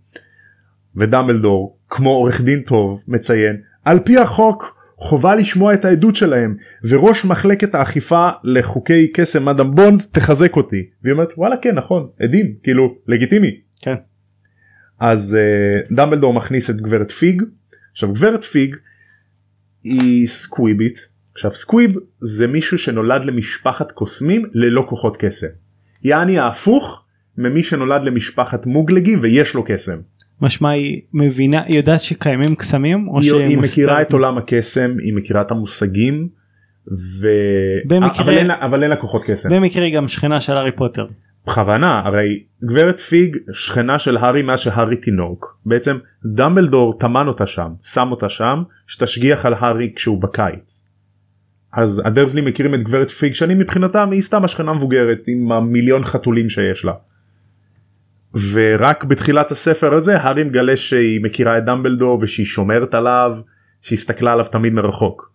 ודמבלדור 0.97 1.79
כמו 1.91 2.11
עורך 2.11 2.41
דין 2.41 2.61
טוב 2.61 3.03
מציין 3.09 3.57
על 3.85 3.99
פי 4.05 4.19
החוק 4.19 4.79
חובה 4.97 5.35
לשמוע 5.35 5.75
את 5.75 5.85
העדות 5.85 6.17
שלהם 6.17 6.57
וראש 6.89 7.25
מחלקת 7.25 7.75
האכיפה 7.75 8.29
לחוקי 8.45 9.13
קסם 9.13 9.43
מאדם 9.43 9.75
בונס 9.75 10.13
תחזק 10.13 10.57
אותי. 10.57 10.87
והיא 11.03 11.13
אומרת 11.13 11.29
וואלה 11.37 11.57
כן 11.57 11.75
נכון 11.75 12.09
עדים 12.21 12.55
כאילו 12.63 12.95
לגיטימי. 13.07 13.61
כן. 13.83 13.95
אז 15.01 15.39
אה, 15.39 15.95
דמבלדור 15.95 16.35
מכניס 16.35 16.71
את 16.71 16.77
גברת 16.77 17.11
פיג. 17.11 17.43
עכשיו 17.93 18.13
גברת 18.13 18.45
פיג 18.45 18.77
היא 19.85 20.27
סקוויבית. 20.27 21.09
עכשיו 21.33 21.51
סקוויב 21.51 21.97
זה 22.21 22.47
מישהו 22.47 22.79
שנולד 22.79 23.25
למשפחת 23.25 23.93
קוסמים 23.93 24.45
ללא 24.53 24.87
כוחות 24.89 25.17
קסם. 25.17 25.68
יעני 26.05 26.39
ההפוך 26.39 27.03
ממי 27.39 27.63
שנולד 27.63 28.05
למשפחת 28.05 28.67
מוגלגים 28.67 29.19
ויש 29.23 29.55
לו 29.55 29.65
קסם. 29.67 29.97
משמע 30.41 30.71
היא 30.71 31.01
מבינה 31.15 31.63
היא 31.63 31.77
יודעת 31.77 32.01
שקיימים 32.01 32.55
קסמים 32.55 33.09
או 33.09 33.21
היא, 33.21 33.33
היא 33.35 33.51
שמוסתר- 33.57 33.73
מכירה 33.83 34.03
את 34.03 34.13
עולם 34.13 34.39
הקסם 34.39 34.91
היא 35.05 35.15
מכירה 35.15 35.41
את 35.41 35.51
המושגים 35.51 36.29
ו... 37.21 37.29
במקרה- 37.87 38.25
אבל, 38.25 38.39
אין 38.39 38.51
אבל 38.51 38.83
אין 38.83 38.91
לה 38.91 38.97
כוחות 38.97 39.23
קסם. 39.27 39.49
במקרה 39.57 39.85
היא 39.85 39.97
גם 39.97 40.09
שכנה 40.09 40.41
של 40.41 40.57
הארי 40.57 40.73
פוטר 40.73 41.07
בכוונה 41.47 42.03
הרי 42.05 42.43
גברת 42.65 43.01
פיג 43.01 43.37
שכנה 43.53 43.99
של 43.99 44.17
הארי 44.17 44.43
מאז 44.43 44.61
שהארי 44.61 44.97
תינוק 44.97 45.59
בעצם 45.67 45.97
דמבלדור 46.35 46.99
טמן 46.99 47.27
אותה 47.29 47.47
שם 47.47 47.69
שם 47.93 48.09
אותה 48.11 48.29
שם 48.29 48.63
שתשגיח 48.87 49.47
על 49.47 49.55
הארי 49.55 49.93
כשהוא 49.97 50.23
בקיץ. 50.23 50.85
אז 51.73 52.03
הדרזלי 52.05 52.41
מכירים 52.41 52.75
את 52.75 52.83
גברת 52.83 53.11
פיג 53.11 53.33
שאני 53.33 53.55
מבחינתם 53.55 54.11
היא 54.13 54.21
סתם 54.21 54.45
השכנה 54.45 54.73
מבוגרת 54.73 55.19
עם 55.27 55.53
המיליון 55.53 56.05
חתולים 56.05 56.49
שיש 56.49 56.85
לה. 56.85 56.93
ורק 58.53 59.05
בתחילת 59.05 59.51
הספר 59.51 59.95
הזה 59.95 60.19
הארי 60.19 60.45
מגלה 60.45 60.77
שהיא 60.77 61.21
מכירה 61.23 61.59
את 61.59 61.65
דמבלדור 61.65 62.19
ושהיא 62.23 62.47
שומרת 62.47 62.95
עליו 62.95 63.37
שהסתכלה 63.83 64.33
עליו 64.33 64.45
תמיד 64.45 64.73
מרחוק. 64.73 65.33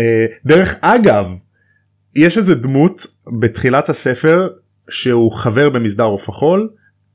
אה, 0.00 0.26
דרך 0.46 0.74
אגב 0.80 1.30
יש 2.14 2.38
איזה 2.38 2.54
דמות 2.54 3.06
בתחילת 3.40 3.88
הספר 3.88 4.48
שהוא 4.90 5.32
חבר 5.32 5.70
במסדר 5.70 6.04
עוף 6.04 6.28
החול 6.28 6.68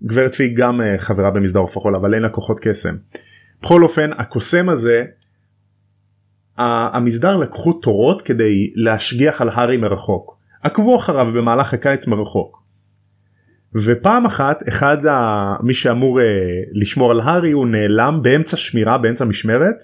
גברת 0.04 0.36
פיג 0.36 0.58
גם 0.58 0.82
אה, 0.82 0.96
חברה 0.98 1.32
במסדר 1.32 1.60
עוף 1.60 1.78
החול 1.78 1.96
אבל 1.96 2.14
אין 2.14 2.24
לה 2.24 2.30
כוחות 2.30 2.60
קסם. 2.62 2.96
בכל 3.62 3.84
אופן 3.84 4.12
הקוסם 4.18 4.70
הזה 4.70 5.06
המסדר 6.58 7.38
לקחו 7.38 7.74
תורות 7.74 8.22
כדי 8.22 8.72
להשגיח 8.76 9.42
על 9.42 9.50
הארי 9.50 9.78
מרחוק. 9.78 10.38
עקבו 10.64 10.98
אחריו 10.98 11.26
במהלך 11.26 11.74
הקיץ 11.74 12.08
מרחוק. 12.08 12.64
ופעם 13.76 14.26
אחת 14.26 14.68
אחד 14.68 15.06
ה... 15.06 15.56
מי 15.64 15.74
שאמור 15.74 16.22
אה, 16.22 16.26
לשמור 16.74 17.12
על 17.12 17.20
הארי 17.20 17.52
הוא 17.52 17.68
נעלם 17.68 18.20
באמצע 18.24 18.58
שמירה 18.58 18.98
באמצע 18.98 19.26
משמרת. 19.26 19.76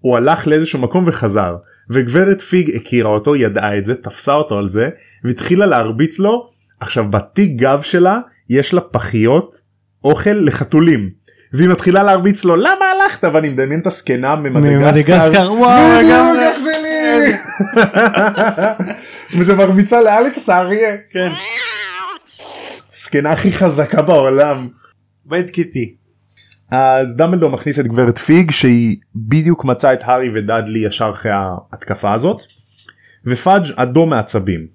הוא 0.00 0.16
הלך 0.16 0.46
לאיזשהו 0.46 0.80
מקום 0.80 1.04
וחזר. 1.06 1.56
וגברת 1.90 2.40
פיג 2.40 2.76
הכירה 2.76 3.10
אותו 3.10 3.36
ידעה 3.36 3.78
את 3.78 3.84
זה 3.84 3.94
תפסה 3.94 4.32
אותו 4.34 4.58
על 4.58 4.68
זה 4.68 4.88
והתחילה 5.24 5.66
להרביץ 5.66 6.18
לו. 6.18 6.50
עכשיו 6.80 7.10
בתיק 7.10 7.56
גב 7.56 7.82
שלה 7.82 8.20
יש 8.48 8.74
לה 8.74 8.80
פחיות 8.80 9.60
אוכל 10.04 10.30
לחתולים 10.30 11.10
והיא 11.52 11.68
מתחילה 11.68 12.02
להרביץ 12.02 12.44
לו 12.44 12.56
למה 12.56 12.84
הלכת 12.94 13.24
ואני 13.24 13.48
מדמיין 13.48 13.80
את 13.80 13.86
הזקנה 13.86 14.36
ממדגסקר 14.36 15.52
וואו 15.52 16.02
לגמרי. 16.02 16.46
וזה 19.38 19.54
מרביצה 19.54 20.02
לאלכס 20.02 20.48
האריה 20.48 20.96
כן. 21.10 21.28
זקנה 22.90 23.32
הכי 23.32 23.52
חזקה 23.52 24.02
בעולם. 24.02 24.68
בית 25.24 25.50
קיטי. 25.50 25.94
אז 26.70 27.16
דמבלדור 27.16 27.50
מכניס 27.50 27.80
את 27.80 27.86
גברת 27.86 28.18
פיג 28.18 28.50
שהיא 28.50 28.96
בדיוק 29.16 29.64
מצאה 29.64 29.92
את 29.92 30.00
הארי 30.02 30.30
ודאדלי 30.34 30.78
ישר 30.78 31.10
אחרי 31.14 31.32
ההתקפה 31.32 32.14
הזאת 32.14 32.42
ופאג' 33.26 33.62
אדום 33.76 34.10
מעצבים. 34.10 34.66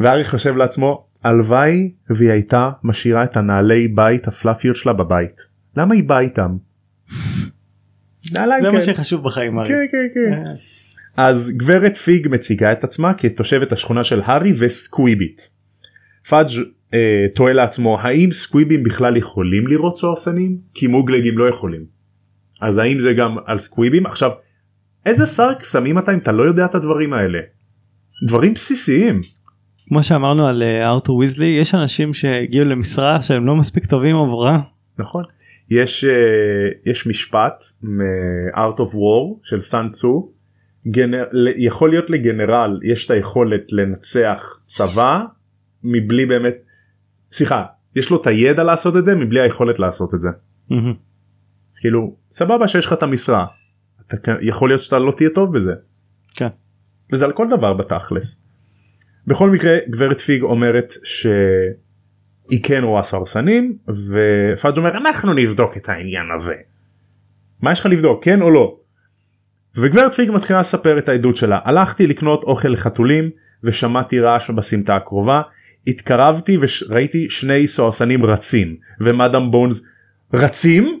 והארי 0.00 0.24
חושב 0.24 0.56
לעצמו 0.56 1.06
הלוואי 1.24 1.92
והיא 2.10 2.30
הייתה 2.30 2.70
משאירה 2.84 3.24
את 3.24 3.36
הנעלי 3.36 3.88
בית 3.88 4.28
הפלאפיות 4.28 4.76
שלה 4.76 4.92
בבית. 4.92 5.49
למה 5.76 5.94
היא 5.94 6.04
באה 6.04 6.20
איתם? 6.20 6.56
זה 8.30 8.38
כן. 8.62 8.72
מה 8.74 8.80
שחשוב 8.80 9.24
בחיים 9.24 9.58
הארי. 9.58 9.68
כן 9.68 9.86
כן 9.92 10.06
כן. 10.14 10.54
אז 11.16 11.52
גברת 11.56 11.96
פיג 11.96 12.28
מציגה 12.30 12.72
את 12.72 12.84
עצמה 12.84 13.14
כתושבת 13.14 13.72
השכונה 13.72 14.04
של 14.04 14.20
הארי 14.24 14.52
וסקוויבית. 14.58 15.50
פאג' 16.28 16.48
אה, 16.94 17.26
תוהה 17.34 17.52
לעצמו 17.52 18.00
האם 18.00 18.30
סקוויבים 18.30 18.82
בכלל 18.82 19.16
יכולים 19.16 19.66
לראות 19.66 19.96
סוהרסנים? 19.96 20.58
כי 20.74 20.86
מוגלגים 20.86 21.38
לא 21.38 21.48
יכולים. 21.48 21.84
אז 22.60 22.78
האם 22.78 22.98
זה 22.98 23.12
גם 23.12 23.36
על 23.46 23.58
סקוויבים? 23.58 24.06
עכשיו 24.06 24.30
איזה 25.06 25.26
שר 25.26 25.54
קסמים 25.54 25.98
אתה 25.98 26.14
אם 26.14 26.18
אתה 26.18 26.32
לא 26.32 26.42
יודע 26.42 26.64
את 26.64 26.74
הדברים 26.74 27.12
האלה? 27.12 27.38
דברים 28.26 28.54
בסיסיים. 28.54 29.20
כמו 29.88 30.02
שאמרנו 30.02 30.46
על 30.46 30.62
אה, 30.62 30.88
ארתור 30.88 31.16
ויזלי 31.16 31.46
יש 31.60 31.74
אנשים 31.74 32.14
שהגיעו 32.14 32.64
למשרה 32.64 33.22
שהם 33.22 33.46
לא 33.46 33.56
מספיק 33.56 33.86
טובים 33.86 34.16
עבורה. 34.16 34.60
נכון. 34.98 35.24
יש 35.70 36.04
אה, 36.04 36.68
יש 36.86 37.06
משפט 37.06 37.62
מ-Art 37.82 38.76
of 38.76 38.94
War 38.94 39.38
של 39.42 39.60
סאן 39.60 39.88
צו 39.88 40.32
גנר... 40.88 41.24
יכול 41.56 41.90
להיות 41.90 42.10
לגנרל 42.10 42.80
יש 42.82 43.06
את 43.06 43.10
היכולת 43.10 43.72
לנצח 43.72 44.60
צבא 44.64 45.20
מבלי 45.84 46.26
באמת 46.26 46.54
סליחה 47.32 47.64
יש 47.96 48.10
לו 48.10 48.20
את 48.20 48.26
הידע 48.26 48.64
לעשות 48.64 48.96
את 48.96 49.04
זה 49.04 49.14
מבלי 49.14 49.40
היכולת 49.40 49.78
לעשות 49.78 50.14
את 50.14 50.20
זה. 50.20 50.28
אז 51.72 51.78
כאילו 51.78 52.16
סבבה 52.32 52.68
שיש 52.68 52.86
לך 52.86 52.92
את 52.92 53.02
המשרה 53.02 53.46
אתה 54.06 54.16
יכול 54.40 54.68
להיות 54.68 54.80
שאתה 54.80 54.98
לא 54.98 55.12
תהיה 55.16 55.30
טוב 55.30 55.56
בזה 55.56 55.72
כן. 56.34 56.48
וזה 57.12 57.24
על 57.24 57.32
כל 57.32 57.48
דבר 57.50 57.74
בתכלס. 57.74 58.44
בכל 59.26 59.50
מקרה 59.50 59.72
גברת 59.90 60.20
פיג 60.20 60.42
אומרת 60.42 60.92
שהיא 62.50 62.62
כן 62.62 62.82
רואה 62.84 63.02
סרסנים 63.02 63.76
ופאג' 63.88 64.76
אומר 64.76 64.90
אנחנו 64.90 65.32
נבדוק 65.34 65.76
את 65.76 65.88
העניין 65.88 66.26
הזה. 66.36 66.54
מה 67.62 67.72
יש 67.72 67.80
לך 67.80 67.86
לבדוק 67.86 68.24
כן 68.24 68.42
או 68.42 68.50
לא. 68.50 68.76
וגברת 69.76 70.14
פיג 70.14 70.30
מתחילה 70.30 70.60
לספר 70.60 70.98
את 70.98 71.08
העדות 71.08 71.36
שלה 71.36 71.58
הלכתי 71.64 72.06
לקנות 72.06 72.42
אוכל 72.42 72.68
לחתולים 72.68 73.30
ושמעתי 73.64 74.20
רעש 74.20 74.50
בסמטה 74.50 74.96
הקרובה 74.96 75.42
התקרבתי 75.86 76.58
וראיתי 76.60 77.26
שני 77.30 77.66
סוהרסנים 77.66 78.24
רצים 78.24 78.76
ומאדם 79.00 79.50
בונס 79.50 79.86
רצים? 80.34 81.00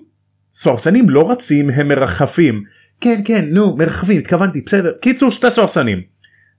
סוהרסנים 0.54 1.10
לא 1.10 1.30
רצים 1.30 1.70
הם 1.70 1.88
מרחפים 1.88 2.64
כן 3.00 3.20
כן 3.24 3.44
נו 3.50 3.76
מרחפים 3.76 4.18
התכוונתי 4.18 4.60
בסדר 4.60 4.92
קיצור 5.00 5.30
שתי 5.30 5.50
סוהרסנים. 5.50 6.02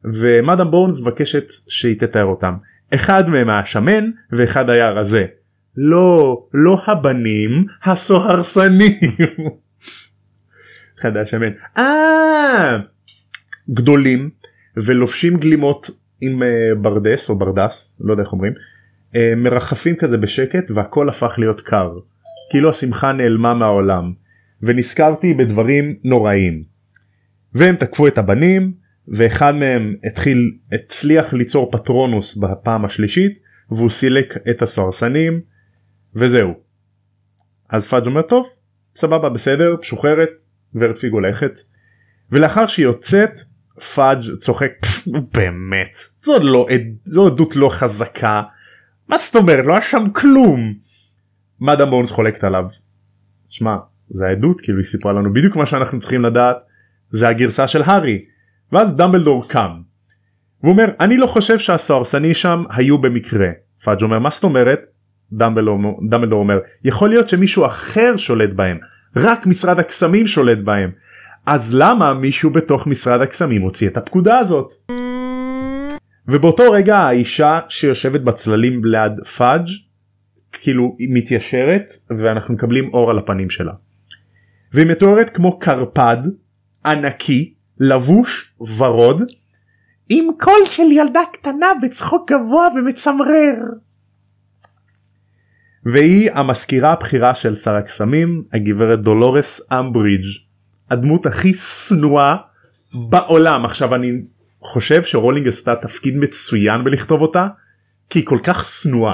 ומאדם 0.04 0.72
בונס 0.72 1.02
מבקשת 1.02 1.52
שהיא 1.68 2.00
תתאר 2.00 2.26
אותם 2.26 2.54
אחד 2.94 3.30
מהם 3.30 3.50
היה 3.50 3.66
שמן 3.66 4.10
ואחד 4.32 4.70
היה 4.70 4.90
רזה 4.90 5.26
לא, 5.78 6.44
לא 6.54 6.82
הבנים, 6.86 7.66
הסוהרסנים. 7.84 9.00
חדש 11.02 11.34
אמן. 11.34 11.52
אה, 11.78 12.78
גדולים 13.70 14.30
ולובשים 14.78 15.38
גלימות 15.38 15.90
עם 16.22 16.44
אה, 16.44 16.70
ברדס 16.82 17.30
או 17.30 17.36
ברדס, 17.36 17.98
לא 18.00 18.14
יודע 18.14 18.24
איך 18.24 18.32
אומרים, 18.32 18.54
אה, 19.16 19.34
מרחפים 19.38 19.96
כזה 19.96 20.18
בשקט 20.18 20.72
והכל 20.72 21.10
הפך 21.10 21.36
להיות 21.38 21.62
קר. 21.62 21.92
כאילו 22.50 22.70
השמחה 22.70 23.12
נעלמה 23.12 23.54
מהעולם. 23.54 24.14
ונזכרתי 24.64 25.34
בדברים 25.34 25.96
נוראים. 26.04 26.64
והם 27.54 27.76
תקפו 27.76 28.08
את 28.08 28.18
הבנים 28.18 28.74
ואחד 29.08 29.56
מהם 29.56 29.96
התחיל 30.04 30.58
הצליח 30.72 31.34
ליצור 31.34 31.72
פטרונוס 31.72 32.38
בפעם 32.38 32.86
השלישית 32.86 33.40
והוא 33.72 33.90
סילק 33.90 34.34
את 34.50 34.62
הסוהרסנים 34.62 35.42
וזהו. 36.16 36.54
אז 37.70 37.88
פאג' 37.88 38.08
אומר 38.08 38.22
טוב 38.22 38.50
סבבה 38.96 39.30
בסדר 39.30 39.76
משוחררת 39.80 40.42
גברת 40.76 40.98
פיג 40.98 41.12
הולכת 41.12 41.60
ולאחר 42.32 42.68
שהיא 42.68 42.86
יוצאת 42.86 43.40
פאג' 43.96 44.20
צוחק 44.40 44.72
"פפ, 44.82 45.08
באמת 45.34 45.96
זו 46.24 46.40
לא 46.40 46.68
זו 47.06 47.28
עדות 47.28 47.56
לא 47.56 47.70
חזקה 47.70 48.42
מה 49.10 49.18
זאת 49.18 49.36
אומרת 49.36 49.66
לא 49.66 49.74
היה 49.74 49.82
שם 49.82 50.04
כלום. 50.14 50.74
מאדם 51.62 51.90
בונס 51.90 52.12
חולקת 52.12 52.44
עליו. 52.44 52.66
שמע 53.50 53.76
זה 54.10 54.26
העדות 54.26 54.62
כאילו 54.62 54.78
היא 54.78 54.86
סיפרה 54.86 55.14
לנו 55.14 55.34
בדיוק 55.34 55.56
מה 55.56 55.66
שאנחנו 55.66 56.00
צריכים 56.00 56.22
לדעת 56.22 56.56
זה 57.10 57.28
הגרסה 57.28 57.68
של 57.68 57.82
הארי 57.82 58.26
ואז 58.72 58.96
דמבלדור 58.96 59.48
קם. 59.48 59.72
והוא 60.64 60.72
אומר 60.72 60.86
אני 61.00 61.18
לא 61.18 61.28
חושב 61.28 61.60
שהסוהרסני 61.60 62.34
שם 62.34 62.64
היו 62.70 62.98
במקרה. 62.98 63.50
פאג' 63.84 64.04
אומר 64.04 64.20
מה 64.20 64.30
זאת 64.30 64.44
אומרת? 64.44 64.80
דמבלדור, 65.32 65.78
דמבלדור 66.10 66.40
אומר 66.40 66.60
יכול 66.84 67.10
להיות 67.10 67.30
שמישהו 67.30 67.66
אחר 67.66 68.18
שולט 68.18 68.54
בהם 68.54 68.78
רק 69.16 69.46
משרד 69.46 69.80
הקסמים 69.80 70.28
שולט 70.28 70.58
בהם 70.58 70.92
אז 71.46 71.76
למה 71.76 72.14
מישהו 72.14 72.50
בתוך 72.50 72.88
משרד 72.88 73.22
הקסמים 73.22 73.62
הוציא 73.62 73.88
את 73.88 73.98
הפקודה 73.98 74.38
הזאת? 74.38 74.74
ובאותו 76.28 76.72
רגע 76.72 76.98
האישה 76.98 77.60
שיושבת 77.70 78.22
בצללים 78.22 78.86
ליד 78.86 79.12
פאג' 79.38 79.68
כאילו 80.52 80.96
היא 81.00 81.10
מתיישרת 81.12 81.84
ואנחנו 82.18 82.54
מקבלים 82.54 82.90
אור 82.94 83.10
על 83.10 83.18
הפנים 83.18 83.50
שלה. 83.50 83.74
והיא 84.74 84.88
מתוארת 84.88 85.30
כמו 85.30 85.60
קרפד 85.60 86.18
ענקי 86.86 87.54
לבוש 87.82 88.54
ורוד 88.78 89.24
עם 90.10 90.28
קול 90.40 90.66
של 90.66 90.92
ילדה 90.92 91.22
קטנה 91.34 91.68
בצחוק 91.82 92.32
גבוה 92.32 92.68
ומצמרר. 92.76 93.56
והיא 95.86 96.32
המזכירה 96.32 96.92
הבכירה 96.92 97.36
של 97.36 97.56
שר 97.56 97.76
הקסמים 97.76 98.44
הגברת 98.54 99.02
דולורס 99.02 99.72
אמברידג' 99.72 100.26
הדמות 100.92 101.26
הכי 101.26 101.54
שנואה 101.54 102.36
בעולם 102.94 103.66
עכשיו 103.66 103.96
אני 103.96 104.12
חושב 104.62 105.04
שרולינג 105.04 105.48
עשתה 105.48 105.76
תפקיד 105.82 106.18
מצוין 106.18 106.84
בלכתוב 106.84 107.22
אותה 107.22 107.48
כי 108.10 108.20
היא 108.20 108.26
כל 108.26 108.40
כך 108.44 108.64
שנואה. 108.64 109.14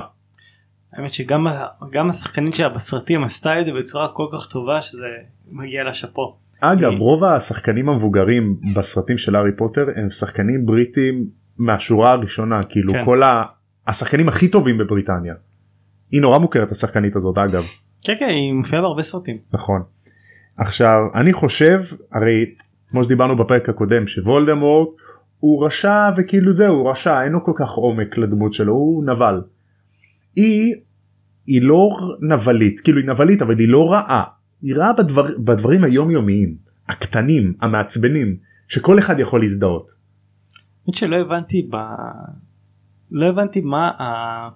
האמת 0.94 1.14
שגם 1.14 2.10
השחקנית 2.10 2.56
שלה 2.56 2.70
בסרטים 2.70 3.24
עשתה 3.24 3.62
את 3.62 3.66
זה 3.66 3.72
בצורה 3.72 4.08
כל 4.14 4.28
כך 4.34 4.48
טובה 4.48 4.82
שזה 4.82 5.06
מגיע 5.52 5.84
לה 5.84 5.94
שאפו. 5.94 6.47
אגב 6.62 7.00
רוב 7.00 7.24
השחקנים 7.24 7.90
המבוגרים 7.90 8.56
בסרטים 8.76 9.18
של 9.18 9.36
הארי 9.36 9.52
פוטר 9.58 9.86
הם 9.96 10.10
שחקנים 10.10 10.66
בריטים 10.66 11.26
מהשורה 11.58 12.12
הראשונה 12.12 12.64
כאילו 12.64 12.94
כן. 12.94 13.06
כל 13.06 13.24
ה... 13.24 13.44
השחקנים 13.88 14.30
הכי 14.30 14.48
טובים 14.48 14.78
בבריטניה. 14.78 15.34
היא 16.12 16.22
נורא 16.22 16.38
מוכרת 16.38 16.72
השחקנית 16.72 17.16
הזאת 17.16 17.38
אגב 17.38 17.64
כן 18.02 18.14
כן 18.20 18.30
היא 18.30 18.54
מופיעה 18.54 18.82
בהרבה 18.82 19.02
סרטים. 19.02 19.38
נכון. 19.54 19.82
עכשיו 20.58 21.00
אני 21.16 21.34
חושב 21.34 21.80
הרי 22.12 22.46
כמו 22.90 23.04
שדיברנו 23.04 23.36
בפרק 23.36 23.70
הקודם 23.70 24.08
שוולדמורט 24.08 24.90
הוא 25.40 25.66
רשע 25.66 26.10
וכאילו 26.18 26.52
זהו 26.52 26.76
הוא 26.76 26.92
רשע 26.92 27.24
אין 27.24 27.32
לו 27.32 27.46
כל 27.46 27.52
כך 27.56 27.70
עומק 27.70 28.18
לדמות 28.18 28.54
שלו 28.54 28.74
הוא 28.74 29.06
נבל. 29.06 29.42
היא 30.36 30.76
היא 31.48 31.62
לא 31.62 31.90
נבלית 32.22 32.80
כאילו 32.80 33.00
היא 33.00 33.08
נבלית 33.08 33.42
אבל 33.42 33.60
היא 33.60 33.68
לא 33.70 33.92
רעה 33.92 34.24
היא 34.62 34.76
רעה 34.76 34.94
בדבר, 34.94 35.28
בדברים 35.40 35.84
היומיומיים 35.84 36.56
הקטנים 36.90 37.54
המעצבנים 37.62 38.38
שכל 38.68 39.00
אחד 39.00 39.20
יכול 39.20 39.42
להזדהות. 39.42 39.88
האמת 40.86 40.96
שלא 40.96 41.16
הבנתי 41.16 41.68
ב... 41.72 41.76
לא 43.12 43.26
הבנתי 43.30 43.62
מה 43.62 43.88
ה... 43.88 44.50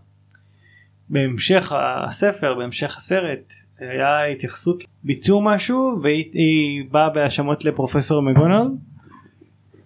בהמשך 1.09 1.71
הספר 2.07 2.53
בהמשך 2.53 2.97
הסרט 2.97 3.53
היה 3.79 4.25
התייחסות 4.25 4.83
ביצעו 5.03 5.41
משהו 5.41 5.99
והיא 6.03 6.29
היא 6.33 6.83
באה 6.91 7.09
בהאשמות 7.09 7.65
לפרופסור 7.65 8.21
מגונול. 8.21 8.67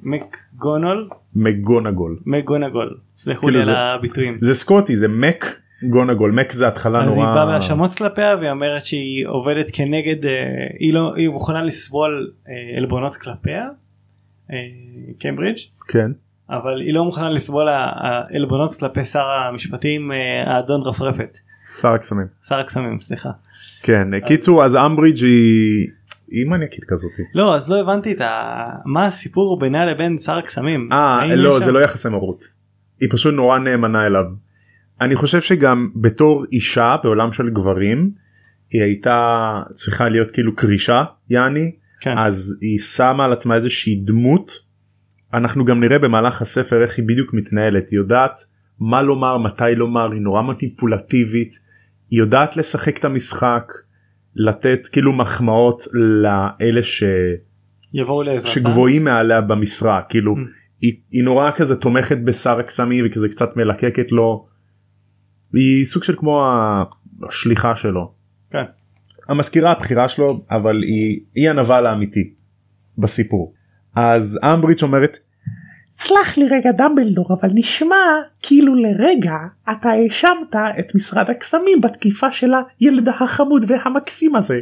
מקגונול 0.04 1.10
מגונגול 1.36 2.20
מגונגול 2.26 2.98
סלחו 3.18 3.42
כאילו 3.42 3.54
לי 3.54 3.60
על 3.60 3.66
זה- 3.66 3.78
הביטויים. 3.78 4.38
זה 4.40 4.54
סקוטי 4.56 4.98
זה 4.98 5.08
מק 5.08 5.46
גונגול 5.90 6.32
מק 6.32 6.52
זה 6.52 6.68
התחלה 6.68 7.04
אז 7.04 7.18
היא 7.18 7.24
נורא 7.24 7.36
באה 7.36 7.46
בהאשמות 7.46 7.94
כלפיה 7.94 8.36
והיא 8.36 8.52
אומרת 8.52 8.86
שהיא 8.86 9.28
עובדת 9.28 9.66
כנגד 9.74 10.26
אה, 10.26 10.32
היא 10.80 10.94
לא 10.94 11.14
היא 11.16 11.30
מוכנה 11.30 11.64
לסבול 11.64 12.32
אה, 12.50 12.54
עלבונות 12.78 13.16
כלפיה 13.16 13.64
אה, 14.52 14.58
קיימברידג' 15.20 15.58
כן 15.88 16.12
אבל 16.50 16.82
היא 16.82 16.94
לא 16.94 17.06
מוכנה 17.06 17.30
לסבול 17.30 17.68
העלבונות 17.70 18.74
כלפי 18.76 19.06
שר 19.06 19.26
המשפטים 19.26 20.12
האדון 20.46 20.82
רפרפת 20.82 21.38
שר 21.82 21.90
הקסמים 21.92 22.28
שר 22.48 22.60
הקסמים 22.60 23.00
סליחה 23.00 23.30
כן 23.84 24.20
קיצור 24.20 24.66
אז 24.66 24.76
אמברידג' 24.76 25.24
היא 25.24 25.88
היא 26.28 26.46
מניאקית 26.46 26.84
כזאת. 26.88 27.12
לא 27.36 27.56
אז 27.56 27.72
לא 27.72 27.80
הבנתי 27.80 28.12
את 28.12 28.22
ה... 28.22 28.66
מה 28.86 29.06
הסיפור 29.06 29.60
בינה 29.60 29.86
לבין 29.86 30.18
שר 30.18 30.38
הקסמים. 30.38 30.90
אה 30.92 31.36
לא 31.36 31.50
יש 31.50 31.56
זה 31.56 31.66
שם- 31.66 31.74
לא 31.74 31.80
יחסי 31.84 32.10
מרות. 32.10 32.44
היא 33.02 33.10
פשוט 33.12 33.34
נורא 33.34 33.60
נאמנה 33.60 34.06
אליו. 34.06 34.24
אני 35.02 35.16
חושב 35.16 35.42
שגם 35.42 35.90
בתור 35.96 36.46
אישה 36.52 36.96
בעולם 37.04 37.32
של 37.32 37.50
גברים 37.50 38.12
היא 38.70 38.82
הייתה 38.82 39.62
צריכה 39.74 40.10
להיות 40.10 40.32
כאילו 40.32 40.56
קרישה 40.56 41.04
יעני 41.30 41.72
כן. 42.02 42.18
אז 42.18 42.58
היא 42.62 42.80
שמה 42.80 43.26
על 43.26 43.34
עצמה 43.34 43.56
איזושהי 43.56 43.96
דמות. 43.96 44.52
אנחנו 45.34 45.66
גם 45.66 45.80
נראה 45.80 46.00
במהלך 46.00 46.42
הספר 46.42 46.84
איך 46.84 46.98
היא 46.98 47.06
בדיוק 47.08 47.34
מתנהלת 47.34 47.90
היא 47.90 48.00
יודעת 48.00 48.40
מה 48.80 49.02
לומר 49.02 49.38
מתי 49.38 49.76
לומר 49.76 50.12
היא 50.12 50.22
נורא 50.22 50.42
מניפולטיבית 50.42 51.60
היא 52.10 52.20
יודעת 52.20 52.58
לשחק 52.58 52.98
את 52.98 53.06
המשחק 53.06 53.72
לתת 54.36 54.88
כאילו 54.92 55.14
מחמאות 55.14 55.84
לאלה 55.94 56.84
ש... 56.84 57.04
יבואו 57.94 58.24
לעזרתה. 58.24 58.52
שגבוהים 58.52 59.04
מעליה 59.04 59.42
במשרה 59.42 60.02
כאילו 60.10 60.36
Mm. 60.36 60.40
היא, 60.82 60.94
היא 61.12 61.24
נורא 61.24 61.52
כזה 61.56 61.76
תומכת 61.76 62.18
בשר 62.26 62.60
הקסמים 62.60 63.06
וכזה 63.08 63.30
קצת 63.30 63.58
מלקקת 63.58 64.12
לו. 64.12 64.48
היא 65.56 65.86
סוג 65.86 66.04
של 66.04 66.16
כמו 66.16 66.44
השליחה 67.30 67.76
שלו. 67.76 68.12
כן. 68.52 68.64
המזכירה 69.30 69.72
הבכירה 69.72 70.10
שלו 70.10 70.46
אבל 70.52 70.84
היא, 70.84 71.20
היא 71.36 71.50
הנבל 71.50 71.86
האמיתי 71.86 72.34
בסיפור. 72.98 73.54
אז 73.96 74.40
אמברידג' 74.44 74.84
אומרת 74.84 75.18
סלח 75.98 76.38
לי 76.38 76.46
רגע 76.48 76.72
דמבלדור 76.72 77.28
אבל 77.40 77.50
נשמע 77.54 77.96
כאילו 78.42 78.76
לרגע 78.76 79.38
אתה 79.72 79.90
האשמת 79.90 80.56
את 80.80 80.96
משרד 80.96 81.30
הקסמים 81.30 81.82
בתקיפה 81.82 82.32
של 82.32 82.52
הילד 82.80 83.10
החמוד 83.10 83.66
והמקסים 83.68 84.36
הזה. 84.36 84.60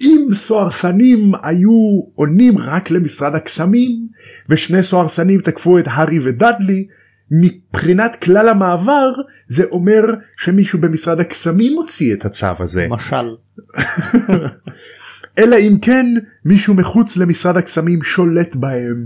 אם 0.00 0.34
סוהרסנים 0.34 1.32
היו 1.42 2.00
עונים 2.14 2.58
רק 2.58 2.90
למשרד 2.90 3.34
הקסמים 3.34 4.08
ושני 4.48 4.82
סוהרסנים 4.82 5.40
תקפו 5.40 5.78
את 5.78 5.84
הארי 5.86 6.18
ודאדלי 6.22 6.86
מבחינת 7.30 8.16
כלל 8.16 8.48
המעבר 8.48 9.10
זה 9.48 9.64
אומר 9.70 10.02
שמישהו 10.36 10.80
במשרד 10.80 11.20
הקסמים 11.20 11.72
הוציא 11.76 12.14
את 12.14 12.24
הצו 12.24 12.46
הזה 12.58 12.86
משל. 12.90 13.36
אלא 15.38 15.56
אם 15.56 15.76
כן 15.82 16.06
מישהו 16.44 16.74
מחוץ 16.74 17.16
למשרד 17.16 17.56
הקסמים 17.56 18.02
שולט 18.02 18.56
בהם. 18.56 19.04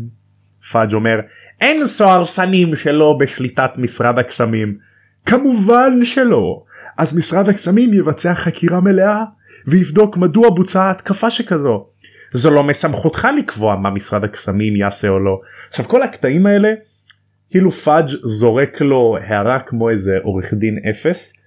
פאג' 0.72 0.94
אומר 0.94 1.20
אין 1.60 1.86
סוהרסנים 1.86 2.76
שלא 2.76 3.16
בשליטת 3.20 3.70
משרד 3.76 4.18
הקסמים. 4.18 4.78
כמובן 5.26 6.04
שלא. 6.04 6.62
אז 6.98 7.16
משרד 7.16 7.48
הקסמים 7.48 7.94
יבצע 7.94 8.34
חקירה 8.34 8.80
מלאה 8.80 9.24
ויבדוק 9.66 10.16
מדוע 10.16 10.50
בוצעה 10.50 10.90
התקפה 10.90 11.30
שכזו. 11.30 11.86
זו 12.32 12.50
לא 12.50 12.62
מסמכותך 12.62 13.28
לקבוע 13.38 13.76
מה 13.76 13.90
משרד 13.90 14.24
הקסמים 14.24 14.76
יעשה 14.76 15.08
או 15.08 15.18
לא. 15.18 15.40
עכשיו 15.68 15.88
כל 15.88 16.02
הקטעים 16.02 16.46
האלה 16.46 16.68
כאילו 17.50 17.70
פאג' 17.70 18.08
זורק 18.24 18.80
לו 18.80 19.16
הערה 19.20 19.58
כמו 19.66 19.90
איזה 19.90 20.18
עורך 20.22 20.54
דין 20.54 20.78
אפס 20.90 21.42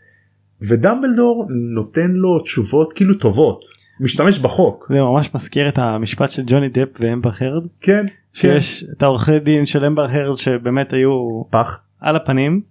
ודמבלדור 0.62 1.48
נותן 1.50 2.12
לו 2.12 2.40
תשובות 2.40 2.94
כאילו 2.94 3.14
טובות 3.14 3.66
משתמש 4.00 4.40
בחוק. 4.40 4.88
זה 4.90 5.02
ממש 5.02 5.36
מזכיר 5.36 5.70
את 5.70 5.78
המשפט 5.78 6.32
של 6.32 6.44
ג'וני 6.46 6.70
דפ 6.70 6.88
ואמבר 7.00 7.30
הרד 7.40 7.68
כן 7.82 8.06
שיש 8.34 8.86
את 8.98 9.04
העורכי 9.04 9.40
דין 9.40 9.66
של 9.66 9.86
אמבר 9.86 10.06
הרד 10.10 10.38
שבאמת 10.38 10.94
היו 10.94 11.44
פח. 11.50 11.80
על 12.00 12.16
הפנים 12.16 12.62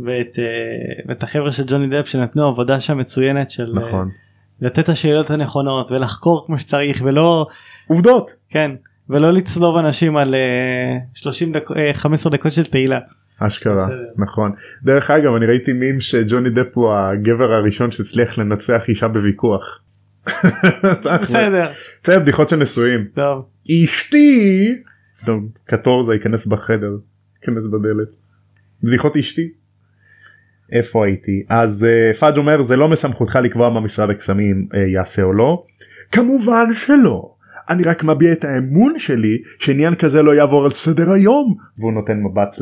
ואת, 0.00 0.38
אה, 0.38 0.44
ואת 1.08 1.22
החבר'ה 1.22 1.52
של 1.52 1.64
ג'וני 1.66 1.86
דפ 1.98 2.06
שנתנו 2.06 2.48
עבודה 2.48 2.80
שם 2.80 2.98
מצוינת 2.98 3.50
של 3.50 3.78
אה, 3.78 3.88
נכון 3.88 4.08
לתת 4.60 4.78
את 4.78 4.88
השאלות 4.88 5.30
הנכונות 5.30 5.90
ולחקור 5.90 6.46
כמו 6.46 6.58
שצריך 6.58 7.02
ולא 7.04 7.46
עובדות. 7.86 8.30
כן 8.50 8.70
ולא 9.10 9.32
לצלוב 9.32 9.76
אנשים 9.76 10.16
על 10.16 10.34
אה, 10.34 10.98
30 11.14 11.52
דקות 11.52 11.76
15 11.92 12.32
דקות 12.32 12.52
של 12.52 12.64
תהילה. 12.64 12.98
אשכרה. 13.38 13.88
נכון 14.16 14.52
דרך 14.82 15.10
אגב 15.10 15.34
אני 15.34 15.46
ראיתי 15.46 15.72
מים 15.72 16.00
שג'וני 16.00 16.50
דפ 16.50 16.68
הוא 16.74 16.92
הגבר 16.92 17.52
הראשון 17.52 17.90
שהצליח 17.90 18.38
לנצח 18.38 18.88
אישה 18.88 19.08
בוויכוח. 19.08 19.62
בסדר 21.22 21.70
זה 22.04 22.18
בדיחות 22.18 22.48
של 22.48 22.56
נשואים 22.56 23.04
טוב 23.14 23.48
אשתי 23.84 24.74
טוב, 25.26 25.44
קטורזה 25.64 26.14
ייכנס 26.14 26.46
בחדר 26.46 26.96
ייכנס 27.40 27.66
בדלת 27.66 28.08
בדיחות 28.82 29.16
אשתי. 29.16 29.48
איפה 30.72 31.06
הייתי 31.06 31.44
אז 31.48 31.86
uh, 31.86 32.16
פאג' 32.16 32.36
אומר 32.36 32.62
זה 32.62 32.76
לא 32.76 32.88
מסמכותך 32.88 33.38
לקבוע 33.42 33.70
מה 33.70 33.80
משרד 33.80 34.10
הקסמים 34.10 34.68
uh, 34.72 34.76
יעשה 34.76 35.22
או 35.22 35.32
לא. 35.32 35.64
כמובן 36.12 36.64
שלא. 36.74 37.34
אני 37.70 37.82
רק 37.82 38.04
מביע 38.04 38.32
את 38.32 38.44
האמון 38.44 38.98
שלי 38.98 39.38
שעניין 39.58 39.94
כזה 39.94 40.22
לא 40.22 40.34
יעבור 40.34 40.64
על 40.64 40.70
סדר 40.70 41.12
היום 41.12 41.56
והוא 41.78 41.92
נותן 41.92 42.22
מבט 42.22 42.56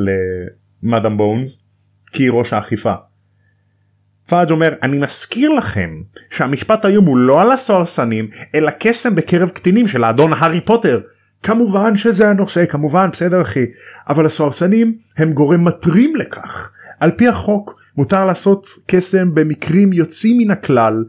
למאדם 0.82 1.16
בונס 1.16 1.68
כי 2.12 2.22
היא 2.22 2.30
ראש 2.30 2.52
האכיפה. 2.52 2.92
פאג' 4.28 4.50
אומר 4.50 4.74
אני 4.82 4.98
מזכיר 4.98 5.50
לכם 5.50 5.90
שהמשפט 6.30 6.84
היום 6.84 7.04
הוא 7.04 7.16
לא 7.16 7.40
על 7.40 7.52
הסוהרסנים 7.52 8.28
אלא 8.54 8.70
קסם 8.80 9.14
בקרב 9.14 9.48
קטינים 9.48 9.86
של 9.86 10.04
האדון 10.04 10.32
הארי 10.32 10.60
פוטר. 10.60 11.00
כמובן 11.42 11.96
שזה 11.96 12.30
הנושא 12.30 12.66
כמובן 12.66 13.08
בסדר 13.12 13.42
אחי 13.42 13.64
אבל 14.08 14.26
הסוהרסנים 14.26 14.98
הם 15.16 15.32
גורם 15.32 15.64
מטרים 15.64 16.16
לכך. 16.16 16.70
על 17.00 17.10
פי 17.10 17.28
החוק 17.28 17.80
מותר 17.96 18.24
לעשות 18.24 18.66
קסם 18.86 19.34
במקרים 19.34 19.92
יוצאים 19.92 20.38
מן 20.38 20.50
הכלל 20.50 21.04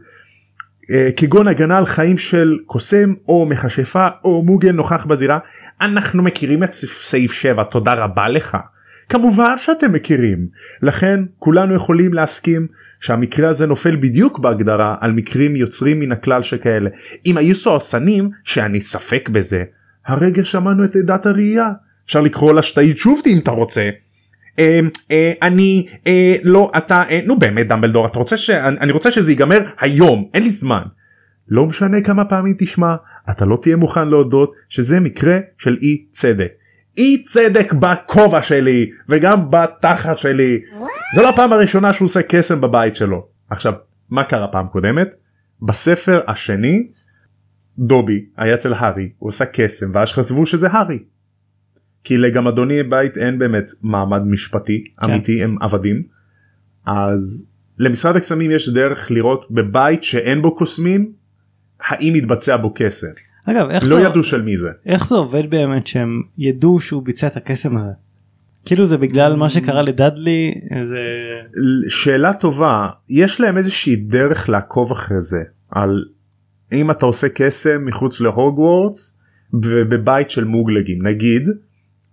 כגון 1.16 1.48
הגנה 1.48 1.78
על 1.78 1.86
חיים 1.86 2.18
של 2.18 2.58
קוסם 2.66 3.12
או 3.28 3.46
מכשפה 3.46 4.08
או 4.24 4.42
מוגן 4.42 4.76
נוכח 4.76 5.04
בזירה 5.04 5.38
אנחנו 5.80 6.22
מכירים 6.22 6.64
את 6.64 6.70
סעיף 6.70 7.32
7 7.32 7.64
תודה 7.64 7.94
רבה 7.94 8.28
לך. 8.28 8.56
כמובן 9.08 9.54
שאתם 9.58 9.92
מכירים 9.92 10.46
לכן 10.82 11.20
כולנו 11.38 11.74
יכולים 11.74 12.14
להסכים 12.14 12.66
שהמקרה 13.00 13.48
הזה 13.48 13.66
נופל 13.66 13.96
בדיוק 13.96 14.38
בהגדרה 14.38 14.96
על 15.00 15.12
מקרים 15.12 15.56
יוצרים 15.56 16.00
מן 16.00 16.12
הכלל 16.12 16.42
שכאלה 16.42 16.90
אם 17.26 17.36
היו 17.36 17.54
סוהרסנים 17.54 18.30
שאני 18.44 18.80
ספק 18.80 19.28
בזה 19.28 19.64
הרגע 20.06 20.44
שמענו 20.44 20.84
את 20.84 20.96
עדת 20.96 21.26
הראייה 21.26 21.70
אפשר 22.06 22.20
לקרוא 22.20 22.52
לה 22.52 22.62
שתאית 22.62 22.96
שובתי 22.96 23.32
אם 23.32 23.38
אתה 23.38 23.50
רוצה. 23.50 23.90
אה, 24.58 24.80
אה, 25.10 25.32
אני 25.42 25.86
אה, 26.06 26.36
לא 26.42 26.70
אתה 26.76 27.02
אה, 27.10 27.20
נו 27.26 27.38
באמת 27.38 27.68
דמבלדור 27.68 28.06
אתה 28.06 28.18
רוצה 28.18 28.36
שאני 28.36 28.78
אני 28.80 28.92
רוצה 28.92 29.10
שזה 29.10 29.32
ייגמר 29.32 29.60
היום 29.80 30.30
אין 30.34 30.42
לי 30.42 30.50
זמן. 30.50 30.82
לא 31.48 31.66
משנה 31.66 32.00
כמה 32.00 32.24
פעמים 32.24 32.54
תשמע 32.58 32.94
אתה 33.30 33.44
לא 33.44 33.58
תהיה 33.62 33.76
מוכן 33.76 34.08
להודות 34.08 34.52
שזה 34.68 35.00
מקרה 35.00 35.38
של 35.58 35.76
אי 35.82 36.04
צדק. 36.10 36.48
אי 36.96 37.22
צדק 37.22 37.72
בכובע 37.72 38.42
שלי 38.42 38.90
וגם 39.08 39.50
בתחת 39.50 40.18
שלי. 40.18 40.58
זו 41.14 41.22
לא 41.22 41.28
הפעם 41.28 41.52
הראשונה 41.52 41.92
שהוא 41.92 42.06
עושה 42.06 42.20
קסם 42.22 42.60
בבית 42.60 42.94
שלו. 42.94 43.26
עכשיו 43.50 43.72
מה 44.10 44.24
קרה 44.24 44.48
פעם 44.48 44.66
קודמת? 44.66 45.14
בספר 45.62 46.20
השני 46.26 46.86
דובי 47.78 48.24
היה 48.36 48.54
אצל 48.54 48.74
הארי 48.74 49.08
הוא 49.18 49.28
עושה 49.28 49.44
קסם 49.52 49.86
ואז 49.94 50.12
חשבו 50.12 50.46
שזה 50.46 50.68
הארי. 50.68 50.98
כי 52.04 52.16
לגמדוני 52.16 52.82
בית 52.82 53.18
אין 53.18 53.38
באמת 53.38 53.64
מעמד 53.82 54.22
משפטי 54.24 54.84
כן. 55.00 55.10
אמיתי 55.10 55.42
הם 55.42 55.56
עבדים. 55.60 56.02
אז 56.86 57.46
למשרד 57.78 58.16
הקסמים 58.16 58.50
יש 58.50 58.68
דרך 58.68 59.10
לראות 59.10 59.46
בבית 59.50 60.02
שאין 60.02 60.42
בו 60.42 60.56
קוסמים 60.56 61.12
האם 61.80 62.12
מתבצע 62.12 62.56
בו 62.56 62.74
קסם. 62.74 63.08
אגב 63.44 63.70
איך, 63.70 63.84
לא 63.84 63.96
זה, 63.96 64.02
ידעו 64.02 64.22
של 64.22 64.42
מי 64.42 64.56
זה. 64.56 64.68
איך 64.86 65.06
זה 65.06 65.14
עובד 65.14 65.50
באמת 65.50 65.86
שהם 65.86 66.22
ידעו 66.38 66.80
שהוא 66.80 67.02
ביצע 67.02 67.26
את 67.26 67.36
הקסם 67.36 67.76
הזה. 67.76 67.92
כאילו 68.64 68.86
זה 68.86 68.96
בגלל 68.96 69.36
מה 69.36 69.48
שקרה 69.50 69.82
לדאדלי 69.82 70.54
זה 70.82 70.98
שאלה 71.88 72.34
טובה 72.34 72.88
יש 73.08 73.40
להם 73.40 73.56
איזושהי 73.56 73.96
דרך 73.96 74.48
לעקוב 74.48 74.92
אחרי 74.92 75.20
זה 75.20 75.42
על 75.70 76.04
אם 76.72 76.90
אתה 76.90 77.06
עושה 77.06 77.26
קסם 77.34 77.84
מחוץ 77.84 78.20
להוגוורטס 78.20 79.18
ובבית 79.54 80.30
של 80.30 80.44
מוגלגים 80.44 81.06
נגיד 81.06 81.48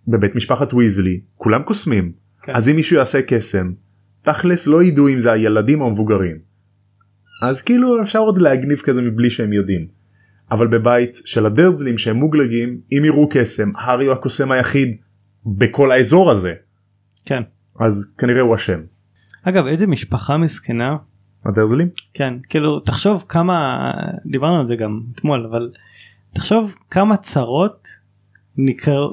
בבית 0.07 0.35
משפחת 0.35 0.73
ויזלי 0.73 1.19
כולם 1.35 1.63
קוסמים 1.63 2.11
כן. 2.43 2.55
אז 2.55 2.69
אם 2.69 2.75
מישהו 2.75 2.97
יעשה 2.97 3.21
קסם 3.21 3.71
תכלס 4.21 4.67
לא 4.67 4.83
ידעו 4.83 5.09
אם 5.09 5.19
זה 5.19 5.31
הילדים 5.31 5.81
או 5.81 5.87
המבוגרים. 5.87 6.37
אז 7.43 7.61
כאילו 7.61 8.01
אפשר 8.01 8.19
עוד 8.19 8.41
להגניב 8.41 8.77
כזה 8.77 9.01
מבלי 9.01 9.29
שהם 9.29 9.53
יודעים. 9.53 9.87
אבל 10.51 10.67
בבית 10.67 11.21
של 11.25 11.45
הדרזלים 11.45 11.97
שהם 11.97 12.15
מוגלגים 12.15 12.79
אם 12.91 13.05
יראו 13.05 13.29
קסם 13.29 13.71
הארי 13.75 14.05
הוא 14.05 14.13
הקוסם 14.13 14.51
היחיד 14.51 14.97
בכל 15.45 15.91
האזור 15.91 16.31
הזה 16.31 16.53
כן. 17.25 17.43
אז 17.79 18.13
כנראה 18.17 18.41
הוא 18.41 18.55
אשם. 18.55 18.79
אגב 19.43 19.65
איזה 19.65 19.87
משפחה 19.87 20.37
מסכנה 20.37 20.97
הדרזלים? 21.45 21.87
כן 22.13 22.33
כאילו 22.49 22.79
תחשוב 22.79 23.25
כמה 23.29 23.91
דיברנו 24.25 24.59
על 24.59 24.65
זה 24.65 24.75
גם 24.75 25.01
אתמול 25.15 25.47
אבל 25.49 25.71
תחשוב 26.33 26.75
כמה 26.89 27.17
צרות 27.17 27.87
נקר... 28.57 29.09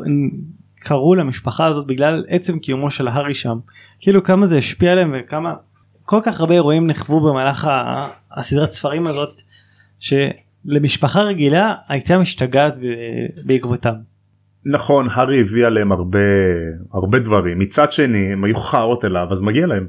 קרו 0.83 1.15
למשפחה 1.15 1.67
הזאת 1.67 1.87
בגלל 1.87 2.25
עצם 2.29 2.59
קיומו 2.59 2.91
של 2.91 3.09
הארי 3.09 3.35
שם 3.35 3.59
כאילו 4.01 4.23
כמה 4.23 4.47
זה 4.47 4.57
השפיע 4.57 4.93
עליהם 4.93 5.15
וכמה 5.19 5.55
כל 6.05 6.21
כך 6.25 6.41
הרבה 6.41 6.55
אירועים 6.55 6.87
נחוו 6.87 7.21
במהלך 7.21 7.71
הסדרת 8.33 8.73
ספרים 8.73 9.07
הזאת 9.07 9.43
שלמשפחה 10.01 11.23
רגילה 11.23 11.75
הייתה 11.89 12.19
משתגעת 12.19 12.75
בעקבותם. 13.47 13.95
נכון 14.65 15.07
הארי 15.13 15.41
הביא 15.41 15.67
עליהם 15.67 15.93
הרבה 15.93 16.19
הרבה 16.93 17.19
דברים 17.19 17.59
מצד 17.59 17.93
שני 17.93 18.33
הם 18.33 18.45
היו 18.45 18.57
חארות 18.57 19.05
אליו 19.05 19.27
אז 19.31 19.43
מגיע 19.43 19.67
להם. 19.67 19.87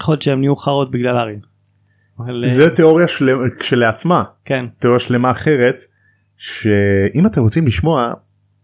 יכול 0.00 0.12
להיות 0.12 0.22
שהם 0.22 0.40
נהיו 0.40 0.56
חרות 0.56 0.90
בגלל 0.90 1.16
הארי. 1.16 1.36
אבל, 2.18 2.44
אה, 2.44 2.48
זה 2.48 2.76
תיאוריה 2.76 3.08
של... 3.08 3.30
כשלעצמה 3.58 4.22
כן 4.44 4.64
תיאוריה 4.78 5.00
שלמה 5.00 5.30
אחרת 5.30 5.82
שאם 6.36 7.26
אתם 7.26 7.40
רוצים 7.40 7.66
לשמוע 7.66 8.12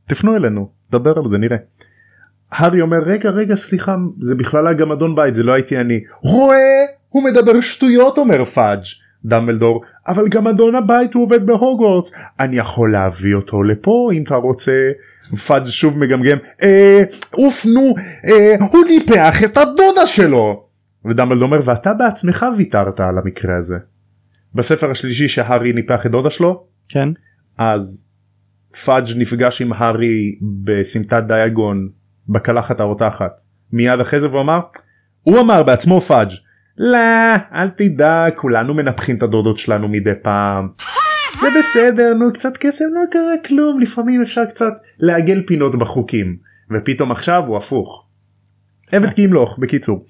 תפנו 0.07 0.37
אלינו 0.37 0.69
דבר 0.91 1.19
על 1.19 1.31
זה 1.31 1.39
נראה. 1.39 1.57
הארי 2.53 2.81
אומר 2.81 2.99
רגע 2.99 3.31
רגע 3.31 3.57
סליחה 3.57 3.97
זה 4.21 4.35
בכלל 4.35 4.67
הגמדון 4.67 5.17
בית 5.17 5.35
זה 5.35 5.43
לא 5.43 5.53
הייתי 5.53 5.81
אני. 5.81 6.01
רואה? 6.23 6.85
הוא 7.09 7.25
מדבר 7.25 7.61
שטויות 7.61 8.19
אומר 8.19 8.45
פאג' 8.45 8.81
דמבלדור. 9.25 9.83
אבל 10.09 10.29
גמדון 10.29 10.75
הבית 10.75 11.15
הוא 11.15 11.23
עובד 11.23 11.47
בהוגוורטס. 11.47 12.13
אני 12.41 12.57
יכול 12.57 12.93
להביא 12.93 13.35
אותו 13.35 13.63
לפה 13.63 14.11
אם 14.13 14.23
אתה 14.23 14.35
רוצה. 14.35 14.91
פאג' 15.47 15.65
שוב 15.67 15.99
מגמגם. 15.99 16.39
אה, 16.63 17.03
אוף 17.35 17.67
נו 17.67 17.95
אה, 18.27 18.55
הוא 18.73 18.85
ניפח 18.85 19.45
את 19.45 19.57
הדודה 19.57 20.07
שלו. 20.07 20.67
ודמבלדור 21.05 21.45
אומר 21.45 21.61
ואתה 21.65 21.95
בעצמך 21.95 22.47
ויתרת 22.57 23.01
על 23.01 23.19
המקרה 23.19 23.57
הזה. 23.57 23.77
בספר 24.55 24.91
השלישי 24.91 25.29
שהארי 25.29 25.73
ניפח 25.73 26.07
את 26.07 26.11
דודה 26.11 26.31
שלו? 26.31 26.65
כן. 26.89 27.09
אז 27.59 28.06
פאג' 28.85 29.05
נפגש 29.17 29.63
עם 29.63 29.73
הארי 29.73 30.39
בסמטת 30.65 31.23
דיאגון 31.29 31.89
בקלחת 32.29 32.81
הרותחת 32.81 33.41
מיד 33.73 34.01
אחרי 34.01 34.21
זה 34.21 34.29
והוא 34.29 34.41
אמר 34.41 34.61
הוא 35.23 35.41
אמר 35.41 35.63
בעצמו 35.63 36.01
פאג' 36.01 36.31
לא 36.79 36.99
אל 37.53 37.69
תדאג 37.69 38.33
כולנו 38.37 38.75
מנפחים 38.75 39.17
את 39.17 39.23
הדודות 39.23 39.59
שלנו 39.59 39.89
מדי 39.89 40.15
פעם. 40.23 40.69
זה 41.41 41.47
בסדר 41.59 42.15
נו 42.15 42.33
קצת 42.33 42.57
קסם 42.57 42.85
לא 42.93 43.01
קרה 43.11 43.49
כלום 43.49 43.81
לפעמים 43.81 44.21
אפשר 44.21 44.45
קצת 44.45 44.73
לעגל 44.99 45.43
פינות 45.47 45.79
בחוקים 45.79 46.37
ופתאום 46.71 47.13
עכשיו 47.13 47.43
הוא 47.47 47.57
הפוך. 47.57 48.07
עבד 48.93 49.13
כי 49.15 49.23
ימלוך 49.23 49.59
בקיצור. 49.59 50.05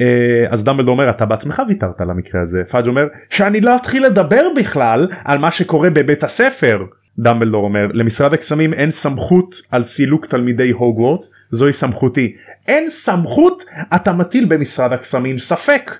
אה, 0.00 0.44
אז 0.50 0.64
דמבלדור 0.64 0.92
אומר 0.92 1.10
אתה 1.10 1.26
בעצמך 1.26 1.62
ויתרת 1.68 2.00
על 2.00 2.10
המקרה 2.10 2.42
הזה 2.42 2.62
פאג' 2.70 2.86
אומר 2.86 3.06
שאני 3.30 3.60
לא 3.60 3.76
אתחיל 3.76 4.06
לדבר 4.06 4.46
בכלל 4.56 5.08
על 5.24 5.38
מה 5.38 5.50
שקורה 5.50 5.90
בבית 5.90 6.24
הספר. 6.24 6.84
דמבלדור 7.18 7.64
אומר 7.64 7.86
למשרד 7.92 8.34
הקסמים 8.34 8.72
אין 8.72 8.90
סמכות 8.90 9.54
על 9.70 9.82
סילוק 9.82 10.26
תלמידי 10.26 10.70
הוגוורטס 10.70 11.32
זוהי 11.50 11.72
סמכותי 11.72 12.34
אין 12.68 12.90
סמכות 12.90 13.62
אתה 13.94 14.12
מטיל 14.12 14.44
במשרד 14.44 14.92
הקסמים 14.92 15.38
ספק. 15.38 15.90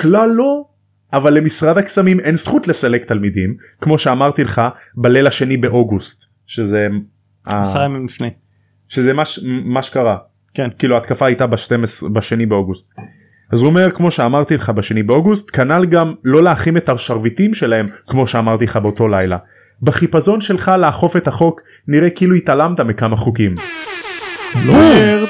כלל 0.00 0.28
לא 0.34 0.64
אבל 1.12 1.34
למשרד 1.34 1.78
הקסמים 1.78 2.20
אין 2.20 2.36
זכות 2.36 2.68
לסלק 2.68 3.04
תלמידים 3.04 3.56
כמו 3.80 3.98
שאמרתי 3.98 4.44
לך 4.44 4.62
בליל 4.96 5.26
השני 5.26 5.56
באוגוסט 5.56 6.24
שזה 6.46 6.86
ה- 7.46 7.60
עשרה 7.62 7.84
ימים 7.84 8.04
לפני. 8.04 8.30
שזה 8.88 9.12
מה, 9.64 9.82
שקרה 9.82 10.16
כן. 10.54 10.68
כאילו 10.78 10.94
ההתקפה 10.94 11.26
הייתה 11.26 11.46
ב-12 11.46 12.08
בשני 12.12 12.46
באוגוסט. 12.46 12.90
אז 13.52 13.60
הוא 13.60 13.68
אומר 13.68 13.90
כמו 13.90 14.10
שאמרתי 14.10 14.54
לך 14.54 14.70
בשני 14.70 15.02
באוגוסט 15.02 15.56
כנ"ל 15.56 15.86
גם 15.86 16.14
לא 16.24 16.42
להכין 16.42 16.76
את 16.76 16.88
השרביטים 16.88 17.54
שלהם 17.54 17.88
כמו 18.06 18.26
שאמרתי 18.26 18.64
לך 18.64 18.76
באותו 18.76 19.08
לילה. 19.08 19.36
בחיפזון 19.82 20.40
שלך 20.40 20.68
לאכוף 20.68 21.16
את 21.16 21.28
החוק 21.28 21.60
נראה 21.88 22.10
כאילו 22.10 22.34
התעלמת 22.34 22.80
מכמה 22.80 23.16
חוקים. 23.16 23.54
נרד. 24.66 25.28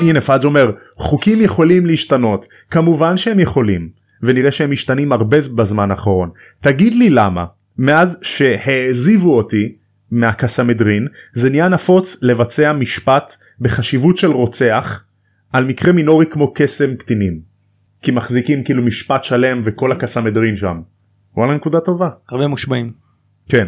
הנה 0.00 0.20
פאג' 0.20 0.44
אומר 0.44 0.72
חוקים 0.96 1.38
יכולים 1.40 1.86
להשתנות 1.86 2.46
כמובן 2.70 3.16
שהם 3.16 3.40
יכולים 3.40 3.88
ונראה 4.22 4.50
שהם 4.50 4.70
משתנים 4.70 5.12
הרבה 5.12 5.36
בזמן 5.56 5.90
האחרון 5.90 6.30
תגיד 6.60 6.94
לי 6.94 7.10
למה 7.10 7.44
מאז 7.78 8.18
שהעזיבו 8.22 9.36
אותי 9.36 9.74
מהקסמדרין 10.10 11.06
זה 11.32 11.50
נהיה 11.50 11.68
נפוץ 11.68 12.18
לבצע 12.22 12.72
משפט 12.72 13.32
בחשיבות 13.60 14.16
של 14.16 14.30
רוצח 14.30 15.04
על 15.52 15.64
מקרה 15.64 15.92
מינורי 15.92 16.26
כמו 16.26 16.54
קסם 16.54 16.94
קטינים 16.94 17.40
כי 18.02 18.10
מחזיקים 18.10 18.64
כאילו 18.64 18.82
משפט 18.82 19.24
שלם 19.24 19.60
וכל 19.64 19.92
הקסמדרין 19.92 20.56
שם. 20.56 20.80
וואלה 21.36 21.54
נקודה 21.54 21.80
טובה. 21.80 22.08
הרבה 22.28 22.46
מושבעים. 22.46 22.92
כן. 23.50 23.66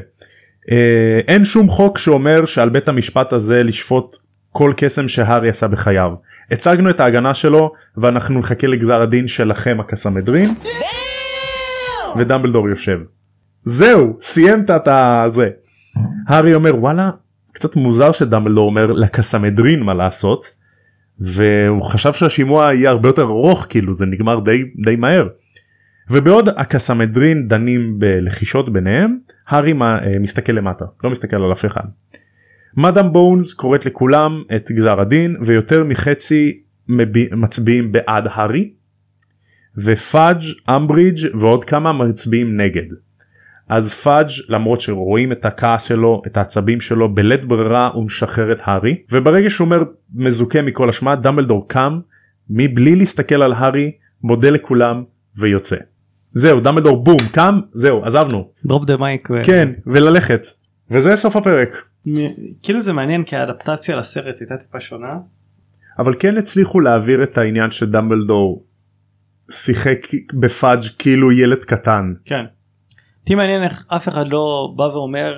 אה, 0.71 1.21
אין 1.29 1.45
שום 1.45 1.69
חוק 1.69 1.99
שאומר 1.99 2.45
שעל 2.45 2.69
בית 2.69 2.89
המשפט 2.89 3.33
הזה 3.33 3.63
לשפוט 3.63 4.17
כל 4.53 4.73
קסם 4.77 5.09
שהארי 5.09 5.49
עשה 5.49 5.69
בחייו. 5.69 6.13
הצגנו 6.51 6.91
את 6.91 7.01
ההגנה 7.01 7.35
שלו 7.35 7.73
ואנחנו 7.97 8.41
נחכה 8.41 8.67
לגזר 8.67 9.01
הדין 9.03 9.29
שלכם 9.29 9.77
הקסמדרין. 9.81 10.55
ודמבלדור 12.19 12.69
יושב. 12.69 12.99
זהו 13.63 14.19
סיימת 14.21 14.71
את 14.71 14.89
הזה. 14.89 15.49
הארי 16.29 16.55
אומר 16.55 16.77
וואלה 16.77 17.11
קצת 17.53 17.77
מוזר 17.77 18.13
שדמבלדור 18.13 18.67
אומר 18.67 18.87
לקסמדרין 18.87 19.83
מה 19.83 19.95
לעשות. 19.95 20.63
והוא 21.21 21.83
חשב 21.83 22.13
שהשימוע 22.13 22.75
יהיה 22.75 22.91
הרבה 22.91 23.09
יותר 23.09 23.23
ארוך 23.23 23.67
כאילו 23.69 23.95
זה 23.95 24.07
נגמר 24.07 24.41
די 24.41 24.63
די 24.85 24.97
מהר. 24.97 25.27
ובעוד 26.11 26.49
הקסמדרין 26.57 27.49
דנים 27.49 27.99
בלחישות 27.99 28.73
ביניהם 28.73 29.19
הארי 29.49 29.73
אה, 29.73 30.19
מסתכל 30.21 30.53
למטה 30.53 30.85
לא 31.05 31.11
מסתכל 31.11 31.37
על 31.37 31.53
אף 31.53 31.65
אחד. 31.65 31.85
מאדם 32.77 33.13
בונס 33.13 33.55
קוראת 33.55 33.87
לכולם 33.87 34.43
את 34.57 34.71
גזר 34.71 35.01
הדין 35.01 35.37
ויותר 35.41 35.85
מחצי. 35.85 36.63
מצביעים 37.33 37.93
בעד 37.93 38.25
הארי 38.31 38.71
ופאג' 39.77 40.41
אמברידג' 40.71 41.37
ועוד 41.41 41.65
כמה 41.65 41.93
מצביעים 41.93 42.61
נגד. 42.61 42.95
אז 43.69 43.95
פאג' 43.95 44.29
למרות 44.49 44.81
שרואים 44.81 45.33
את 45.33 45.47
הכעס 45.47 45.83
שלו 45.83 46.23
את 46.27 46.37
העצבים 46.37 46.81
שלו 46.81 47.15
בלית 47.15 47.45
ברירה 47.45 47.89
הוא 47.89 48.05
משחרר 48.05 48.53
את 48.53 48.59
הארי 48.63 48.97
וברגע 49.13 49.51
שהוא 49.51 49.65
אומר 49.65 49.83
מזוכה 50.15 50.63
מכל 50.63 50.89
אשמה 50.89 51.17
דמבלדור 51.17 51.69
קם 51.69 52.01
מבלי 52.51 52.97
להסתכל 52.97 53.43
על 53.43 53.53
הארי 53.53 53.93
מודה 54.23 54.51
לכולם 54.51 55.05
ויוצא. 55.37 55.77
זהו 56.33 56.61
דמבלדור 56.61 57.05
בום 57.05 57.17
קם 57.33 57.61
זהו 57.73 58.05
עזבנו 58.05 58.49
drop 58.67 58.85
the 58.85 58.97
mic. 58.97 59.29
כן 59.45 59.69
וללכת 59.87 60.47
וזה 60.91 61.17
סוף 61.17 61.37
הפרק. 61.37 61.69
כאילו 62.63 62.81
זה 62.81 62.93
מעניין 62.93 63.25
כי 63.25 63.37
האדפטציה 63.37 63.97
לסרט 63.97 64.41
הייתה 64.41 64.57
טיפה 64.57 64.81
שונה. 64.81 65.15
אבל 65.99 66.15
כן 66.19 66.37
הצליחו 66.37 66.81
להעביר 66.81 67.23
את 67.23 67.39
העניין 67.39 67.71
שדמבלדור 67.71 68.65
שיחק 69.51 70.07
בפאג' 70.35 70.81
כאילו 70.99 71.33
ילד 71.33 71.65
קטן. 71.65 72.15
כן. 72.25 72.45
אותי 73.21 73.35
מעניין 73.35 73.63
איך 73.63 73.87
אף 73.89 74.09
אחד 74.09 74.29
לא 74.29 74.75
בא 74.77 74.83
ואומר 74.83 75.35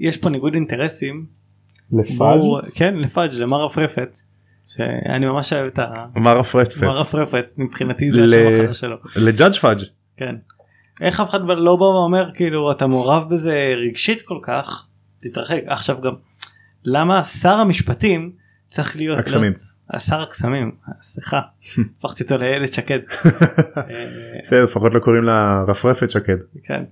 יש 0.00 0.16
פה 0.16 0.28
ניגוד 0.28 0.54
אינטרסים. 0.54 1.26
בואו- 1.90 2.58
כן 2.74 2.94
לפאג' 2.96 3.32
למר 3.34 3.66
הפרפת. 3.66 4.18
שאני 4.76 5.26
ממש 5.26 5.52
אוהב 5.52 5.66
את 5.66 5.78
ה... 5.78 6.06
מר 6.16 6.38
הפרטפט 6.38 6.82
מר 6.82 7.00
הפרפת 7.00 7.44
מבחינתי 7.56 8.10
זה 8.12 8.24
השם 8.24 8.36
החדש 8.62 8.80
שלו. 8.80 8.96
ל 9.16 9.22
judge 9.22 9.52
פאג' 9.54 9.78
כן. 10.16 10.34
איך 11.00 11.20
אף 11.20 11.30
אחד 11.30 11.40
לא 11.48 11.76
בא 11.76 11.84
ואומר 11.84 12.30
כאילו 12.34 12.72
אתה 12.72 12.86
מעורב 12.86 13.30
בזה 13.30 13.74
רגשית 13.86 14.22
כל 14.22 14.38
כך 14.42 14.86
תתרחק 15.20 15.60
עכשיו 15.66 16.00
גם 16.00 16.12
למה 16.84 17.24
שר 17.24 17.54
המשפטים 17.54 18.32
צריך 18.66 18.96
להיות 18.96 19.18
הקסמים. 19.18 19.52
לא, 19.92 19.98
שר 19.98 20.22
הקסמים 20.22 20.72
סליחה 21.02 21.40
הפכתי 21.98 22.22
אותו 22.22 22.36
לאיילת 22.38 22.74
שקד. 22.74 22.98
בסדר 24.42 24.64
לפחות 24.64 24.94
לא 24.94 25.00
קוראים 25.00 25.24
לה 25.24 25.64
רפרפת 25.68 26.10
שקד. 26.10 26.36
כן. 26.64 26.82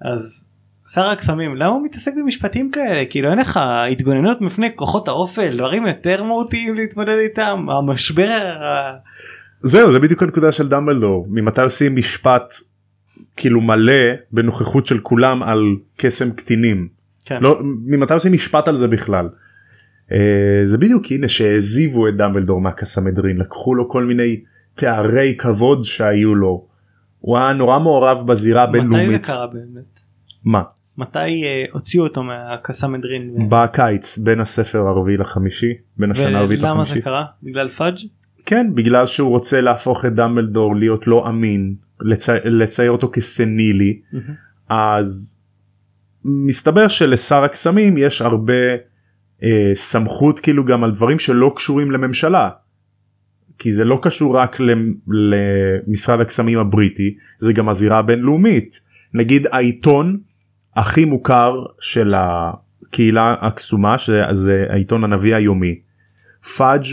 אז 0.00 0.46
שר 0.88 1.10
הקסמים 1.10 1.56
למה 1.56 1.72
הוא 1.72 1.84
מתעסק 1.84 2.12
במשפטים 2.16 2.70
כאלה 2.70 3.04
כאילו 3.10 3.30
אין 3.30 3.38
לך 3.38 3.60
התגוננות 3.92 4.40
מפני 4.40 4.76
כוחות 4.76 5.08
האופל 5.08 5.56
דברים 5.56 5.86
יותר 5.86 6.22
מהותיים 6.22 6.74
להתמודד 6.74 7.18
איתם 7.18 7.66
המשבר 7.70 8.56
זהו 9.60 9.92
זה 9.92 9.98
בדיוק 9.98 10.22
הנקודה 10.22 10.52
של 10.52 10.68
דמבלדור 10.68 11.26
ממתי 11.30 11.60
עושים 11.60 11.96
משפט 11.96 12.54
כאילו 13.36 13.60
מלא 13.60 14.12
בנוכחות 14.32 14.86
של 14.86 14.98
כולם 14.98 15.42
על 15.42 15.76
קסם 15.96 16.30
קטינים 16.30 16.88
כן. 17.24 17.42
לא 17.42 17.60
ממתי 17.86 18.14
עושים 18.14 18.32
משפט 18.32 18.68
על 18.68 18.76
זה 18.76 18.88
בכלל. 18.88 19.28
אה, 20.12 20.60
זה 20.64 20.78
בדיוק 20.78 21.04
הנה 21.10 21.28
שהעזיבו 21.28 22.08
את 22.08 22.16
דמבלדור 22.16 22.60
מהקסמדרין 22.60 23.36
לקחו 23.36 23.74
לו 23.74 23.88
כל 23.88 24.04
מיני 24.04 24.40
תארי 24.74 25.34
כבוד 25.38 25.84
שהיו 25.84 26.34
לו. 26.34 26.66
הוא 27.20 27.38
היה 27.38 27.52
נורא 27.52 27.78
מעורב 27.78 28.26
בזירה 28.26 28.66
מתי 28.66 28.78
זה 28.78 28.86
הבינלאומית. 28.86 29.26
קרה 29.26 29.46
באמת? 29.46 30.00
מה? 30.44 30.62
מתי 30.98 31.18
אה, 31.18 31.64
הוציאו 31.72 32.04
אותו 32.04 32.22
מהקסמדרין? 32.22 33.30
ו- 33.30 33.48
בקיץ 33.48 34.18
בין 34.18 34.40
הספר 34.40 34.78
הרביעי 34.78 35.16
לחמישי 35.16 35.72
בין 35.96 36.10
השנה 36.10 36.38
הרביעית 36.38 36.62
ולמה 36.62 36.84
זה 36.84 36.90
לחמישי. 36.90 37.04
קרה? 37.04 37.24
בגלל 37.42 37.68
פאג'? 37.68 37.96
כן 38.46 38.66
בגלל 38.74 39.06
שהוא 39.06 39.30
רוצה 39.30 39.60
להפוך 39.60 40.04
את 40.04 40.14
דמבלדור 40.14 40.76
להיות 40.76 41.06
לא 41.06 41.28
אמין 41.28 41.74
לצי... 42.00 42.32
לצייר 42.44 42.90
אותו 42.90 43.10
כסנילי 43.12 44.00
אז 44.68 45.42
מסתבר 46.24 46.88
שלשר 46.88 47.44
הקסמים 47.44 47.98
יש 47.98 48.22
הרבה 48.22 48.54
אה, 49.42 49.70
סמכות 49.74 50.40
כאילו 50.40 50.64
גם 50.64 50.84
על 50.84 50.90
דברים 50.90 51.18
שלא 51.18 51.52
קשורים 51.56 51.90
לממשלה. 51.90 52.50
כי 53.58 53.72
זה 53.72 53.84
לא 53.84 53.98
קשור 54.02 54.36
רק 54.36 54.60
למ- 54.60 54.94
למשרד 55.08 56.20
הקסמים 56.20 56.58
הבריטי 56.58 57.14
זה 57.38 57.52
גם 57.52 57.68
הזירה 57.68 57.98
הבינלאומית 57.98 58.80
נגיד 59.14 59.46
העיתון 59.52 60.18
הכי 60.76 61.04
מוכר 61.04 61.54
של 61.80 62.08
הקהילה 62.14 63.34
הקסומה 63.40 63.98
שזה 63.98 64.66
העיתון 64.70 65.04
הנביא 65.04 65.34
היומי. 65.34 65.78
פאג' 66.56 66.84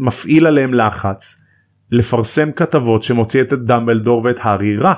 מפעיל 0.00 0.46
עליהם 0.46 0.74
לחץ 0.74 1.44
לפרסם 1.90 2.52
כתבות 2.52 3.02
שמוציאות 3.02 3.52
את 3.52 3.58
דמבלדור 3.58 4.22
ואת 4.24 4.36
הארי 4.40 4.76
רע. 4.76 4.94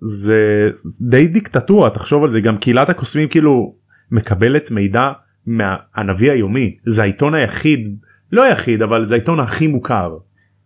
זה 0.00 0.68
די 1.00 1.26
דיקטטורה 1.26 1.90
תחשוב 1.90 2.24
על 2.24 2.30
זה 2.30 2.40
גם 2.40 2.58
קהילת 2.58 2.90
הקוסמים 2.90 3.28
כאילו 3.28 3.74
מקבלת 4.10 4.70
מידע 4.70 5.10
מהנביא 5.46 6.32
היומי 6.32 6.76
זה 6.86 7.02
העיתון 7.02 7.34
היחיד 7.34 7.98
לא 8.32 8.42
היחיד 8.42 8.82
אבל 8.82 9.04
זה 9.04 9.14
העיתון 9.14 9.40
הכי 9.40 9.66
מוכר. 9.66 10.16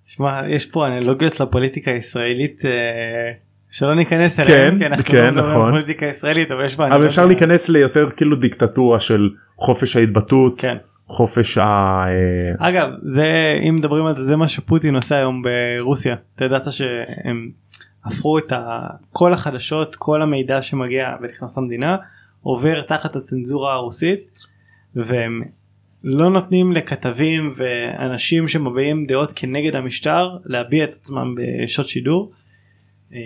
שמע 0.06 0.48
יש 0.48 0.66
פה 0.66 0.86
אנלוגיות 0.86 1.40
לפוליטיקה 1.40 1.90
הישראלית 1.90 2.64
אה, 2.64 3.32
שלא 3.70 3.94
ניכנס 3.94 4.40
כן, 4.40 4.52
אליהם 4.52 4.78
כי 4.78 4.86
אנחנו 4.86 5.04
כן, 5.04 5.34
לא 5.34 5.42
נכון. 5.42 5.70
פוליטיקה 5.70 6.06
ישראלית 6.06 6.50
אבל 6.50 6.64
יש 6.64 6.76
בה 6.76 6.86
אבל 6.86 7.06
אפשר 7.06 7.26
להיכנס 7.26 7.68
ליותר 7.68 8.10
כאילו 8.16 8.36
דיקטטורה 8.36 9.00
של 9.00 9.30
חופש 9.56 9.96
ההתבטאות 9.96 10.60
כן. 10.60 10.76
חופש 11.08 11.58
ה... 11.58 11.62
אה, 12.08 12.68
אגב 12.68 12.88
זה 13.02 13.58
אם 13.68 13.74
מדברים 13.74 14.06
על 14.06 14.16
זה 14.16 14.22
זה 14.22 14.36
מה 14.36 14.48
שפוטין 14.48 14.94
עושה 14.94 15.16
היום 15.16 15.42
ברוסיה 15.42 16.16
אתה 16.36 16.44
ידעת 16.44 16.72
שהם 16.72 17.50
הפכו 18.04 18.38
את 18.38 18.52
ה... 18.52 18.86
כל 19.12 19.32
החדשות 19.32 19.96
כל 19.96 20.22
המידע 20.22 20.62
שמגיע 20.62 21.16
ונכנס 21.22 21.58
למדינה 21.58 21.96
עובר 22.42 22.82
תחת 22.82 23.16
הצנזורה 23.16 23.74
הרוסית 23.74 24.48
והם 24.94 25.42
לא 26.04 26.30
נותנים 26.30 26.72
לכתבים 26.72 27.54
ואנשים 27.56 28.48
שמביעים 28.48 29.06
דעות 29.06 29.32
כנגד 29.36 29.76
המשטר 29.76 30.36
להביע 30.44 30.84
את 30.84 30.92
עצמם 30.92 31.34
בשעות 31.34 31.88
שידור. 31.88 32.32
אה, 33.12 33.18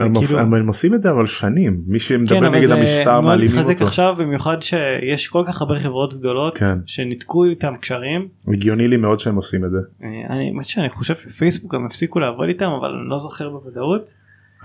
הם, 0.00 0.16
וכאילו- 0.16 0.38
הם, 0.38 0.54
הם 0.54 0.68
עושים 0.68 0.94
את 0.94 1.02
זה 1.02 1.10
אבל 1.10 1.26
שנים 1.26 1.82
מי 1.86 1.98
שמדבר 1.98 2.40
כן, 2.40 2.54
נגד 2.54 2.66
זה 2.66 2.74
המשטר 2.74 3.10
מאוד 3.10 3.24
מעלימים 3.24 3.50
מתחזק 3.56 3.74
אותו. 3.74 3.84
עכשיו 3.84 4.14
במיוחד 4.18 4.56
שיש 4.62 5.28
כל 5.28 5.44
כך 5.46 5.60
הרבה 5.60 5.76
חברות 5.76 6.14
גדולות 6.14 6.58
כן. 6.58 6.78
שניתקו 6.86 7.44
איתם 7.44 7.74
קשרים. 7.80 8.28
הגיוני 8.48 8.88
לי 8.88 8.96
מאוד 8.96 9.20
שהם 9.20 9.36
עושים 9.36 9.64
את 9.64 9.70
זה. 9.70 9.78
אה, 10.02 10.08
אני 10.30 10.52
שאני 10.62 10.90
חושב 10.90 11.14
שפייסבוק 11.14 11.74
גם 11.74 11.86
הפסיקו 11.86 12.20
לעבוד 12.20 12.48
איתם 12.48 12.70
אבל 12.80 12.90
אני 12.90 13.08
לא 13.08 13.18
זוכר 13.18 13.50
בוודאות. 13.50 14.10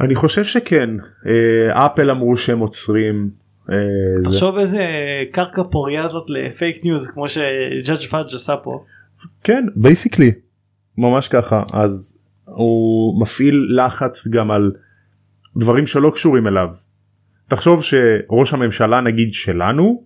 אני 0.02 0.16
חושב 0.16 0.44
שכן 0.44 0.90
אה, 1.28 1.86
אפל 1.86 2.12
אמרו 2.12 2.38
שהם 2.38 2.60
עוצרים. 2.60 3.30
אה, 3.70 3.76
זה. 4.16 4.24
תחשוב 4.24 4.58
איזה 4.58 4.86
קרקע 5.32 5.64
פוריה 5.72 6.08
זאת 6.08 6.26
לפייק 6.28 6.86
ניוז 6.86 7.08
כמו 7.08 7.30
ש 7.30 7.50
judge 7.50 8.02
פאג' 8.02 8.36
עשה 8.36 8.56
פה. 8.58 8.84
כן 9.44 9.66
basically 9.76 10.32
ממש 10.98 11.28
ככה 11.28 11.64
אז 11.74 12.19
הוא 12.56 13.22
מפעיל 13.22 13.68
לחץ 13.78 14.28
גם 14.28 14.52
על 14.52 14.72
דברים 15.58 15.88
שלא 15.88 16.10
קשורים 16.10 16.48
אליו. 16.48 16.70
תחשוב 17.48 17.84
שראש 17.84 18.54
הממשלה 18.54 19.02
נגיד 19.02 19.34
שלנו 19.34 20.04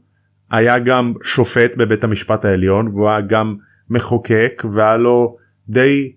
היה 0.51 0.79
גם 0.79 1.13
שופט 1.23 1.71
בבית 1.77 2.03
המשפט 2.03 2.45
העליון 2.45 2.87
והוא 2.87 3.09
היה 3.09 3.21
גם 3.21 3.55
מחוקק 3.89 4.63
והיה 4.73 4.97
לו 4.97 5.37
די 5.69 6.11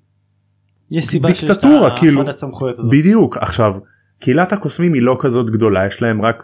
יש 0.91 1.05
סיבה 1.05 1.35
שיש 1.35 1.45
דיקטטורה, 1.45 1.97
כאילו. 1.99 2.21
ההפרדת 2.21 2.39
סמכויות 2.39 2.79
הזאת. 2.79 2.93
בדיוק 2.93 3.37
עכשיו 3.37 3.75
קהילת 4.21 4.53
הקוסמים 4.53 4.93
היא 4.93 5.03
לא 5.03 5.17
כזאת 5.21 5.47
גדולה 5.51 5.87
יש 5.87 6.03
להם 6.03 6.23
רק 6.23 6.43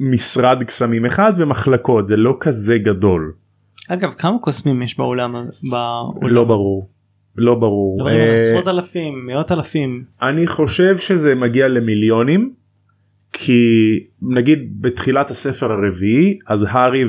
משרד 0.00 0.62
קסמים 0.62 1.06
אחד 1.06 1.32
ומחלקות 1.36 2.06
זה 2.06 2.16
לא 2.16 2.36
כזה 2.40 2.78
גדול. 2.78 3.32
אגב 3.88 4.10
כמה 4.18 4.38
קוסמים 4.38 4.82
יש 4.82 4.98
בעולם 4.98 5.34
בעולם? 5.70 6.26
לא 6.34 6.44
ברור. 6.44 6.88
לא 7.36 7.54
ברור. 7.54 7.96
מדברים 7.96 8.20
על 8.20 8.28
אה, 8.28 8.34
עשרות 8.34 8.68
אלפים 8.68 9.26
מאות 9.26 9.52
אלפים 9.52 10.04
אני 10.22 10.46
חושב 10.46 10.96
שזה 10.96 11.34
מגיע 11.34 11.68
למיליונים 11.68 12.52
כי 13.32 14.00
נגיד 14.22 14.82
בתחילת 14.82 15.30
הספר 15.30 15.72
הרביעי 15.72 16.38
אז 16.46 16.66
הארי 16.70 17.04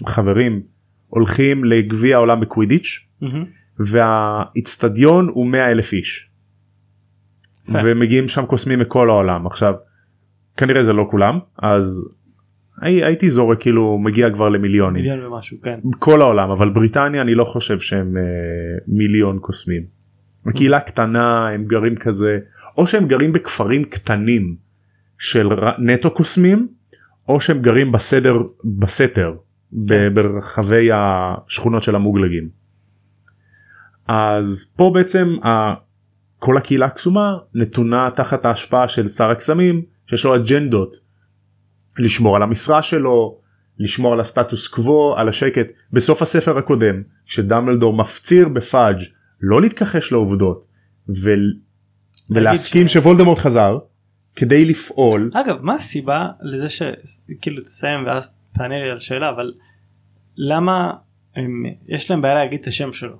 והחברים 0.00 0.62
הולכים 1.08 1.64
לגביע 1.64 2.16
העולם 2.16 2.40
בקווידיץ' 2.40 3.06
מהמם. 3.20 3.44
והאיצטדיון 3.78 5.28
הוא 5.28 5.46
100 5.46 5.70
אלף 5.70 5.92
איש. 5.92 6.30
יפה. 7.68 7.78
ומגיעים 7.84 8.28
שם 8.28 8.46
קוסמים 8.46 8.78
מכל 8.78 9.10
העולם 9.10 9.46
עכשיו 9.46 9.74
כנראה 10.56 10.82
זה 10.82 10.92
לא 10.92 11.06
כולם 11.10 11.38
אז 11.58 12.04
הי, 12.80 13.04
הייתי 13.04 13.28
זורק 13.30 13.60
כאילו 13.60 13.98
מגיע 13.98 14.30
כבר 14.30 14.48
למיליונים 14.48 15.02
מיליון 15.02 15.32
ומשהו 15.32 15.56
כן. 15.62 15.78
כל 15.98 16.20
העולם 16.20 16.50
אבל 16.50 16.68
בריטניה 16.70 17.22
אני 17.22 17.34
לא 17.34 17.44
חושב 17.44 17.78
שהם 17.78 18.16
אה, 18.16 18.22
מיליון 18.88 19.38
קוסמים. 19.38 19.82
קהילה 20.54 20.80
קטנה 20.80 21.48
הם 21.48 21.64
גרים 21.64 21.96
כזה 21.96 22.38
או 22.78 22.86
שהם 22.86 23.06
גרים 23.06 23.32
בכפרים 23.32 23.84
קטנים 23.84 24.56
של 25.18 25.48
ר- 25.52 25.78
נטו 25.78 26.10
קוסמים 26.10 26.68
או 27.28 27.40
שהם 27.40 27.58
גרים 27.62 27.92
בסדר 27.92 28.34
בסתר 28.64 29.34
ב- 29.72 30.08
ברחבי 30.14 30.88
השכונות 30.94 31.82
של 31.82 31.94
המוגלגים. 31.94 32.48
אז 34.08 34.72
פה 34.76 34.90
בעצם 34.94 35.36
ה- 35.44 35.74
כל 36.38 36.56
הקהילה 36.56 36.86
הקסומה 36.86 37.36
נתונה 37.54 38.08
תחת 38.16 38.44
ההשפעה 38.46 38.88
של 38.88 39.08
שר 39.08 39.30
הקסמים 39.30 39.82
שיש 40.06 40.24
לו 40.24 40.36
אג'נדות 40.36 41.09
לשמור 42.00 42.36
על 42.36 42.42
המשרה 42.42 42.82
שלו 42.82 43.38
לשמור 43.78 44.12
על 44.12 44.20
הסטטוס 44.20 44.68
קוו 44.68 45.14
על 45.16 45.28
השקט 45.28 45.66
בסוף 45.92 46.22
הספר 46.22 46.58
הקודם 46.58 47.02
שדמבלדור 47.26 47.92
מפציר 47.92 48.48
בפאג' 48.48 49.02
לא 49.40 49.60
להתכחש 49.60 50.12
לעובדות 50.12 50.66
ו... 51.08 51.30
ולהסכים 52.30 52.88
ש- 52.88 52.92
שוולדמורט 52.92 53.38
חזר 53.38 53.78
כדי 54.36 54.64
לפעול 54.64 55.30
אגב 55.34 55.56
מה 55.62 55.74
הסיבה 55.74 56.28
לזה 56.42 56.68
שכאילו 56.68 57.62
תסיים 57.62 58.06
ואז 58.06 58.34
תענה 58.52 58.74
לי 58.84 58.90
על 58.90 58.96
השאלה 58.96 59.30
אבל 59.30 59.52
למה 60.36 60.92
הם, 61.36 61.64
יש 61.88 62.10
להם 62.10 62.22
בעיה 62.22 62.34
להגיד 62.34 62.60
את 62.60 62.66
השם 62.66 62.92
שלו. 62.92 63.16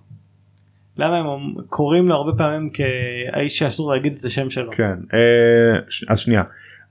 למה 0.97 1.19
הם 1.19 1.55
קוראים 1.69 2.09
לו 2.09 2.15
הרבה 2.15 2.33
פעמים 2.39 2.71
כאיש 2.71 3.59
שאסור 3.59 3.93
להגיד 3.93 4.15
את 4.19 4.25
השם 4.25 4.51
שלו. 4.51 4.73
כן 4.73 4.99
אה, 5.15 5.81
אז 6.09 6.19
שנייה 6.19 6.43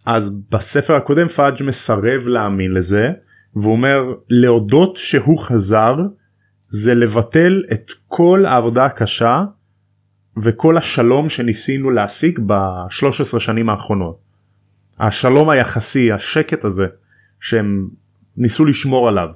אז 0.05 0.35
בספר 0.51 0.95
הקודם 0.95 1.27
פאג' 1.27 1.63
מסרב 1.67 2.27
להאמין 2.27 2.73
לזה 2.73 3.07
והוא 3.55 3.73
אומר 3.73 3.99
להודות 4.29 4.97
שהוא 4.97 5.39
חזר 5.39 5.95
זה 6.67 6.95
לבטל 6.95 7.63
את 7.73 7.91
כל 8.07 8.45
העבודה 8.45 8.85
הקשה 8.85 9.43
וכל 10.37 10.77
השלום 10.77 11.29
שניסינו 11.29 11.91
להשיג 11.91 12.39
ב-13 12.45 13.39
שנים 13.39 13.69
האחרונות. 13.69 14.19
השלום 14.99 15.49
היחסי 15.49 16.11
השקט 16.11 16.65
הזה 16.65 16.87
שהם 17.39 17.87
ניסו 18.37 18.65
לשמור 18.65 19.09
עליו. 19.09 19.27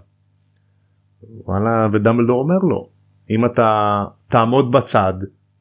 וואלה 1.45 1.87
ודמבלדור 1.93 2.41
אומר 2.41 2.57
לו 2.69 2.89
אם 3.29 3.45
אתה 3.45 4.03
תעמוד 4.27 4.71
בצד 4.71 5.13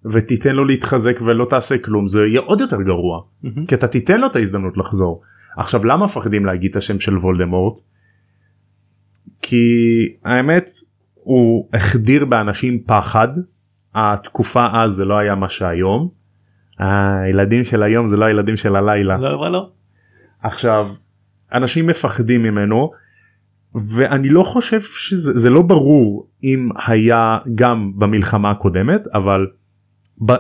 ותיתן 0.05 0.55
לו 0.55 0.64
להתחזק 0.64 1.18
ולא 1.26 1.46
תעשה 1.50 1.78
כלום 1.78 2.09
זה 2.09 2.20
יהיה 2.20 2.40
עוד 2.40 2.61
יותר 2.61 2.82
גרוע 2.82 3.20
מהמם. 3.42 3.66
כי 3.66 3.74
אתה 3.74 3.88
תיתן 3.88 4.20
לו 4.20 4.26
את 4.26 4.36
ההזדמנות 4.36 4.76
לחזור. 4.76 5.22
עכשיו 5.57 5.84
למה 5.84 6.05
מפחדים 6.05 6.46
להגיד 6.46 6.70
את 6.70 6.76
השם 6.76 7.00
של 7.00 7.16
וולדמורט? 7.16 7.80
כי 9.42 9.66
האמת 10.24 10.70
הוא 11.14 11.68
החדיר 11.72 12.24
באנשים 12.24 12.82
פחד 12.86 13.28
התקופה 13.94 14.66
אז 14.72 14.92
זה 14.92 15.05
לא 15.05 15.18
היה 15.18 15.34
מה 15.34 15.48
שהיום. 15.48 16.09
הילדים 16.78 17.64
של 17.64 17.82
היום 17.82 18.07
זה 18.07 18.16
לא 18.16 18.24
הילדים 18.24 18.57
של 18.57 18.76
הלילה. 18.76 19.16
לא 19.16 19.34
אבל 19.34 19.48
לא. 19.48 19.70
עכשיו 20.42 20.90
אנשים 21.53 21.86
מפחדים 21.86 22.42
ממנו 22.42 22.90
ואני 23.74 24.28
לא 24.28 24.42
חושב 24.42 24.80
שזה 24.80 25.38
זה 25.38 25.50
לא 25.50 25.62
ברור 25.62 26.28
אם 26.44 26.68
היה 26.86 27.38
גם 27.55 27.92
במלחמה 27.98 28.50
הקודמת 28.50 29.07
אבל 29.14 29.46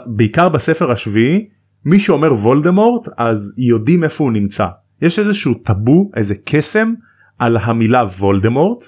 בעיקר 0.06 0.48
בספר 0.48 0.92
השביעי 0.92 1.48
מי 1.84 2.00
שאומר 2.00 2.32
וולדמורט 2.32 3.08
אז 3.18 3.54
יודעים 3.58 4.04
איפה 4.04 4.24
הוא 4.24 4.32
נמצא 4.32 4.66
יש 5.02 5.18
איזשהו 5.18 5.54
טאבו 5.54 6.10
איזה 6.16 6.34
קסם 6.44 6.92
על 7.38 7.56
המילה 7.56 8.04
וולדמורט 8.04 8.84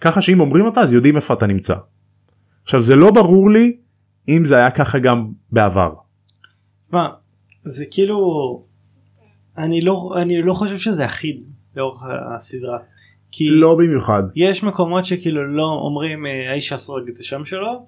ככה 0.00 0.20
שאם 0.20 0.40
אומרים 0.40 0.66
אותה 0.66 0.80
אז 0.80 0.92
יודעים 0.92 1.16
איפה 1.16 1.34
אתה 1.34 1.46
נמצא. 1.46 1.74
עכשיו 2.62 2.80
זה 2.80 2.96
לא 2.96 3.10
ברור 3.10 3.50
לי 3.50 3.76
אם 4.28 4.44
זה 4.44 4.56
היה 4.56 4.70
ככה 4.70 4.98
גם 4.98 5.28
בעבר. 5.52 5.94
מה 6.92 7.08
זה 7.64 7.84
כאילו 7.90 8.18
אני 9.58 9.80
לא 9.80 10.14
אני 10.22 10.42
לא 10.42 10.54
חושב 10.54 10.76
שזה 10.76 11.06
אחיד 11.06 11.42
לאורך 11.76 12.02
הסדרה. 12.36 12.78
כי 13.30 13.50
לא 13.50 13.74
במיוחד. 13.74 14.22
יש 14.36 14.64
מקומות 14.64 15.04
שכאילו 15.04 15.56
לא 15.56 15.64
אומרים 15.64 16.26
אה, 16.26 16.50
האיש 16.50 16.68
שאסור 16.68 16.98
להגיד 16.98 17.14
את 17.14 17.20
השם 17.20 17.44
שלו 17.44 17.86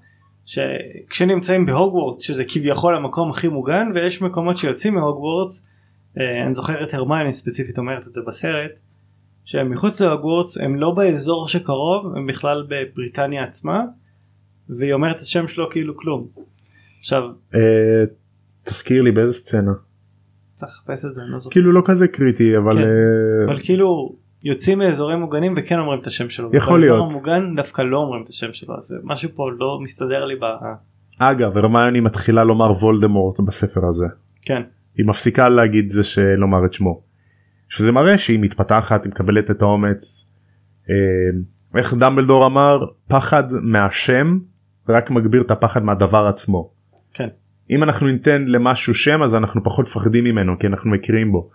שכשנמצאים 0.49 1.66
בהוגוורטס 1.66 2.22
שזה 2.22 2.44
כביכול 2.49 2.96
המקום 2.96 3.30
הכי 3.30 3.49
מוגן 3.49 3.88
ויש 3.94 4.22
מקומות 4.22 4.57
שיוצאים 4.57 4.94
מהוגוורטס 4.94 5.66
אה, 6.18 6.46
אני 6.46 6.55
זוכר 6.55 6.84
את 6.84 6.94
הרמיוני 6.94 7.32
ספציפית 7.32 7.78
אומרת 7.78 8.07
את 8.07 8.12
זה 8.12 8.20
בסרט 8.26 8.70
שהם 9.44 9.70
מחוץ 9.70 10.01
להוגוורטס 10.01 10.59
הם 10.59 10.76
לא 10.76 10.90
באזור 10.90 11.49
שקרוב 11.49 12.16
הם 12.16 12.26
בכלל 12.26 12.66
בבריטניה 12.68 13.44
עצמה 13.44 13.84
והיא 14.68 14.92
אומרת 14.92 15.16
את 15.16 15.20
השם 15.20 15.49
שלו 15.49 15.70
כאילו 15.70 15.96
כלום. 15.96 16.26
עכשיו 16.99 17.22
אה, 17.55 17.61
תזכיר 18.64 19.03
לי 19.03 19.12
באיזה 19.12 19.32
סצנה. 19.32 19.72
צריך 20.55 20.72
לחפש 20.72 21.05
את 21.05 21.14
זה 21.14 21.22
אני 21.22 21.30
לא 21.30 21.38
זוכר 21.38 21.53
כאילו 21.53 21.72
לא 21.72 21.82
כזה 21.84 22.09
קריטי 22.09 22.57
אבל 22.57 22.72
כן. 22.72 22.78
אה, 22.78 23.44
אבל 23.44 23.61
כאילו 23.62 24.16
יוצאים 24.43 24.78
מאזורים 24.78 25.18
מוגנים 25.18 25.55
וכן 25.57 25.78
אומרים 25.78 26.01
את 26.01 26.07
השם 26.07 26.30
שלו. 26.30 26.51
יכול 26.53 26.80
באזור 26.80 26.97
להיות. 26.97 27.11
המוגן 27.12 27.57
דווקא 27.57 27.82
לא 27.82 27.99
אומרים 27.99 28.22
את 28.22 28.28
השם 28.28 28.53
שלו 28.53 28.76
אז 28.76 28.95
משהו 29.05 29.30
פה 29.34 29.51
לא 29.59 29.78
מסתדר 29.82 30.24
לי 30.24 30.36
ב... 30.36 30.45
אגב 31.18 31.57
הרמיוני 31.57 32.01
מתחילה 32.01 32.45
לומר 32.45 32.72
וולדמורט 32.72 33.41
בספר 33.41 33.86
הזה 33.86 34.07
כן. 34.43 34.62
היא 34.97 35.07
מפסיקה 35.07 35.49
להגיד 35.49 35.91
זה 35.91 36.05
שלומר 36.05 36.66
את 36.66 36.72
שמו. 36.72 37.01
שזה 37.68 37.93
מראה 37.93 38.18
שהיא 38.18 38.39
מתפתחת 38.39 39.05
היא 39.05 39.11
מקבלת 39.11 39.51
את 39.51 39.62
האומץ. 39.62 40.32
אה, 40.91 40.95
איך 41.76 41.95
דמבלדור 41.95 42.47
אמר 42.47 42.84
פחד 43.09 43.45
מהשם 43.62 44.39
רק 44.89 45.11
מגביר 45.11 45.43
את 45.43 45.51
הפחד 45.51 45.82
מהדבר 45.82 46.26
עצמו. 46.26 46.70
כן. 47.14 47.28
אם 47.70 47.82
אנחנו 47.82 48.07
ניתן 48.07 48.45
למשהו 48.47 48.95
שם 48.95 49.22
אז 49.22 49.34
אנחנו 49.34 49.64
פחות 49.64 49.86
מפחדים 49.86 50.24
ממנו 50.24 50.59
כי 50.59 50.66
אנחנו 50.66 50.91
מכירים 50.91 51.32
בו. 51.32 51.51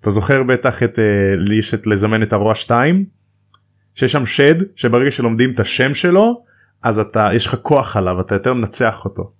אתה 0.00 0.10
זוכר 0.10 0.42
בטח 0.42 0.82
את 0.82 0.98
אה, 0.98 1.04
לי 1.36 1.56
יש 1.56 1.74
את 1.74 1.86
לזמן 1.86 2.22
את 2.22 2.32
הרוע 2.32 2.54
2 2.54 3.04
שיש 3.94 4.12
שם 4.12 4.26
שד 4.26 4.54
שברגע 4.76 5.10
שלומדים 5.10 5.50
את 5.50 5.60
השם 5.60 5.94
שלו 5.94 6.44
אז 6.82 6.98
אתה 6.98 7.28
יש 7.34 7.46
לך 7.46 7.54
כוח 7.54 7.96
עליו 7.96 8.20
אתה 8.20 8.34
יותר 8.34 8.54
מנצח 8.54 9.04
אותו. 9.04 9.32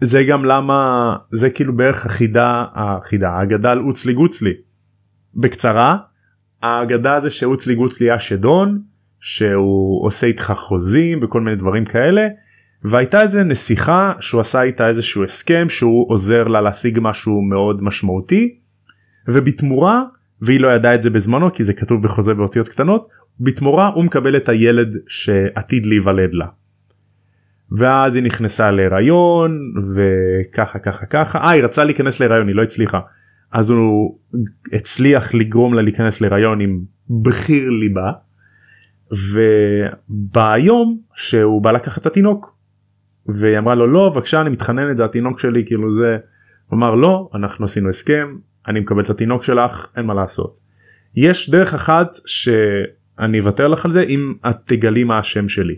זה 0.00 0.24
גם 0.24 0.44
למה 0.44 1.16
זה 1.30 1.50
כאילו 1.50 1.76
בערך 1.76 2.06
החידה 2.06 2.64
החידה 2.74 3.30
האגדה 3.30 3.70
על 3.70 3.78
אוצלי 3.78 4.12
גוצלי. 4.12 4.52
בקצרה 5.34 5.96
האגדה 6.62 7.20
זה 7.20 7.30
שאוצלי 7.30 7.74
גוצלי 7.74 8.10
היה 8.10 8.18
שדון 8.18 8.82
שהוא 9.20 10.06
עושה 10.06 10.26
איתך 10.26 10.52
חוזים 10.56 11.20
וכל 11.22 11.40
מיני 11.40 11.56
דברים 11.56 11.84
כאלה 11.84 12.28
והייתה 12.82 13.22
איזה 13.22 13.44
נסיכה 13.44 14.12
שהוא 14.20 14.40
עשה 14.40 14.62
איתה 14.62 14.88
איזשהו 14.88 15.24
הסכם 15.24 15.68
שהוא 15.68 16.10
עוזר 16.10 16.44
לה 16.48 16.60
להשיג 16.60 16.98
משהו 17.02 17.42
מאוד 17.42 17.82
משמעותי 17.82 18.58
ובתמורה 19.28 20.02
והיא 20.40 20.60
לא 20.60 20.68
ידעה 20.68 20.94
את 20.94 21.02
זה 21.02 21.10
בזמנו 21.10 21.52
כי 21.52 21.64
זה 21.64 21.72
כתוב 21.72 22.02
בחוזה 22.02 22.34
באותיות 22.34 22.68
קטנות 22.68 23.08
בתמורה 23.40 23.88
הוא 23.88 24.04
מקבל 24.04 24.36
את 24.36 24.48
הילד 24.48 24.96
שעתיד 25.06 25.86
להיוולד 25.86 26.30
לה. 26.32 26.46
ואז 27.72 28.16
היא 28.16 28.24
נכנסה 28.24 28.70
להיריון 28.70 29.72
וככה 29.94 30.78
ככה 30.78 31.06
ככה 31.06 31.38
אה 31.38 31.50
היא 31.50 31.64
רצה 31.64 31.84
להיכנס 31.84 32.20
להיריון 32.20 32.48
היא 32.48 32.56
לא 32.56 32.62
הצליחה 32.62 33.00
אז 33.52 33.70
הוא 33.70 34.18
הצליח 34.72 35.34
לגרום 35.34 35.74
לה 35.74 35.82
להיכנס 35.82 36.20
להיריון 36.20 36.60
עם 36.60 36.80
בחיר 37.22 37.70
ליבה 37.70 38.12
וביום 40.10 41.00
שהוא 41.14 41.62
בא 41.62 41.70
לקחת 41.70 42.02
את 42.02 42.06
התינוק 42.06 42.56
והיא 43.26 43.58
אמרה 43.58 43.74
לו 43.74 43.86
לא 43.86 44.08
בבקשה 44.08 44.40
אני 44.40 44.50
מתחננת 44.50 44.96
זה 44.96 45.04
התינוק 45.04 45.40
שלי 45.40 45.64
כאילו 45.66 45.94
זה 45.94 46.16
הוא 46.66 46.76
אמר 46.76 46.94
לא 46.94 47.30
אנחנו 47.34 47.64
עשינו 47.64 47.88
הסכם 47.88 48.36
אני 48.68 48.80
מקבל 48.80 49.02
את 49.02 49.10
התינוק 49.10 49.42
שלך 49.42 49.86
אין 49.96 50.06
מה 50.06 50.14
לעשות. 50.14 50.58
יש 51.16 51.50
דרך 51.50 51.74
אחת 51.74 52.08
שאני 52.26 53.40
אוותר 53.40 53.68
לך 53.68 53.84
על 53.84 53.90
זה 53.90 54.02
אם 54.02 54.34
את 54.50 54.56
תגלי 54.64 55.04
מה 55.04 55.18
השם 55.18 55.48
שלי. 55.48 55.74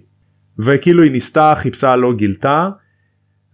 וכאילו 0.58 1.02
היא 1.02 1.12
ניסתה 1.12 1.52
חיפשה 1.56 1.96
לא 1.96 2.12
גילתה 2.16 2.68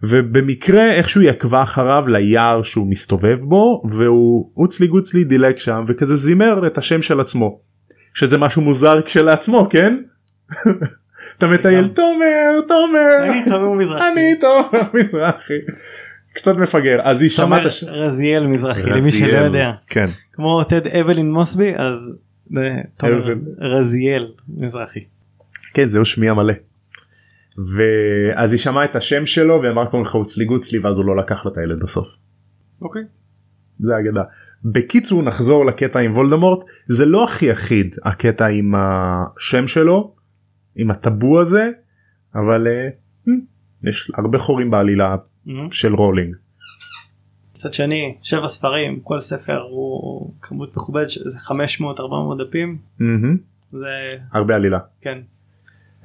ובמקרה 0.03 0.91
איכשהו 0.93 1.21
היא 1.21 1.29
עקבה 1.29 1.63
אחריו 1.63 2.07
ליער 2.07 2.63
שהוא 2.63 2.87
מסתובב 2.89 3.37
בו 3.41 3.83
והוא 3.89 4.51
אוצלי 4.57 4.87
גוצלי 4.87 5.23
דילג 5.23 5.57
שם 5.57 5.83
וכזה 5.87 6.15
זימר 6.15 6.67
את 6.67 6.77
השם 6.77 7.01
של 7.01 7.19
עצמו. 7.19 7.59
שזה 8.13 8.37
משהו 8.37 8.61
מוזר 8.61 9.01
כשלעצמו 9.01 9.67
כן? 9.69 9.97
אתה 11.37 11.47
מטייל 11.47 11.87
תומר 11.87 12.61
תומר 12.67 13.23
אני 14.11 14.35
תומר 14.39 14.81
מזרחי. 14.93 15.53
קצת 16.33 16.55
מפגר 16.55 16.99
אז 17.03 17.21
היא 17.21 17.29
שמעה 17.29 17.61
את 17.61 17.65
הש... 17.65 17.83
רזיאל 17.83 18.47
מזרחי 18.47 18.89
למי 18.89 19.11
שלא 19.11 19.27
רזיאל. 19.27 19.43
יודע 19.43 19.71
כן 19.87 20.07
כמו 20.33 20.63
טד 20.63 20.87
אבלין 20.87 21.31
מוסבי 21.31 21.73
אז. 21.77 22.17
רזיאל 23.59 24.31
מזרחי. 24.47 24.99
כן 25.73 25.85
זהו 25.85 26.05
שמי 26.05 26.29
המלא. 26.29 26.53
ואז 27.57 28.53
היא 28.53 28.59
שמעה 28.59 28.85
את 28.85 28.95
השם 28.95 29.25
שלו 29.25 29.61
ואמרה 29.63 29.85
קוראים 29.85 30.07
לך 30.07 30.13
הוצלי 30.13 30.45
גוצלי 30.45 30.79
ואז 30.79 30.97
הוא 30.97 31.05
לא 31.05 31.17
לקח 31.17 31.45
לה 31.45 31.51
את 31.51 31.57
הילד 31.57 31.83
בסוף. 31.83 32.07
אוקיי. 32.81 33.01
זה 33.79 33.93
אגדה. 33.99 34.23
בקיצור 34.65 35.23
נחזור 35.23 35.65
לקטע 35.65 35.99
עם 35.99 36.11
וולדמורט 36.11 36.65
זה 36.87 37.05
לא 37.05 37.23
הכי 37.23 37.51
אחיד 37.51 37.95
הקטע 38.03 38.45
עם 38.45 38.73
השם 38.77 39.67
שלו 39.67 40.15
עם 40.75 40.91
הטאבו 40.91 41.41
הזה 41.41 41.69
אבל 42.35 42.67
אה, 42.67 42.89
המ, 43.27 43.87
יש 43.89 44.11
הרבה 44.17 44.37
חורים 44.37 44.71
בעלילה 44.71 45.15
של 45.71 45.93
רולינג. 45.95 46.35
מצד 47.55 47.73
שני 47.73 48.15
שבע 48.21 48.47
ספרים 48.47 48.99
כל 48.99 49.19
ספר 49.19 49.61
הוא 49.61 50.33
כמות 50.41 50.75
מכובדת 50.75 51.09
של 51.09 51.21
500 51.37 51.99
400 51.99 52.37
דפים 52.47 52.77
זה 53.71 53.87
הרבה 54.33 54.55
עלילה. 54.55 54.79
כן. 55.01 55.17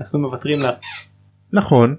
אנחנו 0.01 0.19
מוותרים 0.19 0.61
לה. 0.61 0.71
נכון. 1.53 1.97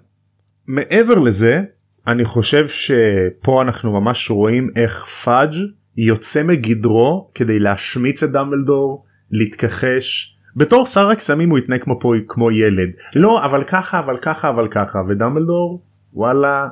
מעבר 0.67 1.19
לזה 1.19 1.61
אני 2.07 2.25
חושב 2.25 2.67
שפה 2.67 3.61
אנחנו 3.61 4.01
ממש 4.01 4.31
רואים 4.31 4.69
איך 4.75 5.05
פאג' 5.05 5.53
יוצא 5.97 6.43
מגדרו 6.43 7.31
כדי 7.35 7.59
להשמיץ 7.59 8.23
את 8.23 8.31
דמבלדור 8.31 9.05
להתכחש. 9.31 10.35
בתור 10.55 10.85
שר 10.85 11.09
הקסמים 11.09 11.49
הוא 11.49 11.57
יתנהג 11.57 11.83
כמו 11.83 11.99
פה 11.99 12.13
כמו 12.27 12.51
ילד 12.51 12.89
לא 13.15 13.45
אבל 13.45 13.63
ככה 13.63 13.99
אבל 13.99 14.17
ככה 14.21 14.49
אבל 14.49 14.67
ככה 14.71 14.99
ודמבלדור 15.09 15.81
וואלה 16.13 16.67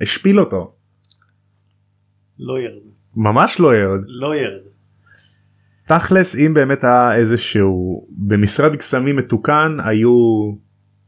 השפיל 0.00 0.40
אותו 0.40 0.72
לא 2.38 2.58
ירד. 2.60 2.82
ממש 3.16 3.60
לא 3.60 3.76
ירד 3.76 4.00
לא 4.06 4.34
ירד. 4.36 4.62
תכלס 5.86 6.36
אם 6.36 6.54
באמת 6.54 6.84
היה 6.84 7.14
איזשהו 7.14 8.06
במשרד 8.10 8.76
קסמים 8.76 9.16
מתוקן 9.16 9.76
היו 9.84 10.10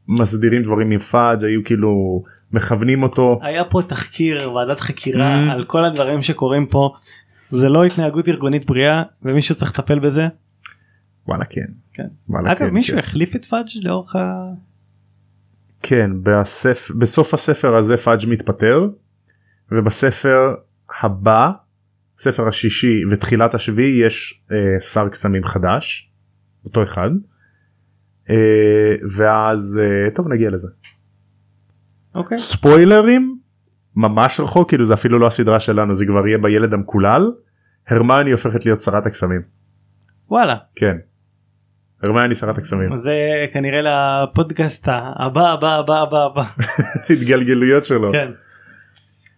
מסדירים 0.09 0.62
דברים 0.62 0.90
עם 0.90 0.99
פאג' 0.99 1.45
היו 1.45 1.64
כאילו 1.64 2.22
מכוונים 2.53 3.03
אותו 3.03 3.38
היה 3.43 3.64
פה 3.64 3.80
תחקיר 3.88 4.53
ועדת 4.53 4.80
חקירה 4.80 5.34
Mm. 5.34 5.53
על 5.53 5.64
כל 5.64 5.84
הדברים 5.84 6.22
שקורים 6.22 6.66
פה. 6.66 6.95
זה 7.51 7.68
לא 7.68 7.84
התנהגות 7.84 8.28
ארגונית 8.28 8.66
בריאה 8.66 9.03
ומישהו 9.22 9.55
צריך 9.55 9.70
לטפל 9.70 9.99
בזה. 9.99 10.28
וואלה 11.28 11.45
כן. 11.45 11.66
כן. 11.93 12.07
וואלה, 12.28 12.53
אגב 12.53 12.59
כן, 12.59 12.70
מישהו 12.70 12.95
כן. 12.95 12.99
החליף 12.99 13.36
את 13.36 13.45
פאג' 13.45 13.66
לאורך 13.82 14.16
ה... 14.16 14.20
כן 15.82 16.10
בספ... 16.22 16.90
בסוף 16.98 17.34
הספר 17.34 17.76
הזה 17.76 17.96
פאג' 17.96 18.20
מתפטר 18.28 18.88
ובספר 19.72 20.54
הבא 21.02 21.50
ספר 22.18 22.48
השישי 22.48 23.02
ותחילת 23.10 23.54
השביעי 23.54 24.06
יש 24.06 24.44
אה, 24.52 24.80
שר 24.80 25.08
קסמים 25.08 25.44
חדש 25.44 26.12
אותו 26.64 26.82
אחד 26.82 27.10
אה, 28.30 28.36
ואז 29.16 29.80
אה, 29.82 30.10
טוב 30.14 30.28
נגיע 30.28 30.50
לזה 30.50 30.68
אוקיי. 32.14 32.38
ספוילרים 32.38 33.38
ממש 33.96 34.40
רחוק 34.40 34.68
כאילו 34.68 34.84
זה 34.84 34.94
אפילו 34.94 35.18
לא 35.18 35.26
הסדרה 35.26 35.60
שלנו 35.60 35.94
זה 35.94 36.06
כבר 36.06 36.26
יהיה 36.26 36.38
בילד 36.38 36.74
המקולל 36.74 37.30
הרמני 37.88 38.30
הופכת 38.30 38.64
להיות 38.64 38.80
שרת 38.80 39.06
הקסמים 39.06 39.42
וואלה. 40.28 40.56
כן. 40.76 40.96
הרמני 42.03 42.34
שרת 42.34 42.59
הקסמים 42.59 42.96
זה 42.96 43.12
כנראה 43.53 43.80
לפודקאסט 43.82 44.88
הבא 45.16 45.53
הבא 45.53 45.78
הבא 45.78 46.03
הבא 46.03 46.24
הבא. 46.24 46.42
התגלגלויות 47.11 47.84
שלו 47.84 48.12
כן. 48.12 48.30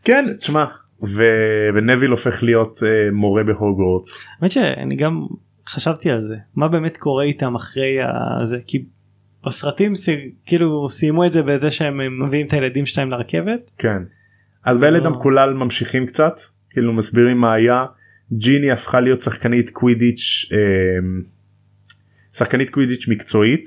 כן 0.04 0.24
תשמע 0.38 0.64
ו- 1.02 1.68
ונביל 1.74 2.10
הופך 2.10 2.42
להיות 2.42 2.80
אה, 2.82 2.88
מורה 3.12 3.42
בהוגוורטס 3.42 4.18
האמת 4.40 4.50
שאני 4.50 4.96
גם 4.96 5.26
חשבתי 5.68 6.10
על 6.10 6.22
זה 6.22 6.36
מה 6.56 6.68
באמת 6.68 6.96
קורה 6.96 7.24
איתם 7.24 7.54
אחרי 7.54 7.98
הזה 8.42 8.58
כי 8.66 8.84
בסרטים 9.46 9.94
ס- 9.94 10.08
כאילו 10.46 10.88
סיימו 10.88 11.24
את 11.24 11.32
זה 11.32 11.42
בזה 11.42 11.70
שהם 11.70 12.24
מביאים 12.26 12.46
את 12.46 12.52
הילדים 12.52 12.86
שלהם 12.86 13.10
לרכבת 13.10 13.70
כן. 13.78 14.02
אז 14.64 14.78
בילד 14.78 15.02
לא. 15.02 15.06
המקולל 15.08 15.52
ממשיכים 15.54 16.06
קצת 16.06 16.34
כאילו 16.70 16.92
מסבירים 16.92 17.36
מה 17.38 17.52
היה 17.52 17.84
ג'יני 18.32 18.70
הפכה 18.70 19.00
להיות 19.00 19.20
שחקנית 19.20 19.70
קווידיץ' 19.70 20.48
אה, 20.52 20.58
שחקנית 22.36 22.70
קווידיץ' 22.70 23.08
מקצועית 23.08 23.64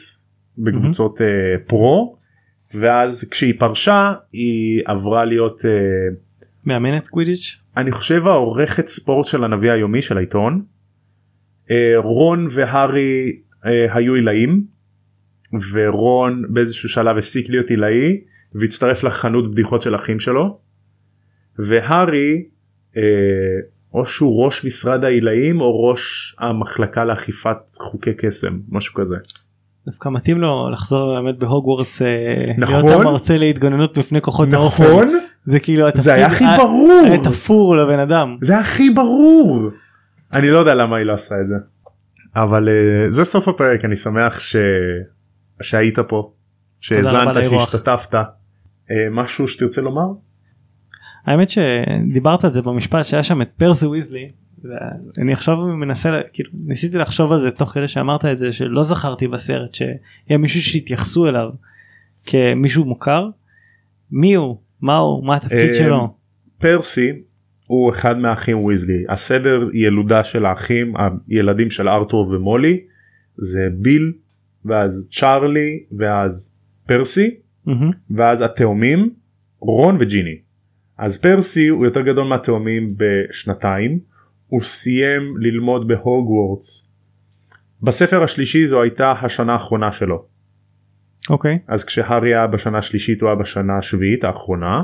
בקבוצות 0.57 1.22
אה, 1.22 1.28
פרו 1.68 2.18
ואז 2.76 3.30
כשהיא 3.32 3.53
פרשה 3.59 4.13
היא 4.34 4.82
עברה 4.86 5.26
להיות 5.26 5.65
אה, 5.65 5.72
מאמנת 6.65 7.07
קווידיץ' 7.07 7.57
אני 7.78 7.91
חושב 7.91 8.28
העורכת 8.28 8.88
ספורט 8.88 9.28
של 9.28 9.43
הנביא 9.43 9.72
היומי 9.72 10.01
של 10.01 10.18
העיתון. 10.18 10.65
אה, 11.72 11.93
רון 11.97 12.47
והארי 12.51 13.39
היו 13.93 14.13
עילאים 14.13 14.63
ורון 15.74 16.43
באיזשהו 16.49 16.89
שלב 16.89 17.18
הפסיק 17.18 17.49
להיות 17.49 17.70
עילאי 17.70 18.22
והצטרף 18.53 19.03
לחנות 19.03 19.51
בדיחות 19.51 19.82
של 19.82 19.95
אחים 19.95 20.20
שלו. 20.20 20.59
והארי 21.59 22.43
או 23.94 24.06
שהוא 24.06 24.46
ראש 24.46 24.66
משרד 24.66 25.04
העילאים 25.04 25.62
או 25.62 25.90
ראש 25.90 26.36
המחלקה 26.40 27.06
לאכיפת 27.06 27.58
חוקי 27.78 28.14
קסם 28.18 28.60
משהו 28.70 28.94
כזה. 28.94 29.16
דווקא 29.86 30.10
מתאים 30.10 30.42
לו 30.42 30.70
לחזור 30.70 31.14
ללמד 31.14 31.40
בהוגוורטס 31.40 32.02
אה, 32.02 32.08
נכון. 32.58 32.76
להיות 32.76 33.02
המרצה 33.02 33.38
להתגוננות 33.38 33.98
בפני 33.98 34.22
כוחות 34.22 34.54
האופן 34.54 34.84
נכון. 34.84 35.08
זה 35.44 35.60
כאילו 35.60 35.88
התפקיד 35.88 36.04
זה 36.04 36.14
היה 36.14 36.28
הכי 36.28 36.44
ברור. 36.58 37.02
היה 37.06 37.24
תפור 37.24 37.76
לבן 37.76 38.00
אדם. 38.00 38.38
זה 38.42 38.60
הכי 38.60 38.90
ברור. 38.90 39.70
אני 40.34 40.50
לא 40.50 40.58
יודע 40.58 40.74
למה 40.74 40.98
היא 40.98 41.06
לא 41.06 41.14
עשתה 41.14 41.36
את 41.42 41.48
זה. 41.48 41.56
אבל 42.36 42.68
uh, 42.68 43.12
זה 43.12 43.24
סוף 43.24 43.48
הפרק 43.48 43.86
אני 43.86 43.96
שמח 43.96 44.40
ש... 44.40 44.56
שהיית 45.62 46.00
פה 46.00 46.32
שהאזנת. 46.82 47.36
שהשתתפת. 47.50 48.16
uh, 48.16 48.94
משהו 49.12 49.48
שתרצה 49.48 49.82
לומר 49.82 50.08
האמת 51.28 51.49
שדיברת 51.49 52.43
על 52.43 52.51
זה 52.51 52.61
במשפט 52.61 53.05
שהיה 53.05 53.23
שם 53.23 53.41
את 53.41 53.49
פרסי 53.57 53.86
ויזלי 53.86 54.30
ואני 54.63 55.34
עכשיו 55.34 55.57
מנסה 55.57 56.19
כאילו 56.34 56.49
ניסיתי 56.65 56.97
לחשוב 56.97 57.32
על 57.32 57.39
זה 57.39 57.51
תוך 57.51 57.69
כדי 57.69 57.88
שאמרת 57.88 58.25
את 58.25 58.38
זה 58.38 58.53
שלא 58.53 58.84
זכרתי 58.84 59.28
בסרט 59.28 59.73
שיהיה 59.73 60.38
מישהו 60.39 60.61
שהתייחסו 60.61 61.28
אליו 61.28 61.49
כמישהו 62.25 62.86
מוכר. 62.86 63.30
מי 64.11 64.34
הוא? 64.34 64.57
מה 64.82 64.97
הוא? 64.97 65.25
מה 65.25 65.36
התפקיד 65.36 65.69
אה, 65.69 65.73
שלו? 65.73 66.13
פרסי 66.59 67.11
הוא 67.67 67.91
אחד 67.91 68.17
מהאחים 68.17 68.63
ויזלי. 68.63 69.03
הסדר 69.09 69.69
ילודה 69.73 70.23
של 70.23 70.45
האחים 70.45 70.93
הילדים 71.30 71.69
של 71.69 71.89
ארתור 71.89 72.30
ומולי 72.30 72.80
זה 73.38 73.67
ביל 73.73 74.13
ואז 74.65 75.07
צ'ארלי 75.11 75.84
ואז 75.97 76.57
פרסי. 76.88 77.30
ואז 78.11 78.41
התאומים 78.41 79.09
רון 79.59 79.97
וג'יני. 79.99 80.47
אז 80.98 81.22
פרסי 81.22 81.68
הוא 81.68 81.86
יותר 81.86 82.02
גדול 82.02 82.28
מהתאומים 82.28 82.88
בשנתיים 82.98 84.00
הוא 84.48 84.62
סיים 84.62 85.38
ללמוד 85.38 85.88
בהוגוורטס. 85.88 86.88
בספר 87.82 88.24
השלישי 88.24 88.66
זו 88.66 88.82
הייתה 88.82 89.12
השנה 89.12 89.54
האחרונה 89.54 89.91
שלו 89.91 90.26
אוקיי 91.30 91.60
אז 91.68 91.84
כשהארי 91.84 92.36
היה 92.36 92.48
בשנה 92.48 92.78
השלישית 92.78 93.22
הוא 93.22 93.30
היה 93.30 93.36
בשנה 93.36 93.78
השביעית 93.78 94.24
האחרונה. 94.24 94.84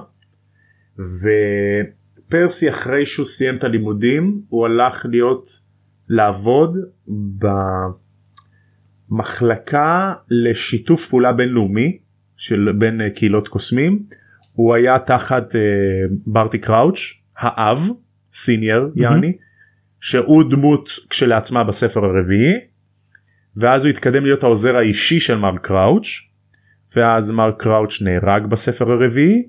ופרסי 2.28 2.70
אחרי 2.70 3.06
שהוא 3.06 3.26
סיים 3.26 3.58
את 3.58 3.64
הלימודים 3.64 4.42
הוא 4.50 4.66
הלך 4.66 5.06
להיות 5.10 5.60
לעבוד 6.10 6.78
במחלקה 9.10 10.14
לשיתוף 10.30 11.10
פעולה 11.10 11.34
בינלאומי 11.34 11.98
של 12.38 12.72
בין 12.78 13.02
אה, 13.02 13.10
קהילות 13.10 13.48
קוסמים. 13.48 14.04
הוא 14.54 14.76
היה 14.76 15.00
תחת 15.00 15.56
אה, 15.56 15.62
ברטי 16.28 16.58
קראוץ' 16.58 17.00
האב 17.38 17.90
סיניור 18.34 18.86
יעני 18.96 19.34
שהוא 20.02 20.44
דמות 20.52 20.90
כשלעצמה 21.10 21.64
בספר 21.64 22.06
הרביעי 22.06 22.54
ואז 23.56 23.86
הוא 23.86 23.90
התקדם 23.90 24.24
להיות 24.24 24.44
העוזר 24.44 24.76
האישי 24.76 25.20
של 25.20 25.38
מר 25.38 25.58
קראוץ' 25.62 26.08
ואז 26.96 27.32
מר 27.32 27.52
קראוץ' 27.58 28.02
נהרג 28.02 28.46
בספר 28.46 28.92
הרביעי 28.92 29.44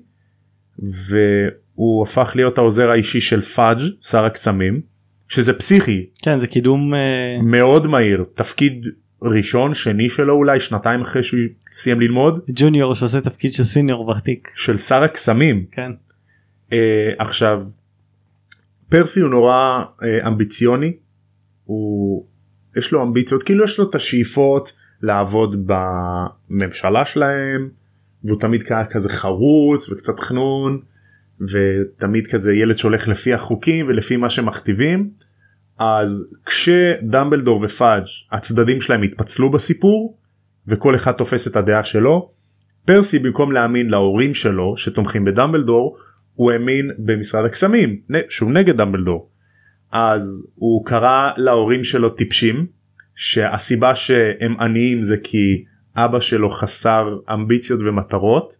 והוא 0.79 2.03
הפך 2.03 2.31
להיות 2.35 2.57
העוזר 2.57 2.89
האישי 2.89 3.21
של 3.21 3.41
פאג' 3.41 3.79
שר 4.01 4.25
הקסמים 4.25 4.81
שזה 5.27 5.53
פסיכי. 5.53 6.05
כן 6.23 6.39
זה 6.39 6.47
קידום 6.47 6.93
אה, 6.93 6.99
מאוד 7.43 7.87
מהיר. 7.87 8.25
תפקיד 8.33 8.85
ראשון 9.21 9.73
שני 9.73 10.09
שלו 10.09 10.33
אולי 10.33 10.59
שנתיים 10.59 11.01
אחרי 11.01 11.23
שהוא 11.23 11.39
סיים 11.71 12.01
ללמוד. 12.01 12.39
ג'וניור 12.49 12.95
שעושה 12.95 13.21
תפקיד 13.21 13.53
של 13.53 13.63
סיניור 13.63 14.09
ותיק 14.09 14.51
של 14.55 14.77
שר 14.77 15.03
הקסמים. 15.03 15.65
כן. 15.71 15.91
אה, 16.73 16.77
עכשיו 17.19 17.61
פרסי 18.89 19.19
הוא 19.19 19.29
נורא 19.29 19.83
אה, 20.03 20.27
אמביציוני. 20.27 20.93
הוא 21.65 22.25
יש 22.77 22.91
לו 22.91 23.03
אמביציות 23.03 23.43
כאילו 23.43 23.63
יש 23.63 23.79
לו 23.79 23.89
את 23.89 23.95
השאיפות 23.95 24.73
לעבוד 25.01 25.67
בממשלה 26.49 27.05
שלהם 27.05 27.69
והוא 28.23 28.39
תמיד 28.39 28.63
כזה 28.89 29.09
חרוץ 29.09 29.89
וקצת 29.89 30.19
חנון 30.19 30.79
ותמיד 31.41 32.27
כזה 32.27 32.53
ילד 32.53 32.77
שהולך 32.77 33.07
לפי 33.07 33.33
החוקים 33.33 33.87
ולפי 33.87 34.17
מה 34.17 34.29
שמכתיבים 34.29 35.09
אז 35.79 36.27
כשדמבלדור 36.45 37.59
ופאג' 37.63 38.03
הצדדים 38.31 38.81
שלהם 38.81 39.01
התפצלו 39.01 39.51
בסיפור 39.51 40.17
וכל 40.67 40.95
אחד 40.95 41.11
תופס 41.11 41.47
את 41.47 41.55
הדעה 41.55 41.83
שלו 41.83 42.29
פרסי 42.85 43.19
במקום 43.19 43.51
להאמין 43.51 43.89
להורים 43.89 44.33
שלו 44.33 44.77
שתומכים 44.77 45.25
בדמבלדור 45.25 45.97
הוא 46.35 46.51
האמין 46.51 46.91
במשרד 46.97 47.45
הקסמים 47.45 47.99
שהוא 48.29 48.51
נגד 48.51 48.77
דמבלדור. 48.77 49.29
אז 49.91 50.47
הוא 50.55 50.85
קרא 50.85 51.31
להורים 51.37 51.83
שלו 51.83 52.09
טיפשים 52.09 52.65
שהסיבה 53.15 53.95
שהם 53.95 54.59
עניים 54.59 55.03
זה 55.03 55.17
כי 55.23 55.63
אבא 55.95 56.19
שלו 56.19 56.49
חסר 56.49 57.17
אמביציות 57.33 57.79
ומטרות 57.85 58.57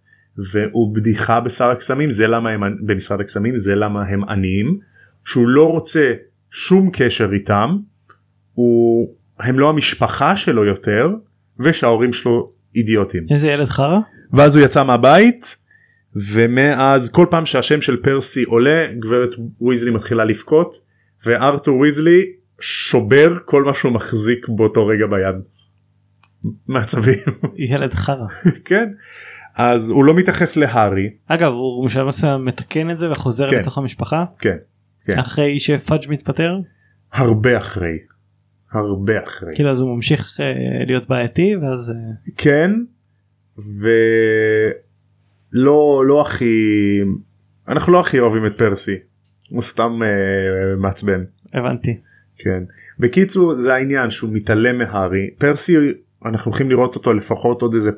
והוא 0.51 0.95
בדיחה 0.95 1.39
בשר 1.39 1.69
הקסמים 1.69 2.09
זה 2.09 2.27
למה 2.27 2.49
הם 2.49 2.63
במשרד 2.85 3.21
הקסמים 3.21 3.57
זה 3.57 3.75
למה 3.75 4.03
הם 4.03 4.23
עניים 4.23 4.79
שהוא 5.25 5.47
לא 5.47 5.71
רוצה 5.71 6.13
שום 6.55 6.89
קשר 6.93 7.29
איתם. 7.33 7.77
הוא 8.53 9.09
הם 9.39 9.59
לא 9.59 9.69
המשפחה 9.69 10.35
שלו 10.35 10.65
יותר 10.65 11.07
ושההורים 11.59 12.13
שלו 12.13 12.51
אידיוטים. 12.75 13.25
איזה 13.31 13.47
ילד 13.47 13.67
חרא? 13.67 13.99
ואז 14.33 14.55
הוא 14.55 14.65
יצא 14.65 14.83
מהבית 14.83 15.57
ומאז 16.33 17.09
כל 17.11 17.25
פעם 17.29 17.45
שהשם 17.45 17.81
של 17.81 17.97
פרסי 18.01 18.43
עולה 18.43 18.93
גברת 18.99 19.29
ויזלי 19.61 19.91
מתחילה 19.91 20.25
לבכות 20.25 20.75
וארתור 21.25 21.79
ויזלי 21.79 22.25
שובר 22.59 23.37
כל 23.45 23.63
מה 23.63 23.73
שהוא 23.73 23.91
מחזיק 23.91 24.49
באותו 24.49 24.87
רגע 24.87 25.05
ביד. 25.05 25.35
מעצבים. 26.67 27.19
ילד 27.57 27.93
חרא. 27.93 28.27
כן. 28.65 28.89
אז 29.55 29.89
הוא 29.89 30.05
לא 30.05 30.13
מתייחס 30.13 30.57
להארי. 30.57 31.09
אגב 31.27 31.51
הוא 31.51 31.85
בשלב 31.85 32.07
מסוים 32.07 32.45
מתקן 32.45 32.91
את 32.91 32.97
זה 32.97 33.11
וחוזר 33.11 33.49
כן. 33.49 33.59
לתוך 33.59 33.77
המשפחה? 33.77 34.25
כן 34.39 34.57
כן. 35.05 35.19
אחרי 35.19 35.59
שפאג' 35.59 36.05
מתפתר 36.09 36.59
הרבה 37.13 37.57
אחרי. 37.57 37.97
הרבה 38.71 39.13
אחרי. 39.23 39.55
כאילו 39.55 39.71
אז 39.71 39.79
הוא 39.79 39.95
ממשיך 39.95 40.39
אה, 40.39 40.45
להיות 40.85 41.09
בעייתי 41.09 41.55
ואז 41.55 41.91
אה, 41.91 41.95
כן 42.37 42.71
ולא 45.53 46.03
לא 46.05 46.21
הכי 46.21 46.99
אנחנו 47.67 47.93
לא 47.93 47.99
הכי 47.99 48.19
אוהבים 48.19 48.45
את 48.45 48.57
פרסי. 48.57 48.95
הוא 49.49 49.61
סתם 49.61 49.99
אה, 50.03 50.75
מעצבן. 50.77 51.23
הבנתי. 51.53 51.97
כן. 52.37 52.63
בקיצור 52.99 53.55
זה 53.55 53.73
העניין 53.73 54.09
שהוא 54.09 54.29
מתעלם 54.33 54.77
מהארי. 54.77 55.29
פרסי 55.37 55.75
אנחנו 56.25 56.51
הולכים 56.51 56.69
לראות 56.69 56.95
אותו 56.95 57.13
לפחות 57.13 57.61
עוד 57.61 57.73
איזה 57.73 57.91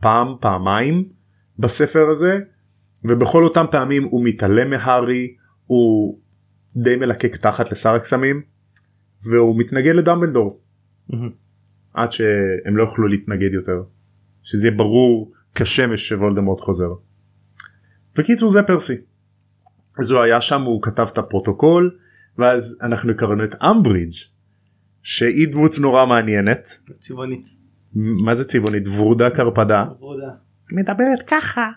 פעם 0.00 0.28
פעמיים 0.40 1.08
בספר 1.58 2.08
הזה 2.10 2.38
ובכל 3.04 3.44
אותם 3.44 3.64
פעמים 3.70 4.04
הוא 4.04 4.24
מתעלם 4.24 4.70
מהארי 4.70 5.34
הוא 5.66 6.18
די 6.76 6.96
מלקק 6.96 7.36
תחת 7.36 7.72
לשר 7.72 7.94
הקסמים 7.94 8.42
והוא 9.30 9.58
מתנגד 9.58 9.94
לדמבלדור 9.94 10.60
מהמם. 11.08 11.30
עד 11.94 12.12
שהם 12.12 12.76
לא 12.76 12.82
יוכלו 12.82 13.08
להתנגד 13.08 13.52
יותר 13.52 13.82
שזה 14.42 14.66
יהיה 14.66 14.76
ברור 14.76 15.32
כשמש 15.54 16.08
שוולדמורט 16.08 16.60
חוזר. 16.60 16.92
בקיצור 18.16 18.48
זה 18.48 18.62
פרסי. 18.62 18.94
אז 19.98 20.10
הוא 20.10 20.20
היה 20.20 20.40
שם 20.40 20.62
הוא 20.62 20.82
כתב 20.82 21.06
את 21.12 21.18
הפרוטוקול 21.18 21.98
ואז 22.38 22.78
אנחנו 22.82 23.12
הכרנו 23.12 23.44
את 23.44 23.54
אמברידג' 23.54 24.16
שהיא 25.02 25.48
דמות 25.52 25.78
נורא 25.78 26.06
מעניינת 26.06 26.78
צבעונית. 26.98 27.48
מה 27.94 28.34
זה 28.34 28.48
צבעונית 28.48 28.88
ורודה 28.88 29.30
קרפדה 29.30 29.82
עבודה. 29.82 30.30
מדברת 30.72 31.22
ככה 31.26 31.70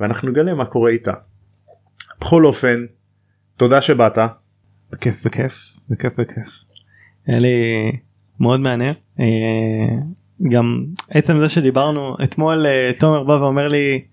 ואנחנו 0.00 0.28
נגלה 0.30 0.54
מה 0.54 0.64
קורה 0.64 0.90
איתה. 0.90 1.12
בכל 2.20 2.44
אופן 2.44 2.86
תודה 3.58 3.80
שבאת 3.80 4.18
בכיף 4.92 5.26
בכיף 5.26 5.52
בכיף 5.90 6.12
בכיף. 6.18 6.48
היה 7.26 7.38
לי 7.38 7.56
מאוד 8.40 8.60
מעניין 8.60 8.94
אה, 9.20 9.24
גם 10.50 10.84
עצם 11.10 11.40
זה 11.40 11.48
שדיברנו 11.48 12.16
אתמול 12.24 12.66
אה, 12.66 12.98
תומר 12.98 13.24
בא 13.24 13.32
ואומר 13.32 13.68
לי 13.68 14.04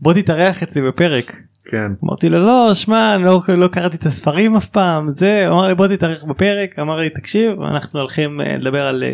בוא 0.00 0.12
תתארח 0.14 0.62
אצלי 0.62 0.82
בפרק 0.88 1.36
כן 1.64 1.92
אמרתי 2.04 2.28
לו 2.28 2.38
לא 2.38 2.74
שמע 2.74 3.16
לא, 3.16 3.40
לא 3.58 3.68
קראתי 3.68 3.96
את 3.96 4.06
הספרים 4.06 4.56
אף 4.56 4.66
פעם 4.66 5.12
זה 5.14 5.44
אמר 5.48 5.68
לי 5.68 5.74
בוא 5.74 5.86
תתארח 5.86 6.24
בפרק 6.24 6.78
אמר 6.78 6.96
לי 6.96 7.10
תקשיב 7.10 7.60
אנחנו 7.60 8.00
הולכים 8.00 8.40
אה, 8.40 8.56
לדבר 8.56 8.86
על 8.86 9.04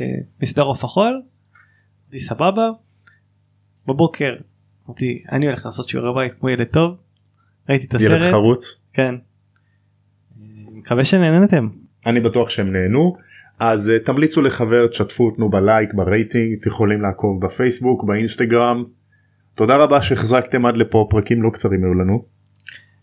מסדר 0.43 0.62
עוף 0.62 0.85
החול. 0.85 1.23
אמרתי 2.05 2.21
סבבה. 2.21 2.71
בבוקר 3.87 4.35
אמרתי 4.87 5.25
אני 5.33 5.47
הולך 5.47 5.64
לעשות 5.64 5.89
שיעורי 5.89 6.14
בית 6.14 6.39
כמו 6.41 6.49
ילד 6.49 6.67
טוב. 6.67 6.97
ראיתי 7.69 7.87
את 7.87 8.01
ילד 8.01 8.12
הסרט. 8.12 8.33
חרוץ 8.33 8.81
כן. 8.93 9.14
אה, 10.87 10.91
מקווה 10.91 11.05
שנהנתם. 11.05 11.68
אני 12.07 12.20
בטוח 12.20 12.49
שהם 12.49 12.72
נהנו 12.72 13.16
אז 13.59 13.93
אה, 13.97 14.07
תמליצו 14.07 14.43
לחבר 14.43 14.87
תשתפו 14.87 15.30
תנו 15.30 15.51
בלייק 15.51 15.95
ברייטינג 15.95 16.66
יכולים 16.66 17.03
לעקוב 17.03 17.47
בפייסבוק 17.47 18.05
באינסטגרם. 18.05 18.84
תודה 19.55 19.76
רבה 19.76 20.03
שהחזקתם 20.03 20.66
עד 20.66 20.76
לפה 20.76 21.07
פרקים 21.11 21.43
לא 21.43 21.51
קצרים 21.51 21.84
היו 21.84 21.95
לנו. 21.95 22.24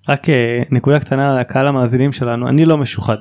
רק 0.09 0.29
אה, 0.29 0.61
נקודה 0.71 0.99
קטנה 0.99 1.39
לקהל 1.39 1.67
המאזינים 1.67 2.11
שלנו 2.11 2.49
אני 2.49 2.65
לא 2.65 2.77
משוחד. 2.77 3.15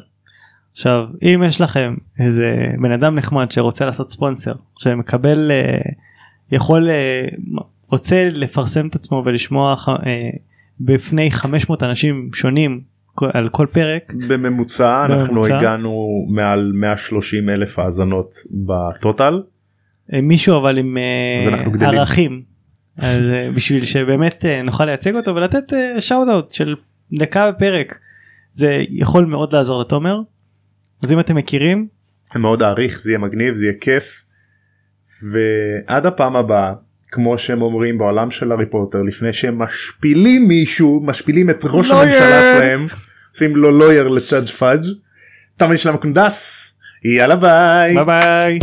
עכשיו 0.73 1.05
אם 1.23 1.43
יש 1.47 1.61
לכם 1.61 1.95
איזה 2.21 2.47
בן 2.83 2.93
אדם 2.93 3.15
נחמד 3.15 3.51
שרוצה 3.51 3.85
לעשות 3.85 4.11
ספונסר 4.11 4.53
שמקבל 4.79 5.51
אה, 5.51 5.79
יכול 6.53 6.91
אה, 6.91 7.27
רוצה 7.87 8.25
לפרסם 8.25 8.87
את 8.87 8.95
עצמו 8.95 9.23
ולשמוע 9.27 9.75
אה, 9.89 10.31
בפני 10.81 11.31
500 11.31 11.83
אנשים 11.83 12.31
שונים 12.35 12.92
על 13.33 13.49
כל 13.49 13.67
פרק 13.73 14.13
בממוצע 14.29 15.05
אנחנו 15.05 15.27
בממוצע. 15.27 15.59
הגענו 15.59 16.27
מעל 16.29 16.73
130 16.75 17.49
אלף 17.49 17.79
האזנות 17.79 18.35
בטוטל. 18.51 19.43
אה, 20.13 20.21
מישהו 20.21 20.59
אבל 20.59 20.79
עם 20.79 20.99
אה. 20.99 21.87
ערכים 21.89 22.43
אז 22.99 23.33
אה, 23.33 23.51
בשביל 23.55 23.85
שבאמת 23.85 24.45
נוכל 24.65 24.85
לייצג 24.85 25.17
אותו 25.17 25.35
ולתת 25.35 25.73
שאוט 26.01 26.29
אאוט 26.29 26.51
של 26.51 26.75
דקה 27.19 27.51
בפרק 27.51 27.99
זה 28.53 28.83
יכול 28.89 29.25
מאוד 29.25 29.53
לעזור 29.53 29.81
לתומר. 29.81 30.21
אז 31.05 31.13
אם 31.13 31.21
אתם 31.21 31.37
מכירים 31.37 31.89
מאוד 32.37 32.63
אעריך 32.63 33.01
זה 33.01 33.11
יהיה 33.11 33.19
מגניב 33.19 33.55
זה 33.55 33.67
יהיה 33.67 33.75
כיף. 33.81 34.25
ועד 35.33 36.07
הפעם 36.07 36.37
הבאה 36.37 36.73
כמו 37.13 37.39
שהם 37.39 37.63
אומרים 37.63 37.99
בעולם 37.99 38.31
של 38.31 38.53
הארי 38.53 38.67
פוטר 38.67 39.03
לפני 39.03 39.33
שהם 39.33 39.59
משפילים 39.59 40.49
מישהו 40.49 41.01
משפילים 41.05 41.51
את 41.51 41.61
ראש 41.65 41.91
לויר. 41.91 42.03
הממשלה 42.03 42.59
שלהם 42.59 42.87
עושים 43.31 43.57
לו 43.57 43.71
לויר 43.79 44.09
לצ'אג' 44.09 44.47
פאג' 44.47 44.83
תמיד 45.57 45.79
שלהם 45.79 45.97
קונדס 45.97 46.69
יאללה 47.05 47.37
ביי. 47.37 47.95
ביי 47.95 48.05
ביי. 48.05 48.59